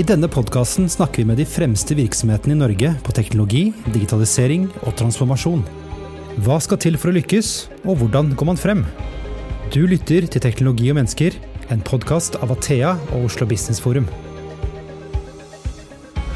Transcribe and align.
I 0.00 0.04
denne 0.06 0.30
podkasten 0.32 0.86
snakker 0.88 1.20
vi 1.20 1.28
med 1.28 1.36
de 1.36 1.44
fremste 1.44 1.92
virksomhetene 1.92 2.54
i 2.54 2.56
Norge 2.56 2.90
på 3.04 3.12
teknologi, 3.12 3.66
digitalisering 3.92 4.62
og 4.86 4.94
transformasjon. 4.96 5.60
Hva 6.46 6.56
skal 6.64 6.78
til 6.80 6.94
for 6.96 7.10
å 7.10 7.16
lykkes, 7.18 7.50
og 7.84 7.98
hvordan 8.00 8.30
går 8.32 8.48
man 8.48 8.60
frem? 8.60 8.80
Du 9.74 9.82
lytter 9.90 10.24
til 10.24 10.40
Teknologi 10.40 10.86
og 10.88 10.96
mennesker, 10.96 11.36
en 11.68 11.82
podkast 11.84 12.38
av 12.40 12.54
Athea 12.54 12.94
og 13.10 13.26
Oslo 13.26 13.44
Business 13.50 13.82
Forum. 13.82 14.06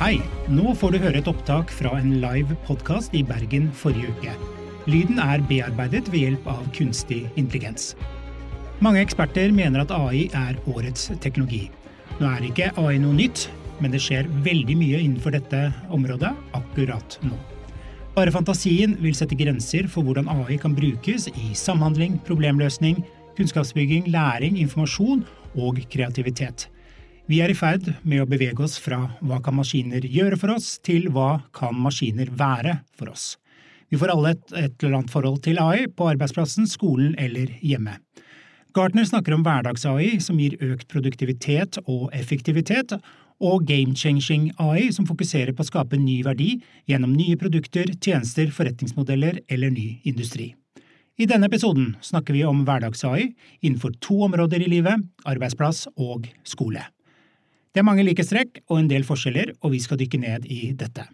Hei, 0.02 0.18
nå 0.52 0.74
får 0.76 0.92
du 0.92 1.00
høre 1.06 1.22
et 1.22 1.30
opptak 1.32 1.72
fra 1.72 1.94
en 2.02 2.18
live 2.20 2.58
podkast 2.66 3.16
i 3.16 3.22
Bergen 3.24 3.70
forrige 3.72 4.12
uke. 4.12 4.34
Lyden 4.90 5.22
er 5.24 5.46
bearbeidet 5.48 6.10
ved 6.12 6.26
hjelp 6.26 6.52
av 6.52 6.68
kunstig 6.76 7.22
intelligens. 7.40 7.94
Mange 8.84 9.00
eksperter 9.06 9.56
mener 9.56 9.86
at 9.86 9.96
AI 9.96 10.26
er 10.36 10.60
årets 10.68 11.08
teknologi. 11.24 11.70
Nå 12.20 12.28
er 12.30 12.44
ikke 12.46 12.68
AI 12.78 12.98
noe 13.02 13.16
nytt, 13.16 13.48
men 13.82 13.90
det 13.90 13.98
skjer 14.04 14.28
veldig 14.44 14.76
mye 14.78 15.00
innenfor 15.02 15.34
dette 15.34 15.64
området 15.94 16.30
akkurat 16.54 17.16
nå. 17.26 17.34
Bare 18.14 18.30
fantasien 18.30 18.94
vil 19.02 19.16
sette 19.18 19.34
grenser 19.34 19.88
for 19.90 20.06
hvordan 20.06 20.28
AI 20.30 20.54
kan 20.62 20.76
brukes 20.76 21.26
i 21.32 21.48
samhandling, 21.58 22.20
problemløsning, 22.28 23.00
kunnskapsbygging, 23.34 24.06
læring, 24.14 24.60
informasjon 24.62 25.24
og 25.58 25.80
kreativitet. 25.90 26.68
Vi 27.26 27.40
er 27.42 27.50
i 27.50 27.58
ferd 27.58 27.88
med 28.06 28.22
å 28.22 28.28
bevege 28.30 28.62
oss 28.62 28.76
fra 28.78 29.00
hva 29.24 29.40
kan 29.42 29.58
maskiner 29.58 30.06
gjøre 30.06 30.38
for 30.38 30.54
oss, 30.54 30.76
til 30.86 31.08
hva 31.10 31.40
kan 31.56 31.74
maskiner 31.74 32.30
være 32.30 32.78
for 32.94 33.10
oss. 33.10 33.32
Vi 33.90 33.98
får 33.98 34.14
alle 34.14 34.36
et, 34.36 34.44
et 34.54 34.84
eller 34.84 35.00
annet 35.00 35.10
forhold 35.10 35.42
til 35.42 35.58
AI 35.58 35.88
på 35.90 36.12
arbeidsplassen, 36.12 36.70
skolen 36.70 37.18
eller 37.18 37.50
hjemme. 37.58 37.98
Gartner 38.74 39.04
snakker 39.06 39.36
om 39.36 39.44
hverdags-AI 39.46 40.16
som 40.18 40.38
gir 40.42 40.56
økt 40.64 40.88
produktivitet 40.90 41.76
og 41.84 42.08
effektivitet, 42.16 42.96
og 43.44 43.62
game-changing 43.68 44.48
AI 44.62 44.88
som 44.94 45.06
fokuserer 45.06 45.54
på 45.54 45.62
å 45.62 45.68
skape 45.68 45.98
ny 45.98 46.20
verdi 46.26 46.56
gjennom 46.90 47.12
nye 47.14 47.36
produkter, 47.38 47.92
tjenester, 48.02 48.50
forretningsmodeller 48.54 49.40
eller 49.50 49.70
ny 49.74 50.00
industri. 50.06 50.52
I 51.18 51.28
denne 51.30 51.46
episoden 51.46 51.92
snakker 52.02 52.34
vi 52.34 52.42
om 52.46 52.64
hverdags-AI 52.66 53.28
innenfor 53.62 53.94
to 54.02 54.18
områder 54.26 54.64
i 54.64 54.70
livet, 54.70 55.06
arbeidsplass 55.22 55.84
og 55.94 56.26
skole. 56.42 56.82
Det 57.74 57.82
er 57.82 57.86
mange 57.86 58.06
likhetstrekk 58.06 58.64
og 58.68 58.80
en 58.80 58.90
del 58.90 59.06
forskjeller, 59.06 59.54
og 59.62 59.74
vi 59.74 59.82
skal 59.82 60.02
dykke 60.02 60.22
ned 60.22 60.50
i 60.50 60.72
dette. 60.78 61.06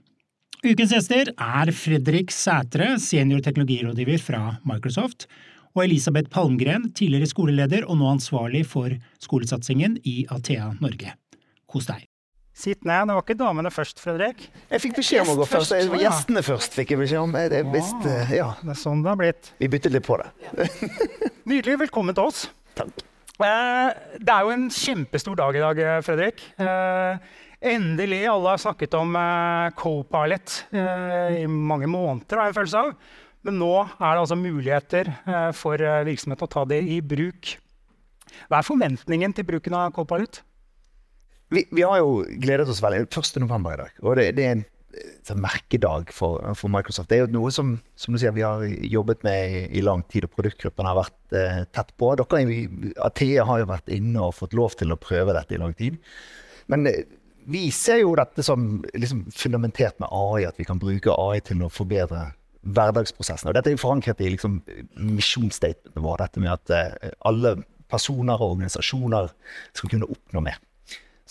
Ukens 0.65 0.93
gjester 0.93 1.33
er 1.33 1.77
Fredrik 1.77 2.33
Sætre, 2.33 2.95
senior 3.01 3.45
teknologirådgiver 3.45 4.21
fra 4.21 4.43
Microsoft, 4.69 5.29
og 5.77 5.83
Elisabeth 5.85 6.31
Palmgren, 6.33 6.91
tidligere 6.97 7.31
skoleleder 7.31 7.87
og 7.87 8.01
nå 8.01 8.09
ansvarlig 8.11 8.65
for 8.69 8.95
skolesatsingen 9.23 9.99
i 10.05 10.25
Athea 10.31 10.73
Norge. 10.81 11.15
Kos 11.71 11.87
deg. 11.91 12.07
Sitt 12.61 12.83
ned. 12.85 13.07
Det 13.09 13.17
var 13.17 13.25
ikke 13.25 13.39
damene 13.41 13.71
først, 13.73 14.03
Fredrik. 14.03 14.43
Jeg 14.69 14.83
fikk 14.83 14.99
beskjed 14.99 15.23
om 15.23 15.33
å 15.33 15.37
gå 15.39 15.47
først. 15.49 15.73
først. 15.73 15.95
Gjestene 16.03 16.43
først 16.45 16.75
fikk 16.77 16.93
jeg 16.93 17.01
beskjed 17.01 17.23
om. 17.23 17.37
Det, 17.37 17.63
visst, 17.73 18.09
ja. 18.35 18.51
det 18.61 18.75
er 18.75 18.81
sånn 18.81 19.05
det 19.05 19.15
har 19.15 19.21
blitt. 19.21 19.53
Vi 19.63 19.71
byttet 19.73 19.95
litt 19.95 20.05
på 20.09 20.19
det. 20.21 20.29
Nydelig. 21.51 21.79
Velkommen 21.87 22.19
til 22.19 22.29
oss. 22.29 22.49
Takk. 22.77 23.07
Eh, 23.41 23.93
det 24.21 24.35
er 24.35 24.45
jo 24.45 24.53
en 24.53 24.67
kjempestor 24.75 25.39
dag 25.39 25.57
i 25.57 25.63
dag, 25.63 25.81
eh, 25.81 26.03
Fredrik. 26.05 26.43
Eh, 26.61 27.39
endelig. 27.73 28.21
Alle 28.29 28.55
har 28.55 28.61
snakket 28.61 28.99
om 28.99 29.17
co-pilot 29.77 30.59
i 30.73 31.47
mange 31.47 31.89
måneder, 31.91 32.37
har 32.37 32.49
jeg 32.49 32.55
en 32.55 32.61
følelse 32.61 32.85
av. 32.85 32.95
Men 33.47 33.57
nå 33.61 33.73
er 33.87 34.15
det 34.15 34.21
altså 34.21 34.37
muligheter 34.37 35.11
eh, 35.25 35.51
for 35.57 35.81
eh, 35.81 36.05
virksomheten 36.09 36.47
å 36.47 36.53
ta 36.53 36.67
det 36.69 36.83
i 36.85 37.01
bruk. 37.01 37.55
Hva 38.49 38.61
er 38.61 38.67
forventningen 38.67 39.35
til 39.37 39.47
bruken 39.49 39.77
av 39.77 39.93
Kolpalut? 39.97 40.43
Vi, 41.51 41.65
vi, 41.73 41.83
har 41.83 41.99
jo 41.99 42.21
gledet 42.43 42.69
oss 42.71 42.83
veldig. 42.83 43.09
1. 43.09 43.41
november 43.43 43.75
i 43.75 43.81
dag. 43.81 43.97
Og 44.05 44.19
det, 44.21 44.27
det 44.37 44.45
er 44.47 44.53
en, 44.55 44.65
en 45.33 45.41
merkedag 45.43 46.13
for, 46.15 46.45
for, 46.55 46.71
Microsoft. 46.71 47.11
Det 47.11 47.19
er 47.19 47.25
jo 47.25 47.33
noe 47.41 47.51
som, 47.55 47.73
som 47.99 48.19
sier, 48.21 48.35
vi 48.37 48.45
har 48.47 48.63
jobbet 48.87 49.25
med 49.27 49.57
i, 49.57 49.63
i 49.81 49.85
lang 49.85 50.05
tid, 50.13 50.29
og 50.29 50.37
produktgruppen 50.37 50.87
har 50.87 51.01
vært 51.01 51.39
eh, 51.41 51.63
tett 51.75 51.91
på. 51.99 52.13
Dere, 52.21 52.43
i 52.45 52.93
Athea 53.03 53.49
har 53.49 53.65
jo 53.65 53.71
vært 53.73 53.91
inne 53.97 54.29
og 54.29 54.37
fått 54.39 54.55
lov 54.59 54.77
til 54.79 54.95
å 54.95 55.01
prøve 55.01 55.35
dette 55.35 55.57
i 55.57 55.63
lang 55.63 55.75
tid. 55.79 55.99
Men 56.71 56.87
eh, 56.93 57.03
vi 57.51 57.67
ser 57.75 58.05
jo 58.05 58.13
dette 58.21 58.45
som 58.47 58.85
liksom, 58.95 59.25
fundamentert 59.35 59.99
med 59.99 60.13
AI, 60.13 60.45
at 60.47 60.61
vi 60.61 60.69
kan 60.69 60.79
bruke 60.79 61.17
AI 61.17 61.41
til 61.43 61.65
å 61.67 61.73
forbedre 61.73 62.29
hverdagsprosessen. 62.61 63.51
Og 63.51 63.57
dette 63.57 63.73
er 63.73 63.81
forankret 63.81 64.21
i 64.21 64.33
liksom, 64.35 64.61
misjonsstatementet 64.97 66.03
vårt, 66.05 66.25
dette 66.25 66.43
med 66.43 66.53
at 66.53 66.75
uh, 66.75 67.13
alle 67.29 67.57
personer 67.91 68.39
og 68.39 68.57
organisasjoner 68.57 69.31
skal 69.77 69.95
kunne 69.95 70.11
oppnå 70.11 70.45
mer. 70.45 70.61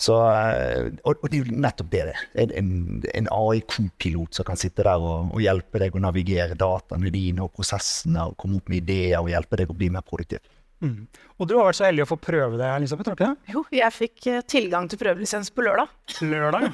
Så, 0.00 0.16
uh, 0.16 0.88
og, 1.04 1.20
og, 1.20 1.26
det 1.28 1.38
er 1.38 1.44
jo 1.44 1.62
nettopp 1.62 1.90
det 1.92 2.04
det 2.08 2.14
er. 2.16 2.54
En, 2.58 3.02
en 3.14 3.32
AI-kopilot 3.36 4.38
som 4.38 4.48
kan 4.48 4.60
sitte 4.60 4.86
der 4.86 5.02
og, 5.02 5.30
og, 5.34 5.40
hjelpe 5.44 5.82
deg 5.82 5.96
å 5.96 6.02
navigere 6.02 6.58
dataene 6.58 7.12
dine 7.14 7.44
og 7.46 7.54
prosessene 7.56 8.30
og 8.30 8.38
komme 8.40 8.60
opp 8.60 8.72
med 8.72 8.82
ideer 8.82 9.20
og 9.20 9.30
hjelpe 9.32 9.60
deg 9.60 9.70
å 9.70 9.76
bli 9.76 9.92
mer 9.92 10.06
produktiv. 10.06 10.42
Mm. 10.80 11.04
Og 11.40 11.48
du 11.48 11.54
har 11.56 11.70
vært 11.70 11.78
så 11.78 11.86
heldig 11.86 12.04
å 12.04 12.10
få 12.10 12.18
prøve 12.20 12.58
det, 12.60 12.68
Elisabeth? 12.76 13.14
ikke? 13.14 13.30
du 13.32 13.52
Jo, 13.54 13.62
jeg 13.72 13.96
fikk 13.96 14.26
uh, 14.28 14.40
tilgang 14.44 14.88
til 14.92 15.00
prøvelisens 15.00 15.48
på 15.56 15.64
lørdag. 15.64 15.88
Lørdag? 16.20 16.68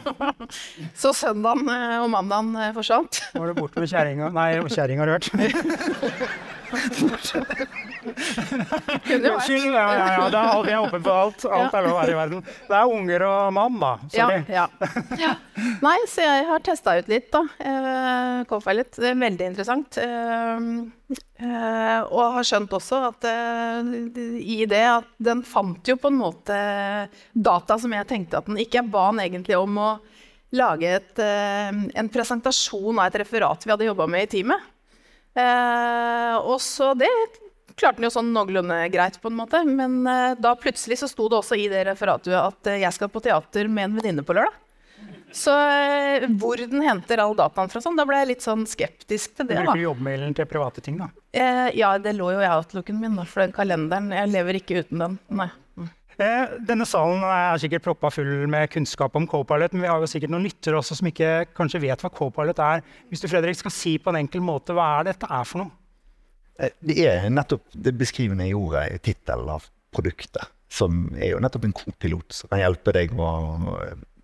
så 1.03 1.15
søndagen 1.15 1.71
uh, 1.71 2.03
og 2.03 2.11
mandagen 2.11 2.51
uh, 2.59 2.73
forsvant. 2.75 3.23
Var 3.37 3.47
du 3.53 3.61
borte 3.61 3.79
med 3.83 3.93
kjerringa? 3.93 4.33
Nei, 4.35 4.51
kjerringa 4.75 5.07
rørt. 5.07 5.31
Unnskyld. 8.07 9.67
Ja, 9.75 9.95
ja, 9.95 10.07
ja. 10.13 10.29
Det 10.31 10.39
er 10.41 10.71
jeg 10.71 10.81
åpen 10.83 11.03
for 11.05 11.15
alt. 11.15 11.45
Alt 11.47 11.75
er 11.75 11.87
lov 11.87 11.99
her 12.01 12.11
i 12.11 12.17
verden. 12.19 12.43
Det 12.67 12.77
er 12.79 12.95
unger 12.99 13.25
og 13.27 13.55
mann, 13.55 13.79
da. 13.83 13.93
Sorry. 14.13 14.41
Ja, 14.51 14.67
ja. 15.21 15.33
Nei, 15.85 15.97
så 16.11 16.27
jeg 16.27 16.47
har 16.51 16.65
testa 16.67 16.97
ut 16.99 17.11
litt, 17.11 17.29
da. 17.35 17.43
Uh, 17.63 18.71
litt. 18.77 18.95
Det 18.99 19.11
er 19.13 19.19
veldig 19.21 19.51
interessant. 19.53 19.99
Og 22.07 22.23
har 22.37 22.47
skjønt 22.47 22.73
også 22.79 22.97
at 23.13 23.27
i 23.27 24.56
det 24.65 24.85
at 24.89 25.09
den 25.21 25.43
fant 25.45 25.85
jo 25.89 25.99
på 26.01 26.09
en 26.09 26.21
måte 26.21 26.57
data 27.33 27.77
som 27.79 27.93
jeg 27.93 28.09
tenkte 28.09 28.41
at 28.41 28.49
den 28.49 28.61
ikke 28.63 28.85
ba 28.89 29.11
den 29.11 29.25
egentlig 29.27 29.59
om 29.59 29.77
å 29.83 29.91
lage 30.57 30.89
et, 30.99 31.19
en 31.21 32.09
presentasjon 32.09 32.97
av 32.97 33.11
et 33.11 33.21
referat 33.21 33.67
vi 33.67 33.73
hadde 33.75 33.89
jobba 33.91 34.07
med 34.09 34.25
i 34.25 34.31
teamet. 34.39 34.73
Eh, 35.37 36.37
og 36.39 36.61
så 36.65 36.95
det 36.97 37.11
klarte 37.77 38.01
den 38.01 38.09
jo 38.09 38.15
sånn 38.15 38.33
noenlunde 38.33 38.79
greit, 38.93 39.19
på 39.21 39.31
en 39.31 39.39
måte. 39.39 39.63
Men 39.69 40.01
eh, 40.09 40.37
da 40.41 40.55
plutselig 40.59 41.01
så 41.03 41.11
sto 41.11 41.29
det 41.29 41.41
også 41.41 41.59
i 41.61 41.69
det 41.73 41.85
referatet 41.91 42.37
at 42.39 42.71
eh, 42.73 42.81
jeg 42.85 42.97
skal 42.97 43.13
på 43.13 43.23
teater 43.25 43.69
med 43.69 43.91
en 43.91 43.99
venninne 43.99 44.25
på 44.27 44.37
lørdag. 44.37 44.57
Så 45.35 45.53
eh, 45.53 46.27
hvor 46.39 46.61
den 46.61 46.85
henter 46.87 47.21
all 47.23 47.35
dataen 47.37 47.71
fra 47.73 47.83
sånn, 47.83 47.99
da 47.99 48.07
ble 48.09 48.21
jeg 48.23 48.31
litt 48.31 48.45
sånn 48.47 48.65
skeptisk 48.69 49.37
til 49.37 49.49
det. 49.51 49.59
Bruker 49.61 49.81
du 49.81 49.87
jobbmailen 49.89 50.35
til 50.37 50.49
private 50.49 50.85
ting, 50.85 50.99
da? 51.03 51.11
Eh, 51.37 51.69
ja, 51.79 51.97
det 51.99 52.15
lå 52.17 52.31
jo 52.37 52.43
i 52.43 52.49
outlooken 52.49 53.01
min, 53.01 53.17
da, 53.19 53.27
for 53.29 53.45
den 53.45 53.55
kalenderen. 53.57 54.13
Jeg 54.15 54.33
lever 54.33 54.61
ikke 54.61 54.83
uten 54.85 55.03
den. 55.03 55.17
Nei. 55.43 55.49
Mm. 55.77 55.91
Eh, 56.17 56.55
denne 56.69 56.87
salen 56.89 57.25
er 57.29 57.59
sikkert 57.61 57.85
proppa 57.85 58.11
full 58.15 58.47
med 58.49 58.71
kunnskap 58.73 59.19
om 59.19 59.27
Copilot, 59.29 59.75
men 59.77 59.85
vi 59.85 59.91
har 59.91 60.01
jo 60.01 60.09
sikkert 60.09 60.33
noen 60.33 60.47
lyttere 60.47 60.79
også 60.79 60.97
som 61.01 61.11
ikke 61.11 61.33
kanskje 61.57 61.83
vet 61.85 62.05
hva 62.05 62.13
Copilot 62.15 62.63
er. 62.65 62.85
Hvis 63.11 63.25
du 63.25 63.29
Fredrik, 63.29 63.59
skal 63.61 63.75
si 63.75 63.97
på 64.01 64.15
en 64.15 64.23
enkel 64.23 64.45
måte, 64.45 64.77
hva 64.77 64.95
er 65.01 65.11
dette 65.11 65.29
er 65.29 65.49
for 65.49 65.65
noe? 65.65 65.75
Eh, 66.57 66.73
det 66.81 67.01
er 67.05 67.29
nettopp 67.33 67.67
det 67.75 67.93
beskrivende 68.01 68.49
i 68.49 68.57
ordet 68.57 68.89
i 68.95 69.01
tittelen 69.11 69.51
av 69.59 69.69
produktet. 69.93 70.49
Som 70.73 71.11
er 71.15 71.35
jo 71.35 71.43
nettopp 71.43 71.69
en 71.69 71.77
kopilot 71.77 72.35
som 72.35 72.51
kan 72.51 72.65
hjelpe 72.65 72.95
deg 72.97 73.13
å, 73.15 73.29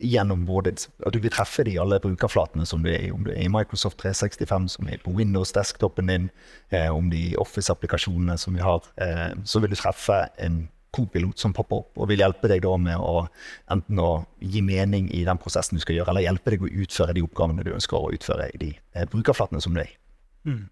gjennom 0.03 0.45
både 0.47 0.75
at 0.75 1.15
du 1.15 1.21
vil 1.23 1.33
treffe 1.33 1.65
de 1.67 1.79
alle 1.81 2.01
brukerflatene 2.03 2.67
som 2.69 2.83
du 2.83 2.91
er 2.93 3.07
i. 3.07 3.13
Om 3.15 3.25
du 3.27 3.33
er 3.33 3.45
i 3.45 3.51
Microsoft 3.53 4.01
365, 4.03 4.69
som 4.77 4.91
er 4.91 5.03
på 5.05 5.15
Windows-desktopen 5.17 6.11
din, 6.11 6.31
eh, 6.71 6.91
om 6.91 7.11
de 7.11 7.37
Office-applikasjonene 7.41 8.39
som 8.39 8.55
vi 8.55 8.63
har, 8.63 8.83
eh, 8.97 9.33
så 9.45 9.61
vil 9.61 9.71
du 9.71 9.77
treffe 9.77 10.29
en 10.39 10.69
kopilot 10.93 11.39
som 11.39 11.55
popper 11.57 11.77
opp 11.77 11.99
og 11.99 12.09
vil 12.11 12.21
hjelpe 12.21 12.51
deg 12.51 12.63
da 12.63 12.77
med 12.77 13.01
å 13.01 13.27
enten 13.73 14.01
å 14.03 14.27
gi 14.41 14.61
mening 14.61 15.09
i 15.11 15.25
den 15.25 15.41
prosessen 15.41 15.79
du 15.79 15.81
skal 15.81 15.97
gjøre, 15.97 16.13
eller 16.13 16.27
hjelpe 16.27 16.51
deg 16.53 16.67
å 16.67 16.73
utføre 16.85 17.15
de 17.17 17.25
oppgavene 17.25 17.65
du 17.65 17.73
ønsker 17.73 17.97
å 17.97 18.13
utføre 18.13 18.51
i 18.53 18.61
de 18.61 18.71
eh, 18.95 19.09
brukerflatene 19.09 19.63
som 19.65 19.75
du 19.75 19.81
er 19.81 19.89
i. 19.89 19.97
Mm. 20.45 20.69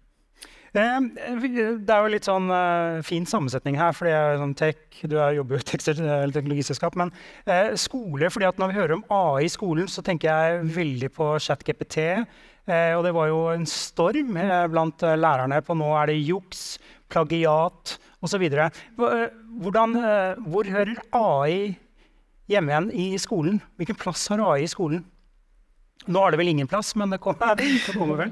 Eh, 0.71 0.99
det 1.41 1.91
er 1.91 2.05
jo 2.05 2.11
litt 2.13 2.27
sånn 2.29 2.47
uh, 2.47 3.01
fin 3.03 3.25
sammensetning 3.27 3.75
her, 3.79 3.95
for 3.97 4.07
jeg 4.07 4.37
sånn 4.39 4.53
tech, 4.55 4.79
du 5.03 5.17
jobber 5.17 5.57
jo 5.57 5.59
i 5.59 5.65
et 5.65 6.35
teknologiselskap. 6.37 6.95
Men 6.99 7.11
uh, 7.49 7.73
skole, 7.79 8.31
fordi 8.31 8.47
at 8.47 8.61
når 8.61 8.71
vi 8.71 8.79
hører 8.79 8.95
om 8.99 9.05
AI 9.11 9.49
i 9.49 9.51
skolen, 9.51 9.89
så 9.91 10.03
tenker 10.05 10.31
jeg 10.31 10.71
veldig 10.77 11.11
på 11.17 11.33
ChatGPT. 11.43 12.23
Uh, 12.69 12.93
og 12.95 13.03
det 13.07 13.15
var 13.17 13.27
jo 13.31 13.43
en 13.51 13.67
storm 13.67 14.37
blant 14.71 15.03
lærerne 15.03 15.59
på 15.65 15.75
nå 15.75 15.91
er 15.97 16.11
det 16.11 16.21
juks, 16.21 16.79
plagiat 17.11 17.97
osv. 18.21 18.43
Hvordan, 19.61 19.95
eh, 19.95 20.35
hvor 20.47 20.69
hører 20.69 20.95
AI 21.13 21.77
hjemme 22.47 22.71
igjen 22.71 22.91
i 22.91 23.17
skolen? 23.17 23.61
Hvilken 23.77 23.95
plass 23.95 24.27
har 24.27 24.39
AI 24.39 24.63
i 24.63 24.67
skolen? 24.71 25.05
Nå 26.09 26.21
er 26.23 26.33
det 26.33 26.39
vel 26.39 26.49
ingen 26.49 26.69
plass, 26.69 26.93
men 26.97 27.11
det 27.13 27.19
kommer, 27.21 27.55
det 27.59 27.93
kommer 27.93 28.23
vel? 28.23 28.31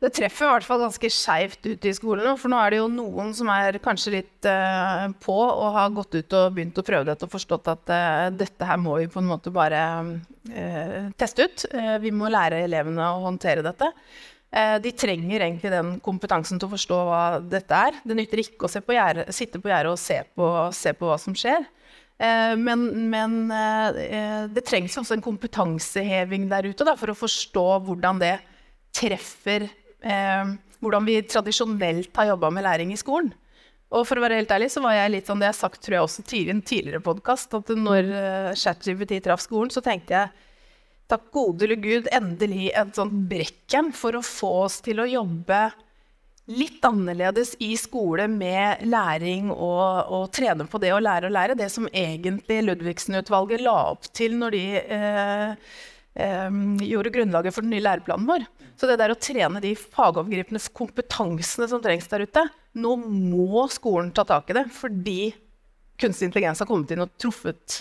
Det 0.00 0.10
treffer 0.16 0.48
i 0.48 0.52
hvert 0.56 0.66
fall 0.66 0.82
ganske 0.82 1.10
skeivt 1.12 1.64
ute 1.64 1.90
i 1.90 1.94
skolen. 1.96 2.28
For 2.40 2.52
nå 2.52 2.60
er 2.60 2.74
det 2.74 2.80
jo 2.82 2.88
noen 2.92 3.32
som 3.36 3.48
er 3.52 3.80
kanskje 3.84 4.14
litt 4.18 4.48
uh, 4.48 5.08
på 5.22 5.36
og 5.38 5.76
har 5.76 5.94
gått 5.96 6.18
ut 6.18 6.38
og 6.38 6.56
begynt 6.56 6.80
å 6.80 6.84
prøve 6.86 7.08
dette 7.08 7.28
og 7.28 7.32
forstått 7.32 7.70
at 7.72 7.92
uh, 7.94 8.26
dette 8.34 8.68
her 8.68 8.80
må 8.82 8.98
vi 9.00 9.08
på 9.12 9.22
en 9.22 9.30
måte 9.30 9.52
bare 9.54 9.84
uh, 10.04 11.08
teste 11.20 11.48
ut. 11.48 11.64
vi 12.02 12.12
må 12.14 12.28
lære 12.32 12.64
elevene 12.66 13.08
å 13.14 13.22
håndtere 13.24 13.64
dette. 13.64 13.92
de 14.82 14.90
trenger 14.96 15.42
egentlig 15.44 15.70
den 15.70 15.98
kompetansen 16.00 16.58
til 16.58 16.68
å 16.68 16.72
forstå 16.72 17.00
hva 17.08 17.24
dette 17.44 17.80
er. 17.88 17.98
Det 18.04 18.16
nytter 18.16 18.40
ikke 18.40 18.68
å 18.68 18.80
på 18.80 18.96
gjerdet, 18.96 19.28
sitte 19.36 19.60
på 19.60 19.68
gjerdet 19.68 19.92
og 19.92 20.00
se 20.00 20.22
på, 20.34 20.46
se 20.72 20.94
på 20.96 21.10
hva 21.10 21.18
som 21.20 21.36
skjer. 21.36 21.66
Eh, 22.18 22.56
men, 22.56 23.10
men, 23.10 23.50
eh, 23.50 24.46
det 24.50 24.64
trengs 24.66 24.96
også 24.98 25.14
en 25.14 25.22
kompetanseheving 25.22 26.48
der 26.50 26.66
ute 26.66 26.86
da, 26.86 26.96
for 26.98 27.12
å 27.12 27.18
forstå 27.18 27.66
hvordan 27.86 28.22
det 28.22 28.38
treffer 28.94 29.68
eh, 29.68 30.56
Hvordan 30.78 31.06
vi 31.08 31.16
tradisjonelt 31.26 32.14
har 32.14 32.28
jobba 32.28 32.52
med 32.54 32.62
læring 32.62 32.92
i 32.94 32.96
skolen. 33.00 33.32
Og 33.90 34.04
for 34.06 34.14
å 34.14 34.22
være 34.22 34.36
helt 34.38 34.52
ærlig, 34.54 34.68
så 34.70 34.78
var 34.84 34.92
jeg 34.94 35.10
litt 35.10 35.26
sånn 35.26 35.40
det 35.42 35.48
jeg 35.48 35.56
har 35.56 35.58
sagt 35.58 35.80
tror 35.82 35.96
jeg 35.96 36.04
også 36.04 36.22
tidligere 36.22 36.54
en 36.54 36.60
tidligere 36.68 37.00
podkast, 37.02 37.56
at 37.58 37.72
når 37.74 38.10
ChatGPT 38.54 39.16
traff 39.24 39.42
skolen, 39.42 39.72
så 39.74 39.82
tenkte 39.82 40.14
jeg 40.14 40.30
takk 41.10 41.24
gode 41.34 41.66
gud, 41.82 42.06
endelig 42.14 42.68
et 42.78 42.94
sånt 42.94 43.16
brekkjern 43.26 43.90
for 43.90 44.20
å 44.20 44.22
få 44.22 44.52
oss 44.68 44.78
til 44.86 45.02
å 45.02 45.08
jobbe 45.10 45.64
litt 46.48 46.84
annerledes 46.84 47.52
i 47.60 47.74
skole 47.76 48.24
med 48.32 48.84
læring 48.88 49.50
og, 49.52 50.08
og, 50.08 50.24
trene 50.32 50.64
på 50.68 50.80
det 50.80 50.94
å 50.96 51.00
lære 51.02 51.28
å 51.28 51.34
lære. 51.34 51.56
Det 51.58 51.68
som 51.72 51.88
egentlig 51.92 52.62
Ludvigsen-utvalget 52.64 53.64
la 53.64 53.76
opp 53.90 54.08
til 54.16 54.38
når 54.40 54.56
de 54.56 54.62
eh, 54.80 55.74
eh, 56.24 56.60
gjorde 56.88 57.12
grunnlaget 57.18 57.56
for 57.56 57.66
den 57.66 57.74
nye 57.76 57.84
læreplanen 57.84 58.28
vår. 58.30 58.46
Så 58.80 58.88
det 58.88 58.96
der 59.00 59.12
å 59.12 59.18
trene 59.20 59.60
de 59.60 59.74
fagovergripende 59.76 60.62
kompetansene 60.72 61.68
som 61.68 61.82
trengs 61.84 62.08
der 62.08 62.24
ute 62.28 62.46
Nå 62.78 62.94
må 63.02 63.64
skolen 63.72 64.12
ta 64.14 64.22
tak 64.24 64.52
i 64.52 64.56
det, 64.56 64.68
fordi 64.70 65.20
kunstig 65.98 66.28
intelligens 66.28 66.60
har 66.62 66.68
kommet 66.68 66.92
inn 66.94 67.02
og 67.02 67.10
truffet 67.18 67.80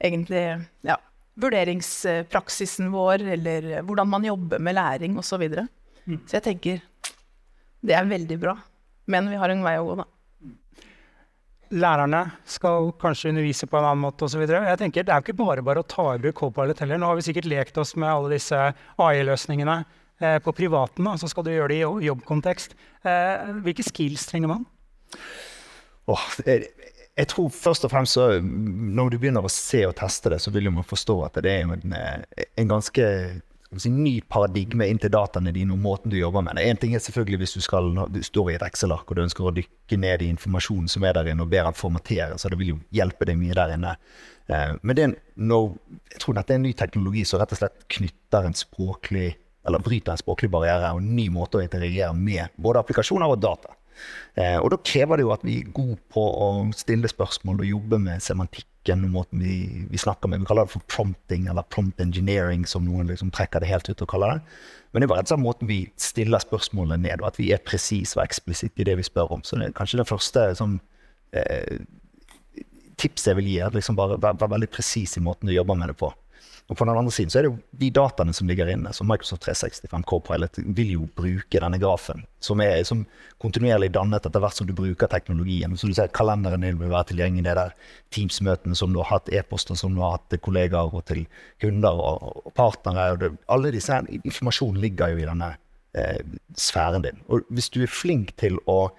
egentlig 0.00 0.44
ja, 0.86 0.96
vurderingspraksisen 1.36 2.88
vår, 2.94 3.26
eller 3.36 3.68
hvordan 3.84 4.08
man 4.08 4.24
jobber 4.24 4.62
med 4.62 4.78
læring 4.78 5.18
osv. 5.20 5.34
Så, 5.34 5.40
videre. 5.42 5.66
mm. 6.06 6.22
så 6.24 6.38
jeg 6.38 6.46
tenker 6.46 6.80
det 7.86 7.96
er 7.96 8.08
veldig 8.08 8.38
bra. 8.40 8.56
Men 9.10 9.30
vi 9.30 9.38
har 9.40 9.52
en 9.52 9.64
vei 9.64 9.76
å 9.80 9.86
gå, 9.88 9.98
da. 10.02 10.06
Lærerne 11.70 12.24
skal 12.50 12.88
kanskje 12.98 13.30
undervise 13.30 13.68
på 13.70 13.78
en 13.78 13.86
annen 13.86 14.02
måte 14.02 14.26
osv. 14.26 14.42
Jeg 14.42 14.78
tenker 14.80 15.06
Det 15.06 15.12
er 15.14 15.20
jo 15.20 15.28
ikke 15.28 15.38
bare 15.38 15.62
bare 15.62 15.84
å 15.84 15.86
ta 15.86 16.08
i 16.16 16.22
bruk 16.22 16.40
Copilot 16.40 16.82
heller. 16.82 16.98
Nå 16.98 17.06
har 17.06 17.18
vi 17.18 17.28
sikkert 17.28 17.46
lekt 17.50 17.78
oss 17.78 17.94
med 17.94 18.10
alle 18.10 18.32
disse 18.34 18.58
AI-løsningene 18.98 19.76
eh, 20.18 20.38
på 20.42 20.54
privaten, 20.56 21.06
og 21.06 21.20
så 21.22 21.30
skal 21.30 21.46
du 21.46 21.52
gjøre 21.52 21.70
det 21.70 21.78
i 21.84 22.08
jobbkontekst. 22.08 22.74
Eh, 23.06 23.52
hvilke 23.62 23.86
skills 23.86 24.26
trenger 24.26 24.50
man? 24.50 24.66
Oh, 26.10 26.26
jeg, 26.42 26.72
jeg, 27.14 27.30
tror 27.30 27.52
først 27.54 27.86
og 27.86 27.92
fremst 27.92 28.16
så, 28.18 28.40
Når 28.42 29.12
du 29.12 29.20
begynner 29.22 29.46
å 29.46 29.52
se 29.52 29.84
og 29.86 29.94
teste 30.00 30.34
det, 30.34 30.40
så 30.42 30.50
vil 30.50 30.72
man 30.74 30.86
forstå 30.86 31.20
at 31.28 31.38
det 31.44 31.54
er 31.54 31.70
en, 31.70 31.94
eh, 31.94 32.46
en 32.58 32.74
ganske 32.74 33.06
si, 33.78 33.90
ny 33.94 34.16
paradigme 34.26 34.88
inn 34.90 34.98
til 34.98 35.12
dataene 35.14 35.52
dine 35.54 35.74
og 35.76 35.82
måten 35.82 36.10
du 36.10 36.16
jobber 36.18 36.42
med 36.42 36.58
det. 36.58 36.66
En 36.66 36.80
ting 36.80 36.94
er 36.96 37.02
selvfølgelig 37.04 37.42
hvis 37.44 37.54
du, 37.54 37.60
skal, 37.62 37.92
du 38.10 38.20
står 38.26 38.50
i 38.50 38.56
et 38.56 38.64
Excel-ark 38.66 39.10
og 39.10 39.18
du 39.18 39.22
ønsker 39.22 39.46
å 39.46 39.54
dykke 39.54 39.98
ned 40.02 40.24
i 40.24 40.30
informasjonen 40.34 40.90
som 40.90 41.06
er 41.06 41.14
der 41.16 41.30
inne, 41.30 41.46
og 41.46 41.52
ber 41.52 41.68
den 41.68 41.78
formatere, 41.78 42.38
så 42.40 42.50
det 42.50 42.58
vil 42.60 42.74
jo 42.74 42.80
hjelpe 42.96 43.28
deg 43.28 43.38
mye 43.38 43.56
der 43.58 43.76
inne. 43.76 43.94
Eh, 44.50 44.72
men 44.82 44.98
det 44.98 45.06
er 45.06 45.14
når, 45.38 45.74
jeg 46.14 46.24
tror 46.24 46.38
dette 46.40 46.56
er 46.56 46.60
en 46.60 46.66
ny 46.66 46.74
teknologi 46.78 47.26
som 47.28 47.42
rett 47.42 47.54
og 47.54 47.62
slett 47.62 47.86
knytter 47.98 48.48
en 48.48 48.58
språklig, 48.58 49.28
eller 49.68 49.84
bryter 49.84 50.16
en 50.16 50.22
språklig 50.22 50.50
barriere 50.50 50.94
og 50.96 51.02
en 51.02 51.12
ny 51.14 51.28
måte 51.30 51.60
å 51.60 51.62
interagere 51.62 52.10
med 52.16 52.56
både 52.58 52.82
applikasjoner 52.82 53.30
og 53.30 53.42
data. 53.44 53.76
Eh, 54.34 54.56
og 54.56 54.70
da 54.72 54.80
krever 54.82 55.20
det 55.20 55.26
jo 55.26 55.34
at 55.34 55.44
vi 55.46 55.60
er 55.60 55.72
gode 55.76 55.98
på 56.10 56.22
å 56.22 56.50
stille 56.76 57.10
spørsmål 57.10 57.62
og 57.62 57.72
jobbe 57.74 58.00
med 58.02 58.24
semantikk 58.24 58.69
logikken 58.80 59.10
måten 59.10 59.38
vi, 59.38 59.86
vi, 59.90 59.98
snakker 59.98 60.28
med. 60.28 60.40
Vi 60.40 60.46
kaller 60.46 60.64
det 60.64 60.72
for 60.72 60.80
prompting 60.88 61.46
eller 61.48 61.62
prompt 61.62 62.00
engineering, 62.00 62.66
som 62.66 62.84
noen 62.84 63.06
liksom 63.08 63.30
trekker 63.30 63.60
det 63.60 63.68
helt 63.68 63.88
ut 63.88 64.02
og 64.02 64.08
kaller 64.08 64.34
det. 64.34 64.40
Men 64.92 65.00
det 65.00 65.06
er 65.06 65.14
bare 65.14 65.34
og 65.34 65.40
måten 65.40 65.68
vi 65.68 65.90
stiller 65.96 66.38
spørsmålene 66.38 67.02
ned, 67.02 67.20
og 67.20 67.28
at 67.28 67.38
vi 67.38 67.52
er 67.52 67.58
presise 67.58 68.18
og 68.18 68.24
eksplisitte 68.24 68.80
i 68.80 68.84
det 68.84 68.96
vi 68.96 69.02
spør 69.02 69.32
om. 69.32 69.42
Så 69.42 69.56
det 69.56 69.68
er 69.68 69.76
kanskje 69.76 69.98
det 70.00 70.08
første 70.08 70.54
som, 70.56 70.80
eh, 71.32 71.78
tipset 72.96 73.28
jeg 73.28 73.36
vil 73.36 73.46
gi, 73.46 73.58
er 73.58 73.70
liksom 73.70 73.96
bare 73.96 74.20
være, 74.20 74.40
vær 74.40 74.50
veldig 74.50 74.70
presis 74.70 75.16
i 75.16 75.20
måten 75.20 75.46
du 75.46 75.54
jobber 75.54 75.74
med 75.74 75.88
det 75.88 75.96
på. 75.96 76.12
Og 76.70 76.78
på 76.78 76.86
den 76.86 76.94
andre 76.94 77.10
siden 77.10 77.32
så 77.32 77.40
er 77.40 77.46
det 77.46 77.50
jo 77.50 77.78
de 77.82 77.88
dataene 77.90 78.32
som 78.36 78.46
ligger 78.46 78.68
inne. 78.70 78.92
som 78.94 79.08
Microsoft 79.10 79.42
365 79.42 80.04
Copilot 80.06 80.58
vil 80.78 80.92
jo 80.94 81.08
bruke 81.18 81.58
denne 81.58 81.80
grafen, 81.82 82.22
som 82.38 82.62
er 82.62 82.84
som 82.86 83.02
kontinuerlig 83.42 83.90
dannet 83.96 84.26
etter 84.26 84.42
hvert 84.42 84.54
som 84.54 84.68
du 84.68 84.72
bruker 84.78 85.10
teknologien. 85.10 85.74
Så 85.76 85.90
du 85.90 85.94
ser 85.94 86.12
Kalenderen 86.14 86.62
din 86.62 86.78
vil 86.78 86.92
være 86.92 87.10
tilgjengelig, 87.10 87.48
det 87.48 87.56
der 87.58 87.74
Teams-møtene 88.14 88.78
som 88.78 88.94
du 88.94 89.00
har 89.02 89.10
hatt, 89.16 89.32
e-poster 89.34 89.74
som 89.74 89.96
du 89.96 90.04
har 90.04 90.18
hatt 90.18 90.28
til 90.30 90.42
kollegaer 90.46 90.94
og 90.94 91.04
til 91.10 91.24
kunder 91.60 91.90
og, 91.90 92.30
og 92.46 92.54
partnere. 92.54 93.10
Og 93.16 93.20
det, 93.24 93.32
alle 93.50 93.74
disse 93.74 93.98
Informasjonen 94.22 94.78
ligger 94.80 95.10
jo 95.10 95.24
i 95.24 95.26
denne 95.26 95.56
eh, 95.98 96.22
sfæren 96.54 97.02
din. 97.02 97.18
Og 97.26 97.50
hvis 97.50 97.72
du 97.74 97.82
er 97.82 97.90
flink 97.90 98.36
til 98.38 98.62
å 98.70 98.92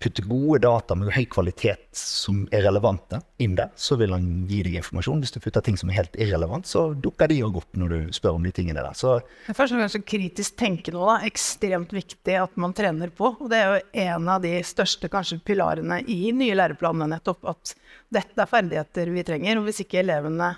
putte 0.00 0.22
gode 0.24 0.62
data 0.64 0.96
med 0.96 1.12
høy 1.12 1.26
kvalitet 1.28 1.82
som 1.96 2.46
er 2.54 2.64
relevante 2.64 3.20
inn 3.42 3.56
der, 3.58 3.68
så 3.76 3.98
vil 4.00 4.14
han 4.14 4.46
gi 4.48 4.62
deg 4.64 4.78
informasjon. 4.80 5.20
Hvis 5.20 5.34
du 5.34 5.40
putter 5.44 5.64
ting 5.64 5.76
som 5.80 5.92
er 5.92 5.98
helt 5.98 6.16
irrelevant, 6.16 6.68
så 6.68 6.86
dukker 6.96 7.28
de 7.28 7.42
òg 7.44 7.58
opp 7.60 7.76
når 7.76 7.92
du 7.92 8.14
spør 8.16 8.38
om 8.38 8.46
de 8.46 8.52
tingene 8.56 8.80
der. 8.80 8.96
Så 8.96 9.18
Først 9.50 9.76
og 9.76 9.82
fremst 9.82 10.00
kritisk 10.08 10.56
tenke 10.60 10.94
nå, 10.94 11.04
da. 11.04 11.18
Ekstremt 11.28 11.92
viktig 11.92 12.38
at 12.40 12.56
man 12.60 12.74
trener 12.76 13.12
på. 13.12 13.34
Og 13.36 13.52
det 13.52 13.60
er 13.60 13.68
jo 13.68 14.06
en 14.06 14.32
av 14.32 14.40
de 14.44 14.54
største 14.64 15.12
kanskje 15.12 15.42
pilarene 15.44 16.00
i 16.08 16.32
nye 16.32 16.56
læreplanene, 16.56 17.12
nettopp 17.18 17.52
at 17.52 17.76
dette 18.08 18.40
er 18.40 18.50
ferdigheter 18.50 19.12
vi 19.12 19.26
trenger. 19.28 19.60
Og 19.60 19.68
hvis 19.68 19.84
ikke 19.84 20.00
elevene 20.00 20.54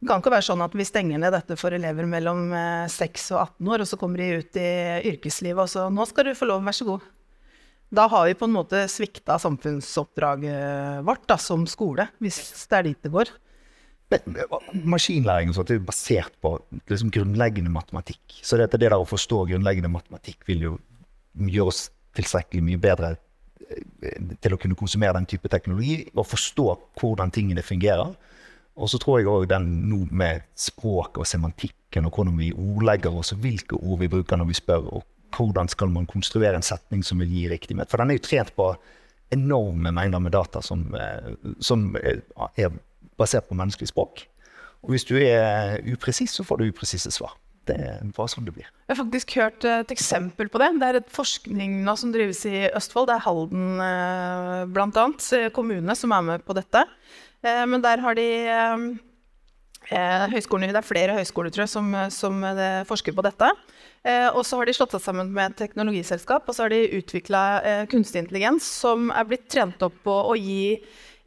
det 0.00 0.08
kan 0.08 0.22
ikke 0.22 0.32
være 0.32 0.46
sånn 0.46 0.62
at 0.64 0.72
vi 0.72 0.84
stenger 0.88 1.20
ned 1.20 1.34
dette 1.36 1.58
for 1.60 1.76
elever 1.76 2.06
mellom 2.08 2.54
6 2.88 3.04
eh, 3.04 3.34
og 3.36 3.40
18 3.42 3.68
år, 3.68 3.82
og 3.84 3.88
så 3.90 3.98
kommer 4.00 4.22
de 4.22 4.40
ut 4.40 4.56
i 4.56 4.70
yrkeslivet 5.10 5.60
og 5.60 5.68
så 5.68 5.90
'Nå 5.92 6.06
skal 6.08 6.24
du 6.24 6.38
få 6.38 6.48
lov, 6.48 6.64
vær 6.64 6.72
så 6.72 6.86
god'. 6.88 7.04
Da 7.90 8.06
har 8.06 8.26
vi 8.28 8.36
på 8.38 8.46
en 8.46 8.54
måte 8.54 8.84
svikta 8.90 9.38
samfunnsoppdraget 9.42 11.02
vårt 11.06 11.24
da, 11.26 11.36
som 11.42 11.66
skole, 11.66 12.06
hvis 12.22 12.38
det 12.70 12.78
er 12.78 12.86
dit 12.86 13.00
det 13.02 13.10
går. 13.14 13.32
Maskinlæring 14.86 15.52
sånt, 15.54 15.70
er 15.70 15.82
basert 15.82 16.34
på 16.42 16.56
liksom, 16.90 17.10
grunnleggende 17.14 17.70
matematikk. 17.70 18.40
Så 18.42 18.58
det, 18.58 18.70
det 18.74 18.84
der 18.86 18.98
å 18.98 19.06
forstå 19.06 19.44
grunnleggende 19.50 19.90
matematikk 19.90 20.46
vil 20.46 20.64
jo 20.68 20.76
gjøre 21.34 21.70
oss 21.70 21.84
tilstrekkelig 22.18 22.62
mye 22.66 22.80
bedre 22.82 23.12
eh, 23.66 24.34
til 24.42 24.54
å 24.54 24.58
kunne 24.58 24.78
konsumere 24.78 25.14
den 25.18 25.28
type 25.30 25.50
teknologi 25.50 26.02
og 26.14 26.26
forstå 26.26 26.66
hvordan 27.00 27.34
tingene 27.34 27.66
fungerer. 27.66 28.14
Og 28.80 28.90
så 28.90 28.98
tror 29.02 29.18
jeg 29.18 29.30
òg 29.30 29.48
den 29.50 29.66
nå 29.90 30.04
med 30.14 30.46
språket 30.58 31.22
og 31.22 31.28
semantikken 31.28 32.06
og 32.06 32.14
hvordan 32.14 32.38
vi 32.38 32.52
ordlegger 32.54 33.18
oss, 33.18 33.34
og 33.34 33.42
hvilke 33.42 33.78
ord 33.78 33.98
vi 34.02 34.10
bruker 34.10 34.38
når 34.38 34.50
vi 34.50 34.58
spør, 34.58 34.86
og 34.94 35.06
hvordan 35.36 35.68
skal 35.70 35.92
man 35.92 36.08
konstruere 36.10 36.58
en 36.58 36.66
setning 36.66 37.04
som 37.06 37.20
vil 37.22 37.30
gi 37.32 37.48
riktig 37.50 37.76
med. 37.78 37.90
For 37.90 38.00
den 38.00 38.12
er 38.12 38.18
jo 38.18 38.26
trent 38.26 38.54
på 38.56 38.72
enorme 39.30 39.92
mengder 39.94 40.22
med 40.22 40.34
data 40.34 40.62
som, 40.62 40.88
eh, 40.94 41.34
som 41.60 41.94
er 41.96 42.72
basert 43.18 43.48
på 43.48 43.58
menneskelig 43.58 43.92
språk. 43.92 44.26
Og 44.82 44.94
hvis 44.94 45.04
du 45.04 45.16
er 45.20 45.78
upresis, 45.92 46.34
så 46.34 46.44
får 46.46 46.58
du 46.58 46.70
upresise 46.70 47.12
svar. 47.12 47.36
Det 47.68 47.76
er 47.76 48.12
bare 48.16 48.30
sånn 48.32 48.46
det 48.46 48.54
blir. 48.56 48.68
Jeg 48.88 48.94
har 48.96 48.98
faktisk 49.02 49.34
hørt 49.38 49.66
et 49.68 49.92
eksempel 49.92 50.48
på 50.50 50.58
det. 50.62 50.70
Det 50.80 50.88
er 50.88 50.98
et 51.02 51.12
forskning 51.12 51.82
nå 51.84 51.94
som 52.00 52.12
drives 52.14 52.40
i 52.48 52.64
Østfold. 52.72 53.10
Det 53.10 53.18
er 53.18 53.26
Halden 53.26 53.84
eh, 53.84 54.64
bl.a. 54.72 55.06
kommune 55.54 55.96
som 55.98 56.16
er 56.16 56.26
med 56.26 56.46
på 56.46 56.56
dette. 56.56 56.86
Eh, 57.44 57.64
men 57.68 57.84
der 57.84 58.02
har 58.02 58.16
de 58.18 58.28
høyskoler, 59.88 60.70
Det 60.70 60.78
er 60.78 60.86
flere 60.86 61.14
høyskoler 61.16 61.50
tror 61.50 61.64
jeg, 61.64 61.72
som, 61.72 61.94
som 62.14 62.42
forsker 62.86 63.16
på 63.16 63.24
dette. 63.26 63.48
Eh, 64.00 64.28
og 64.32 64.46
så 64.48 64.56
har 64.56 64.68
de 64.68 64.72
slått 64.72 64.94
seg 64.94 65.02
sammen 65.04 65.28
med 65.34 65.52
et 65.52 65.60
teknologiselskap, 65.66 66.46
og 66.48 66.56
så 66.56 66.64
har 66.64 66.72
de 66.72 67.00
utvikla 67.00 67.44
eh, 67.60 67.82
kunstig 67.90 68.22
intelligens 68.22 68.64
som 68.80 69.10
er 69.12 69.26
blitt 69.28 69.44
trent 69.52 69.82
opp 69.84 69.98
på 70.06 70.14
å 70.30 70.36
gi 70.40 70.78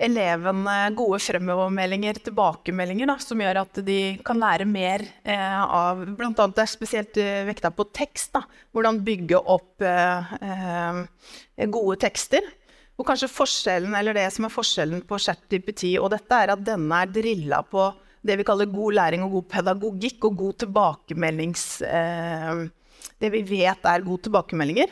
elevene 0.03 0.89
gode 0.97 1.19
fremovermeldinger, 1.21 2.17
tilbakemeldinger, 2.25 3.11
da, 3.11 3.17
som 3.21 3.43
gjør 3.43 3.61
at 3.61 3.77
de 3.85 3.99
kan 4.25 4.41
lære 4.41 4.65
mer 4.67 5.05
eh, 5.21 5.61
av 5.61 6.01
annet 6.01 6.57
det 6.57 6.65
er 6.65 6.71
spesielt 6.71 7.21
eh, 7.21 7.43
vekta 7.47 7.69
på 7.71 7.85
tekst. 7.93 8.33
Da, 8.33 8.41
hvordan 8.73 9.03
bygge 9.05 9.37
opp 9.37 9.85
eh, 9.85 10.33
eh, 10.49 11.69
gode 11.69 11.99
tekster. 12.01 12.49
Og 12.97 13.05
kanskje 13.05 13.29
forskjellen, 13.29 13.93
eller 13.97 14.17
det 14.17 14.25
som 14.33 14.45
er 14.45 14.53
forskjellen 14.53 15.05
på 15.09 15.21
ChatGPT 15.21 15.91
og 16.01 16.09
dette, 16.13 16.41
er 16.41 16.53
at 16.53 16.65
denne 16.65 17.05
er 17.05 17.13
drilla 17.13 17.61
på 17.65 17.91
det 18.23 18.39
vi 18.39 18.45
kaller 18.47 18.71
god 18.71 18.97
læring 18.99 19.25
og 19.25 19.37
god 19.37 19.49
pedagogikk 19.57 20.29
og 20.29 20.39
god 20.45 20.63
tilbakemeldings... 20.65 21.67
Eh, 21.87 22.63
det 23.19 23.29
vi 23.31 23.41
vet 23.47 23.85
er 23.87 24.03
gode 24.03 24.25
tilbakemeldinger. 24.25 24.91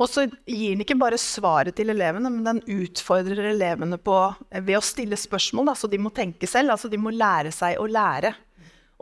Og 0.00 0.08
så 0.10 0.24
gir 0.26 0.72
den 0.72 0.82
ikke 0.82 0.98
bare 0.98 1.18
svaret 1.20 1.76
til 1.78 1.92
elevene, 1.92 2.30
men 2.32 2.46
den 2.46 2.62
utfordrer 2.80 3.52
elevene 3.52 3.98
på, 4.02 4.16
ved 4.50 4.78
å 4.78 4.82
stille 4.82 5.18
spørsmål. 5.18 5.70
Da, 5.70 5.76
så 5.78 5.90
de 5.90 6.00
må 6.02 6.10
tenke 6.14 6.48
selv. 6.50 6.74
altså 6.74 6.90
De 6.90 6.98
må 6.98 7.12
lære 7.14 7.52
seg 7.54 7.78
å 7.78 7.86
lære. 7.86 8.32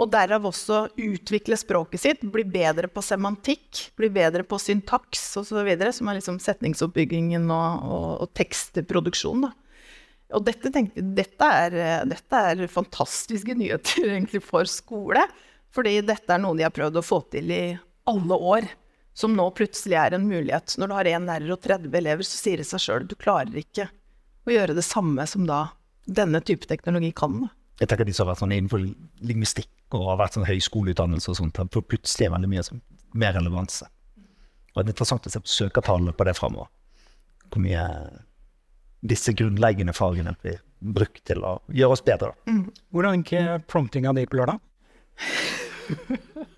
Og 0.00 0.08
derav 0.12 0.46
også 0.48 0.86
utvikle 0.96 1.58
språket 1.60 2.02
sitt, 2.02 2.22
bli 2.32 2.44
bedre 2.48 2.88
på 2.88 3.02
semantikk, 3.04 3.90
bli 4.00 4.08
bedre 4.12 4.44
på 4.48 4.58
syntaks 4.60 5.24
osv., 5.40 5.58
som 5.92 6.08
er 6.08 6.20
liksom 6.20 6.38
setningsoppbyggingen 6.40 7.48
og, 7.52 7.84
og, 7.84 8.08
og 8.24 8.32
tekstproduksjonen. 8.40 9.52
Og 10.36 10.44
dette, 10.46 10.70
tenkte, 10.72 11.02
dette, 11.16 11.46
er, 11.64 12.04
dette, 12.08 12.42
er, 12.52 12.66
fantastiske 12.70 13.54
nyheter 13.58 14.04
egentlig 14.14 14.42
for 14.46 14.68
skole. 14.70 15.24
Fordi 15.74 16.00
dette 16.06 16.34
er 16.34 16.42
noe 16.42 16.58
de 16.58 16.66
har 16.66 16.74
prøvd 16.74 17.00
å 17.00 17.06
få 17.06 17.22
til 17.32 17.50
i 17.54 17.64
alle 18.10 18.38
år. 18.54 18.68
Som 19.16 19.34
nå 19.36 19.48
plutselig 19.54 19.98
er 19.98 20.14
en 20.16 20.28
mulighet. 20.28 20.76
Når 20.78 20.90
du 20.90 20.96
har 20.96 21.10
én 21.10 21.26
lærer 21.28 21.54
og 21.54 21.62
30 21.64 21.96
elever, 21.98 22.26
så 22.26 22.38
sier 22.38 22.62
det 22.62 22.68
seg 22.68 22.82
sjøl 22.82 23.08
du 23.10 23.16
klarer 23.18 23.58
ikke 23.58 23.88
å 24.46 24.54
gjøre 24.54 24.76
det 24.78 24.86
samme 24.86 25.26
som 25.28 25.46
da 25.48 25.66
denne 26.06 26.40
type 26.46 26.66
teknologi 26.70 27.10
kan. 27.16 27.42
Jeg 27.80 27.90
tenker 27.90 28.06
De 28.06 28.14
som 28.14 28.26
har 28.26 28.34
vært 28.34 28.42
sånn 28.42 28.54
innenfor 28.54 28.82
lingvistikk 29.24 29.96
og 29.96 30.08
har 30.12 30.20
vært 30.20 30.36
sånn 30.36 30.48
høyskoleutdannelse 30.48 31.32
og 31.32 31.38
sånt, 31.38 31.58
har 31.58 31.68
plutselig 31.70 32.28
er 32.28 32.34
veldig 32.34 32.50
mye 32.52 32.64
som, 32.66 32.80
mer 33.18 33.34
relevanse. 33.36 33.88
Og 34.70 34.82
Det 34.82 34.90
er 34.90 34.92
interessant 34.94 35.26
å 35.26 35.32
se 35.32 35.42
på 35.42 35.50
søkertallene 35.50 36.14
på 36.14 36.26
det 36.28 36.36
framover. 36.38 36.70
Hvor 37.50 37.64
mye 37.64 37.84
disse 39.00 39.32
grunnleggende 39.36 39.94
fagene 39.96 40.34
blir 40.42 40.60
brukt 40.80 41.22
til 41.28 41.44
å 41.44 41.58
gjøre 41.72 41.96
oss 41.96 42.04
bedre. 42.04 42.32
Mm. 42.48 42.66
Hvordan 42.92 43.24
gikk 43.24 43.66
promptinga 43.70 44.14
di 44.16 44.26
på 44.28 44.40
lørdag? 44.40 44.60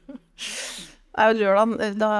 Lørdag 1.13 1.97
da 2.01 2.11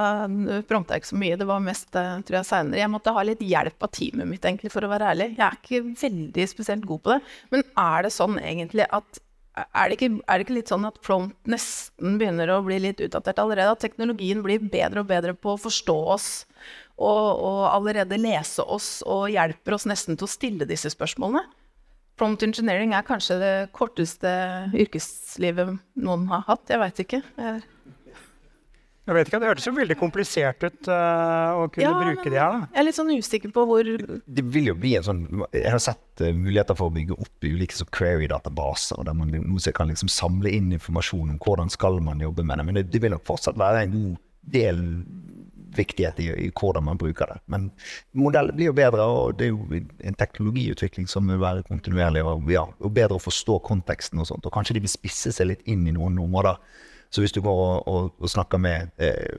prompta 0.69 0.93
jeg 0.93 1.01
ikke 1.01 1.09
så 1.09 1.19
mye. 1.19 1.37
Det 1.39 1.47
var 1.49 1.63
mest 1.65 1.95
eh, 1.97 2.19
tror 2.27 2.39
jeg, 2.39 2.45
seinere. 2.45 2.81
Jeg 2.83 2.91
måtte 2.93 3.13
ha 3.15 3.23
litt 3.25 3.41
hjelp 3.41 3.85
av 3.85 3.91
teamet 3.95 4.29
mitt, 4.29 4.45
egentlig, 4.45 4.69
for 4.73 4.85
å 4.85 4.91
være 4.91 5.09
ærlig. 5.15 5.29
Jeg 5.33 5.45
er 5.47 5.57
ikke 5.57 5.81
veldig 6.03 6.45
spesielt 6.51 6.85
god 6.89 7.01
på 7.01 7.13
det. 7.15 7.19
Men 7.55 7.65
er 7.83 8.05
det 8.05 8.13
sånn 8.13 8.37
egentlig 8.41 8.85
at 8.93 9.21
er 9.53 9.89
det, 9.89 9.97
ikke, 9.99 10.21
er 10.25 10.39
det 10.39 10.45
ikke 10.47 10.55
litt 10.55 10.71
sånn 10.71 10.85
at 10.87 10.95
prompt 11.05 11.49
nesten 11.49 12.15
begynner 12.17 12.49
å 12.49 12.63
bli 12.65 12.79
litt 12.81 13.01
utdatert 13.05 13.41
allerede? 13.41 13.75
At 13.75 13.83
teknologien 13.85 14.41
blir 14.45 14.63
bedre 14.65 15.03
og 15.03 15.09
bedre 15.11 15.35
på 15.37 15.53
å 15.53 15.61
forstå 15.61 15.97
oss 16.15 16.29
og, 17.01 17.27
og 17.41 17.61
allerede 17.71 18.19
lese 18.21 18.63
oss 18.63 19.01
og 19.09 19.29
hjelper 19.33 19.77
oss 19.77 19.87
nesten 19.89 20.17
til 20.17 20.27
å 20.27 20.33
stille 20.33 20.69
disse 20.69 20.91
spørsmålene? 20.93 21.43
Prompt 22.19 22.45
engineering 22.45 22.93
er 22.93 23.05
kanskje 23.07 23.39
det 23.41 23.53
korteste 23.73 24.29
yrkeslivet 24.77 25.73
noen 25.97 26.27
har 26.29 26.43
hatt. 26.45 26.67
Jeg 26.69 26.81
veit 26.83 27.01
ikke. 27.01 27.23
Jeg 27.41 27.63
jeg 29.03 29.17
vet 29.17 29.27
ikke, 29.27 29.39
Det 29.43 29.47
hørtes 29.49 29.65
jo 29.67 29.73
veldig 29.75 29.95
komplisert 29.99 30.63
ut 30.63 30.87
uh, 30.87 31.59
å 31.59 31.65
kunne 31.67 31.89
ja, 31.89 31.95
bruke 31.99 32.29
det 32.31 32.39
her. 32.39 32.53
da. 32.55 32.67
Jeg 32.71 32.79
er 32.79 32.85
litt 32.87 32.95
sånn 32.95 33.11
usikker 33.11 33.51
på 33.55 33.65
hvor 33.67 33.83
Det 33.83 34.45
vil 34.55 34.69
jo 34.69 34.75
bli 34.79 34.93
en 34.95 35.03
sånn 35.03 35.23
Jeg 35.51 35.73
har 35.73 35.81
sett 35.83 36.23
uh, 36.23 36.29
muligheter 36.31 36.77
for 36.79 36.87
å 36.87 36.95
bygge 36.95 37.17
opp 37.17 37.47
ulike 37.49 37.75
så 37.75 37.87
query-databaser, 37.91 39.03
der 39.03 39.17
man 39.17 39.33
kan 39.75 39.91
liksom 39.91 40.11
samle 40.11 40.53
inn 40.55 40.71
informasjon 40.77 41.35
om 41.35 41.41
hvordan 41.43 41.73
skal 41.73 41.99
man 42.05 42.23
jobbe 42.23 42.47
med 42.47 42.61
det. 42.61 42.67
Men 42.69 42.79
det, 42.79 42.85
det 42.93 43.03
vil 43.03 43.11
nok 43.17 43.27
fortsatt 43.27 43.59
være 43.59 43.83
en 43.83 43.97
god 43.97 44.15
del 44.55 44.79
viktighet 45.77 46.19
i, 46.23 46.29
i, 46.45 46.51
hvordan 46.59 46.85
man 46.87 47.01
bruker 47.01 47.29
det. 47.33 47.39
Men 47.51 47.69
modellen 48.17 48.55
blir 48.55 48.71
jo 48.71 48.77
bedre, 48.77 49.05
og 49.09 49.37
det 49.39 49.49
er 49.49 49.53
jo 49.53 49.81
en 50.03 50.17
teknologiutvikling 50.19 51.09
som 51.11 51.29
vil 51.29 51.41
være 51.41 51.65
kontinuerlig. 51.69 52.23
Og, 52.23 52.49
ja, 52.51 52.65
og 52.79 52.95
bedre 52.95 53.19
å 53.19 53.23
forstå 53.23 53.59
konteksten 53.67 54.21
og 54.21 54.29
sånt. 54.29 54.45
Og 54.45 54.55
kanskje 54.55 54.77
de 54.77 54.85
vil 54.85 54.93
spisse 54.93 55.33
seg 55.35 55.51
litt 55.51 55.63
inn 55.69 55.87
i 55.87 55.95
noen 55.95 56.19
områder 56.23 56.59
så 57.13 57.21
hvis 57.21 57.31
du 57.31 57.43
går 57.45 57.59
og, 57.61 57.87
og, 57.87 58.13
og 58.25 58.29
snakker 58.29 58.57
med 58.57 58.89
eh, 58.97 59.35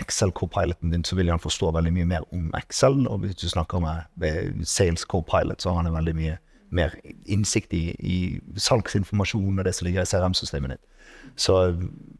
Excel-co-piloten 0.00 0.94
din, 0.94 1.02
så 1.04 1.16
vil 1.16 1.28
han 1.28 1.42
forstå 1.42 1.74
veldig 1.76 1.90
mye 1.92 2.06
mer 2.08 2.24
om 2.32 2.46
Excel. 2.56 3.02
Og 3.04 3.18
hvis 3.20 3.36
du 3.36 3.50
snakker 3.52 3.82
med 3.84 4.06
med 4.16 4.64
Sales 4.64 5.04
co-pilot, 5.04 5.60
så 5.60 5.74
har 5.74 5.82
han 5.82 5.92
veldig 5.92 6.14
mye 6.16 6.38
mer 6.70 6.94
innsikt 7.26 7.72
i, 7.72 7.84
i 8.00 8.16
salgsinformasjon 8.56 9.58
og 9.58 9.64
det 9.64 9.74
som 9.76 9.86
ligger 9.86 10.02
i 10.02 10.08
CRM-systemet 10.08 10.74
ditt. 10.74 10.97
Så 11.36 11.58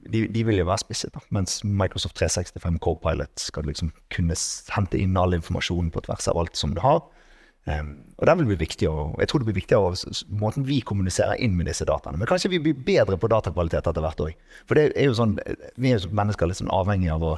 de, 0.08 0.24
de, 0.32 0.42
vil 0.46 0.60
jo 0.60 0.66
være 0.68 0.82
spisset, 0.82 1.12
da. 1.14 1.22
mens 1.34 1.60
Microsoft 1.64 2.16
365 2.18 2.80
co-pilot 2.84 3.44
skal 3.48 3.68
liksom 3.68 3.92
kunne 4.14 4.36
hente 4.74 5.00
inn 5.00 5.16
all 5.20 5.36
informasjonen 5.36 5.92
på 5.94 6.04
tvers 6.06 6.28
av 6.32 6.40
alt 6.40 6.56
som 6.56 6.74
du 6.76 6.82
har. 6.84 7.02
Um, 7.68 7.90
og 8.16 8.24
det 8.24 8.34
vil 8.38 8.46
bli 8.48 8.56
viktig 8.62 8.86
å, 8.88 9.10
jeg 9.20 9.28
tror 9.28 9.42
det 9.42 9.48
blir 9.50 9.58
viktig 9.58 9.76
av 9.76 9.98
måten 10.40 10.64
vi 10.64 10.78
kommuniserer 10.80 11.36
inn 11.44 11.56
med 11.58 11.68
disse 11.68 11.84
dataene. 11.88 12.16
Men 12.20 12.30
kanskje 12.30 12.54
vi 12.54 12.62
blir 12.64 12.78
bedre 12.86 13.18
på 13.20 13.28
datakvalitet 13.28 13.90
etter 13.90 14.04
hvert 14.04 14.22
òg. 14.24 14.46
For 14.64 14.78
det 14.78 14.92
er 14.94 15.10
jo 15.10 15.18
sånn, 15.18 15.36
vi 15.76 15.92
er 15.92 16.00
jo 16.00 16.14
mennesker 16.16 16.48
litt 16.48 16.62
sånn 16.62 16.72
avhengig 16.72 17.12
av 17.12 17.26
å 17.28 17.34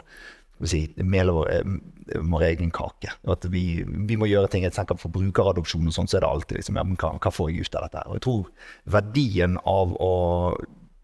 si, 0.71 0.85
mele 1.03 1.35
eh, 1.51 1.73
vår, 2.21 2.45
egen 2.53 2.71
kake. 2.75 3.15
At 3.33 3.47
vi, 3.51 3.83
vi, 3.85 4.19
må 4.21 4.29
gjøre 4.31 4.51
ting. 4.53 4.67
Jeg 4.67 4.77
tenker 4.77 5.01
For 5.01 5.13
brukeradopsjon 5.15 5.89
og 5.89 5.97
sånn, 5.97 6.11
så 6.11 6.21
er 6.21 6.27
det 6.27 6.31
alltid 6.31 6.61
liksom, 6.61 6.79
ja, 6.79 6.87
hva, 7.01 7.15
hva, 7.17 7.33
får 7.35 7.51
jeg 7.51 7.67
ut 7.67 7.81
av 7.81 7.89
dette? 7.89 8.05
Og 8.07 8.19
jeg 8.19 8.27
tror 8.29 8.71
verdien 8.99 9.59
av 9.65 9.97
å 9.99 10.13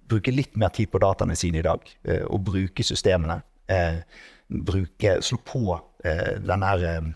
bruke 0.08 0.32
litt 0.34 0.56
mer 0.56 0.72
tid 0.74 0.90
på 0.92 1.00
dataene 1.02 1.36
sine 1.36 1.60
i 1.60 1.66
dag, 1.66 1.84
eh, 2.04 2.24
og 2.24 2.44
bruke 2.46 2.84
systemene, 2.86 3.40
eh, 3.68 4.02
bruke, 4.48 5.18
slå 5.22 5.38
på 5.44 5.80
eh, 6.04 6.36
den 6.42 6.66
her 6.66 7.14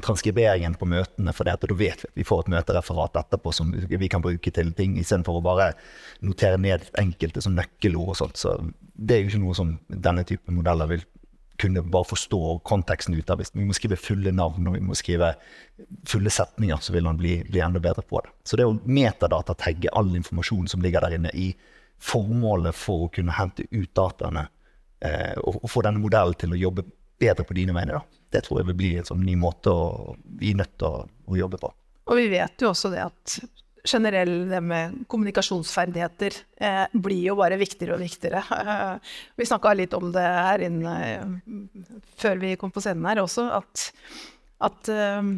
transkriberingen 0.00 0.76
på 0.78 0.86
møtene, 0.88 1.32
for 1.34 1.44
da 1.44 1.56
vet 1.58 1.72
vi 1.74 1.88
at 1.90 2.04
vi 2.14 2.24
får 2.24 2.44
et 2.44 2.52
møtereferat 2.54 3.16
etterpå 3.18 3.50
som 3.52 3.72
vi 3.74 4.08
kan 4.08 4.22
bruke 4.22 4.52
til 4.54 4.70
ting, 4.78 4.94
istedenfor 4.96 5.40
å 5.40 5.42
bare 5.44 5.72
notere 6.24 6.56
ned 6.56 6.86
enkelte 6.96 7.42
som 7.42 7.56
nøkkelord 7.56 8.12
og 8.14 8.16
sånt. 8.20 8.38
Så 8.38 8.54
det 8.94 9.16
er 9.16 9.24
jo 9.24 9.32
ikke 9.32 9.42
noe 9.42 9.58
som 9.58 9.74
denne 9.90 10.24
type 10.24 10.54
modeller 10.54 10.92
vil 10.94 11.02
kunne 11.58 11.82
bare 11.82 12.08
forstå 12.08 12.40
konteksten 12.68 13.18
ut 13.18 13.30
av. 13.30 13.40
Hvis 13.40 13.52
vi 13.56 13.66
må 13.66 13.74
skrive 13.76 13.98
fulle 13.98 14.32
navn 14.32 14.68
og 14.70 14.76
vi 14.76 14.84
må 14.86 14.96
skrive 14.96 15.34
fulle 16.08 16.30
setninger, 16.30 16.78
så 16.80 16.94
vil 16.94 17.10
han 17.10 17.18
bli, 17.20 17.40
bli 17.48 17.64
enda 17.64 17.82
bedre 17.82 18.06
på 18.06 18.22
det. 18.22 18.32
Så 18.46 18.60
det 18.60 18.68
å 18.68 18.76
metadatatagge 18.84 19.92
all 19.98 20.14
informasjon 20.14 20.70
som 20.70 20.84
ligger 20.84 21.04
der 21.04 21.18
inne, 21.18 21.32
i 21.34 21.50
formålet 22.02 22.76
for 22.76 23.06
å 23.06 23.10
kunne 23.12 23.34
hente 23.36 23.66
ut 23.70 23.90
dataene 23.96 24.46
eh, 25.00 25.34
og, 25.42 25.62
og 25.62 25.70
få 25.70 25.82
denne 25.86 26.02
modellen 26.02 26.36
til 26.38 26.54
å 26.54 26.60
jobbe 26.60 26.86
bedre 27.20 27.46
på 27.48 27.56
dine 27.56 27.74
vegne. 27.76 28.02
det 28.30 28.42
tror 28.44 28.60
jeg 28.60 28.68
vil 28.70 28.78
bli 28.78 28.94
en 29.00 29.08
sånn 29.08 29.24
ny 29.24 29.36
måte 29.40 29.72
å, 29.72 30.14
vi 30.38 30.52
er 30.52 30.60
nødt 30.60 30.74
til 30.78 30.88
å, 30.88 31.06
å, 31.06 31.36
jobbe 31.38 31.60
på. 31.62 31.70
Og 32.10 32.18
vi 32.18 32.26
vet 32.30 32.62
jo 32.62 32.70
også 32.72 32.90
det 32.92 33.04
at 33.06 33.36
generelt 33.86 34.50
det 34.50 34.60
med 34.60 34.96
kommunikasjonsferdigheter 35.10 36.36
eh, 36.58 36.84
blir 36.92 37.30
jo 37.30 37.36
bare 37.38 37.58
viktigere 37.60 37.96
og 37.96 38.02
viktigere. 38.02 38.42
Eh, 38.42 39.12
vi 39.38 39.48
snakka 39.48 39.74
litt 39.78 39.94
om 39.96 40.10
det 40.14 40.24
her 40.26 40.66
inne 40.68 40.94
eh, 41.06 41.26
før 42.18 42.42
vi 42.42 42.56
kom 42.60 42.74
på 42.74 42.82
scenen 42.84 43.06
her 43.08 43.22
også, 43.22 43.46
at, 43.60 43.86
at 44.68 44.92
eh, 44.92 45.32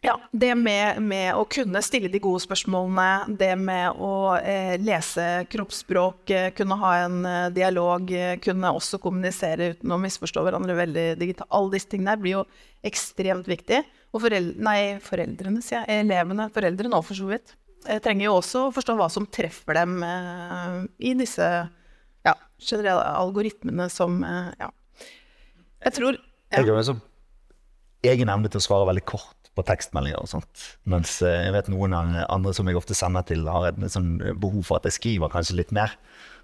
ja, 0.00 0.14
det 0.30 0.52
med, 0.54 1.00
med, 1.02 1.32
å 1.34 1.42
kunne 1.50 1.80
stille 1.82 2.10
de 2.12 2.20
gode 2.22 2.38
spørsmålene, 2.44 3.34
det 3.40 3.50
med 3.58 3.98
å 3.98 4.36
eh, 4.38 4.76
lese 4.78 5.24
kroppsspråk, 5.50 6.20
eh, 6.30 6.50
kunne 6.54 6.76
ha 6.78 6.92
en 7.02 7.16
eh, 7.26 7.46
dialog, 7.56 8.12
eh, 8.14 8.36
kunne 8.42 8.70
også 8.78 9.00
kommunisere 9.02 9.72
uten 9.72 9.94
å 9.94 9.98
misforstå 9.98 10.44
hverandre 10.46 10.76
veldig 10.78 11.06
digitalt. 11.18 11.50
Alle 11.50 11.74
disse 11.74 11.90
tingene 11.90 12.14
blir 12.20 12.36
jo 12.36 12.44
ekstremt 12.86 13.50
viktig. 13.50 13.80
Og 14.14 14.22
foreldre, 14.22 14.62
nei, 14.68 14.78
foreldrene, 15.02 15.64
sier 15.66 15.82
jeg. 15.82 16.04
Elevene, 16.04 16.46
foreldrene 16.54 17.00
òg, 17.00 17.06
for 17.08 17.18
så 17.18 17.26
vidt. 17.32 17.56
Trenger 18.04 18.28
jo 18.28 18.36
også 18.38 18.62
å 18.68 18.72
forstå 18.74 18.94
hva 18.98 19.08
som 19.10 19.26
treffer 19.30 19.76
dem 19.78 19.98
i 20.02 21.12
disse 21.16 21.46
ja, 22.26 22.32
generelle 22.58 23.02
algoritmene 23.18 23.86
som 23.92 24.18
Ja. 24.22 24.70
Jeg 25.86 25.94
tror 25.94 26.16
ja. 26.18 26.58
Jeg 26.58 26.66
har 26.66 26.80
en 26.90 27.00
egen 28.08 28.32
evne 28.32 28.50
til 28.50 28.58
å 28.58 28.64
svare 28.64 28.88
veldig 28.88 29.04
kort 29.06 29.37
på 29.58 29.66
tekstmeldinger 29.66 30.22
og 30.22 30.30
sånt. 30.30 30.64
Mens 30.88 31.18
eh, 31.26 31.44
jeg 31.48 31.54
vet 31.56 31.70
noen 31.72 31.96
andre 31.98 32.54
som 32.56 32.70
jeg 32.70 32.78
ofte 32.78 32.96
sender 32.96 33.26
til, 33.28 33.44
har 33.50 33.70
et 33.72 33.92
sånn 33.92 34.16
behov 34.38 34.62
for 34.68 34.78
at 34.78 34.88
jeg 34.88 34.98
skriver 34.98 35.32
kanskje 35.32 35.58
litt 35.58 35.74
mer. 35.74 35.96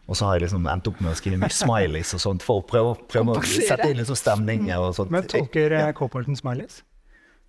Og 0.04 0.18
så 0.18 0.28
har 0.28 0.37
jeg 0.37 0.44
liksom 0.44 0.66
endt 0.68 0.88
opp 0.90 0.99
med 1.00 1.14
å 1.14 1.16
skrive 1.18 1.40
mye 1.40 1.54
smileys 1.62 2.12
og 2.16 2.23
sånt 2.25 2.44
for 2.44 2.61
å 2.61 2.66
prøve, 2.68 2.97
prøve 3.11 3.38
å 3.38 3.44
sette 3.47 3.88
inn 3.88 4.00
litt 4.00 4.11
sånn 4.11 4.21
stemninger 4.21 4.76
og 4.76 4.97
sånt. 4.99 5.12
Men 5.14 5.28
tolker 5.30 5.73
ja. 5.73 5.88
Eh, 5.88 5.97
Copperton 5.97 6.37
smileys? 6.38 6.83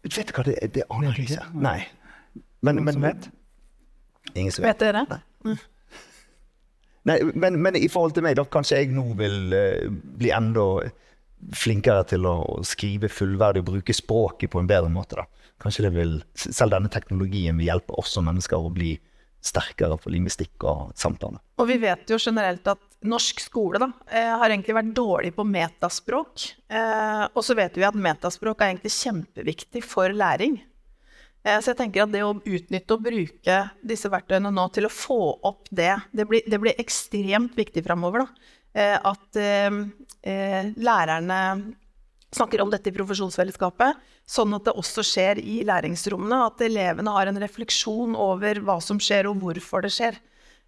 Vet 0.06 0.30
du 0.30 0.36
hva, 0.38 0.46
det, 0.46 0.60
det 0.76 0.86
aner 0.94 1.18
jeg 1.18 1.32
ikke. 1.32 1.48
Nei. 1.58 1.80
Men, 2.66 2.84
men, 2.86 2.94
som 2.96 3.08
vet? 3.08 3.32
Ingen 4.34 4.54
som 4.54 4.66
vet. 4.66 4.76
Vet 4.76 4.86
dere? 4.86 5.06
Nei. 5.10 5.24
Mm. 5.46 5.64
Nei, 7.06 7.18
men, 7.38 7.58
men, 7.62 7.78
i 7.78 7.90
forhold 7.92 8.16
til 8.16 8.26
meg, 8.26 8.38
da 8.38 8.46
kanskje 8.50 8.80
jeg 8.82 8.94
nå 8.94 9.12
vil 9.18 9.54
uh, 9.54 9.90
bli 10.18 10.32
enda 10.34 10.88
flinkere 11.54 12.06
til 12.10 12.26
å 12.26 12.38
skrive 12.66 13.10
fullverdig 13.12 13.62
og 13.62 13.68
bruke 13.70 13.94
språket 13.94 14.50
på 14.54 14.62
en 14.62 14.70
bedre 14.70 14.90
måte. 14.94 15.20
da. 15.20 15.45
Kanskje 15.62 15.88
det 15.88 15.94
vil, 15.96 16.16
Selv 16.36 16.76
denne 16.76 16.92
teknologien 16.92 17.58
vil 17.58 17.70
hjelpe 17.70 17.96
oss 18.00 18.12
som 18.16 18.28
mennesker 18.28 18.60
å 18.60 18.74
bli 18.74 18.96
sterkere 19.46 19.98
på 20.02 20.10
lingvistikk 20.10 20.64
og 20.66 20.94
samtale. 20.98 21.38
Og 21.62 21.68
vi 21.70 21.78
vet 21.82 22.10
jo 22.10 22.18
generelt 22.22 22.66
at 22.68 22.82
norsk 23.06 23.44
skole 23.44 23.80
da, 23.82 23.92
eh, 24.10 24.32
har 24.40 24.50
egentlig 24.50 24.76
vært 24.78 24.94
dårlig 24.98 25.36
på 25.36 25.46
metaspråk. 25.46 26.54
Eh, 26.70 27.26
og 27.30 27.44
så 27.46 27.56
vet 27.56 27.78
vi 27.78 27.86
at 27.86 27.94
metaspråk 27.94 28.62
er 28.62 28.74
egentlig 28.74 28.96
kjempeviktig 28.96 29.84
for 29.84 30.10
læring. 30.10 30.62
Eh, 31.46 31.60
så 31.60 31.74
jeg 31.74 31.78
tenker 31.78 32.04
at 32.04 32.12
det 32.12 32.24
å 32.26 32.42
utnytte 32.42 32.98
og 32.98 33.04
bruke 33.06 33.72
disse 33.86 34.10
verktøyene 34.10 34.52
nå 34.52 34.68
til 34.74 34.86
å 34.86 34.90
få 34.90 35.40
opp 35.44 35.70
det, 35.70 35.94
det 36.12 36.28
blir, 36.28 36.42
det 36.50 36.60
blir 36.60 36.82
ekstremt 36.82 37.56
viktig 37.56 37.86
framover. 37.86 38.28
At 38.76 39.32
lærerne 40.76 41.40
snakker 42.36 42.62
om 42.64 42.72
dette 42.72 42.92
i 42.92 42.96
profesjonsfellesskapet, 42.96 44.02
sånn 44.28 44.56
at 44.58 44.68
det 44.68 44.76
også 44.76 45.04
skjer 45.06 45.40
i 45.42 45.62
læringsrommene. 45.68 46.42
At 46.50 46.64
elevene 46.66 47.14
har 47.16 47.32
en 47.32 47.42
refleksjon 47.42 48.16
over 48.20 48.60
hva 48.66 48.80
som 48.84 49.00
skjer, 49.02 49.30
og 49.30 49.40
hvorfor 49.44 49.86
det 49.86 49.94
skjer. 49.96 50.20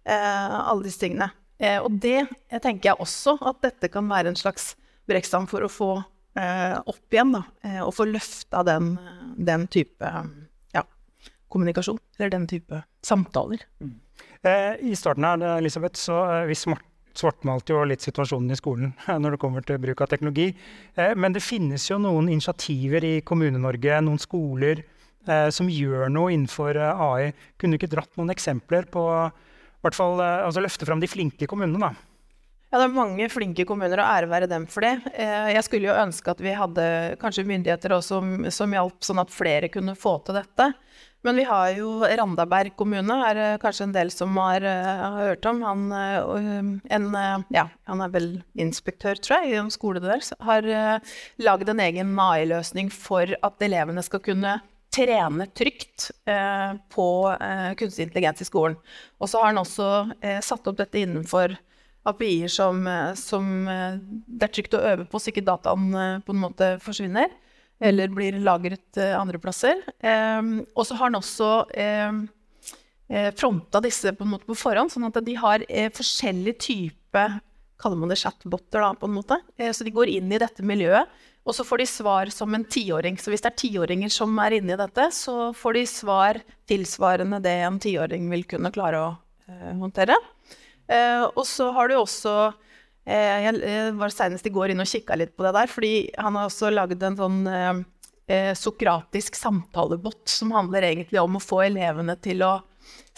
Eh, 0.08 0.58
alle 0.58 0.86
disse 0.86 1.02
tingene. 1.02 1.30
Eh, 1.58 1.78
og 1.82 1.98
det 2.00 2.20
jeg 2.22 2.62
tenker 2.62 2.92
jeg 2.92 3.02
også 3.02 3.36
at 3.50 3.60
dette 3.64 3.90
kan 3.92 4.08
være 4.08 4.32
en 4.32 4.38
slags 4.38 4.72
brekkstang 5.10 5.48
for 5.50 5.64
å 5.66 5.72
få 5.72 5.90
eh, 6.38 6.76
opp 6.78 7.14
igjen, 7.14 7.34
da. 7.34 7.44
Eh, 7.66 7.80
og 7.84 7.94
få 7.96 8.08
løfta 8.08 8.62
den, 8.66 8.94
den 9.36 9.66
type 9.72 10.12
ja, 10.76 10.84
kommunikasjon, 11.52 12.00
eller 12.18 12.34
den 12.36 12.46
type 12.50 12.82
samtaler. 13.06 13.64
Mm. 13.82 13.96
Eh, 14.46 14.74
I 14.90 14.94
starten 14.98 15.26
her, 15.26 15.42
Elisabeth, 15.58 15.98
så 16.00 16.22
hvis 16.48 16.64
vi 16.66 16.70
smart 16.70 16.87
svartmalte 17.18 17.74
jo 17.74 17.84
litt 17.88 18.04
situasjonen 18.04 18.52
i 18.54 18.58
skolen 18.58 18.92
når 19.22 19.34
det 19.34 19.42
kommer 19.42 19.64
til 19.66 19.80
bruk 19.82 20.04
av 20.04 20.12
teknologi. 20.12 20.52
Eh, 20.94 21.14
men 21.18 21.34
det 21.34 21.44
finnes 21.44 21.88
jo 21.90 22.00
noen 22.02 22.30
initiativer 22.32 23.06
i 23.06 23.14
Kommune-Norge, 23.26 24.00
noen 24.04 24.22
skoler 24.22 24.82
eh, 24.82 25.48
som 25.54 25.70
gjør 25.72 26.08
noe 26.12 26.34
innenfor 26.34 26.78
eh, 26.78 27.06
AI. 27.08 27.32
Kunne 27.58 27.76
du 27.76 27.80
ikke 27.82 27.94
dratt 27.96 28.14
noen 28.20 28.34
eksempler 28.34 28.88
på 28.92 29.06
hvert 29.84 29.94
fall, 29.94 30.18
altså 30.20 30.62
løfte 30.62 30.86
fram 30.88 31.02
de 31.02 31.10
flinke 31.10 31.46
kommunene? 31.50 31.90
da? 31.90 32.06
Ja, 32.68 32.80
det 32.82 32.88
er 32.88 32.96
mange 32.98 33.28
flinke 33.32 33.64
kommuner, 33.64 34.02
og 34.02 34.10
ære 34.10 34.28
være 34.28 34.48
dem 34.50 34.66
for 34.68 34.84
det. 34.84 35.14
Jeg 35.16 35.62
skulle 35.64 35.88
jo 35.88 35.94
ønske 35.96 36.34
at 36.34 36.42
vi 36.44 36.52
hadde 36.52 36.82
kanskje 37.22 37.46
myndigheter 37.48 37.94
også 37.96 38.18
som, 38.18 38.48
som 38.52 38.74
hjalp, 38.74 38.98
sånn 39.06 39.22
at 39.22 39.32
flere 39.32 39.70
kunne 39.72 39.94
få 39.96 40.18
til 40.26 40.36
dette. 40.36 40.66
Men 41.26 41.36
vi 41.36 41.44
har 41.48 41.72
jo 41.74 41.96
Randaberg 42.06 42.76
kommune, 42.78 43.14
er 43.26 43.34
det 43.34 43.46
kanskje 43.62 43.88
en 43.88 43.94
del 43.96 44.10
som 44.14 44.36
har, 44.38 44.62
uh, 44.62 45.00
har 45.02 45.30
hørt 45.32 45.46
om. 45.50 45.60
Han, 45.66 45.86
uh, 45.90 46.68
en, 46.94 47.08
uh, 47.10 47.42
ja, 47.54 47.64
han 47.90 48.02
er 48.04 48.12
vel 48.14 48.28
inspektør, 48.54 49.18
tror 49.18 49.42
jeg, 49.42 49.50
i 49.50 49.58
en 49.58 49.72
skole 49.74 50.02
der. 50.04 50.22
Har 50.46 50.68
uh, 50.68 51.16
lagd 51.42 51.70
en 51.72 51.82
egen 51.82 52.12
AI-løsning 52.22 52.92
for 52.94 53.34
at 53.34 53.66
elevene 53.66 54.04
skal 54.06 54.22
kunne 54.22 54.60
trene 54.94 55.44
trygt 55.52 56.06
på 56.90 57.06
kunstig 57.78 58.06
intelligens 58.06 58.40
i 58.40 58.46
skolen. 58.48 58.78
Og 59.20 59.28
så 59.28 59.42
har 59.42 59.50
han 59.50 59.60
også 59.60 59.88
satt 60.42 60.70
opp 60.70 60.78
dette 60.80 61.02
innenfor 61.02 61.52
API-er 62.08 62.50
som, 62.50 62.80
som 63.20 63.50
det 63.68 64.48
er 64.48 64.54
trygt 64.56 64.78
å 64.78 64.80
øve 64.80 65.04
på, 65.04 65.20
så 65.20 65.28
ikke 65.30 65.44
dataen 65.44 65.92
på 66.24 66.34
en 66.34 66.40
måte 66.40 66.70
forsvinner 66.82 67.28
eller 67.80 68.10
blir 68.12 68.38
lagret 68.42 68.98
uh, 68.98 69.14
andre 69.20 69.40
plasser. 69.42 69.80
Um, 70.02 70.64
og 70.74 70.86
så 70.86 70.96
har 70.98 71.08
han 71.08 71.18
også 71.18 71.50
um, 72.08 72.24
fronta 73.38 73.80
disse 73.84 74.12
på, 74.12 74.26
en 74.26 74.34
måte 74.34 74.48
på 74.48 74.56
forhånd, 74.58 74.92
sånn 74.92 75.08
at 75.08 75.20
de 75.24 75.36
har 75.38 75.64
uh, 75.66 75.90
forskjellig 75.94 76.58
type 76.62 77.28
Kaller 77.78 77.94
man 77.94 78.10
det 78.10 78.16
chatboter, 78.18 78.82
da, 78.82 78.88
på 78.98 79.06
en 79.06 79.14
måte. 79.14 79.36
Uh, 79.54 79.70
så 79.70 79.86
de 79.86 79.94
går 79.94 80.10
inn 80.10 80.32
i 80.34 80.40
dette 80.42 80.64
miljøet. 80.66 81.06
Og 81.46 81.54
så 81.54 81.62
får 81.64 81.80
de 81.80 81.84
svar 81.88 82.30
som 82.34 82.50
en 82.52 82.64
tiåring. 82.66 83.14
Så 83.22 83.30
hvis 83.30 83.44
det 83.44 83.52
er 83.52 83.60
tiåringer 83.62 84.10
som 84.12 84.34
er 84.42 84.56
inne 84.58 84.74
i 84.74 84.80
dette, 84.80 85.06
så 85.14 85.52
får 85.56 85.78
de 85.78 85.84
svar 85.88 86.40
tilsvarende 86.68 87.38
det 87.40 87.54
en 87.64 87.78
tiåring 87.80 88.26
vil 88.34 88.42
kunne 88.50 88.72
klare 88.74 89.00
å 89.00 89.12
håndtere. 89.78 90.18
og 91.30 91.44
så 91.48 91.70
har 91.72 91.88
du 91.88 91.94
også 91.96 92.34
Eh, 92.42 92.67
jeg 93.08 93.92
var 93.96 94.12
senest 94.12 94.46
i 94.46 94.52
går 94.52 94.72
inn 94.72 94.84
og 94.84 94.88
kikka 94.90 95.16
litt 95.16 95.36
på 95.36 95.46
det 95.46 95.54
der, 95.56 95.70
fordi 95.72 95.92
han 96.18 96.36
har 96.36 96.48
også 96.48 96.70
lagd 96.72 97.02
en 97.02 97.16
sånn 97.16 97.38
eh, 97.48 97.80
eh, 98.28 98.50
sokratisk 98.58 99.38
samtalebot 99.38 100.28
som 100.28 100.52
handler 100.52 100.90
egentlig 100.90 101.20
om 101.22 101.38
å 101.38 101.42
få 101.42 101.62
elevene 101.70 102.18
til 102.20 102.44
å 102.44 102.58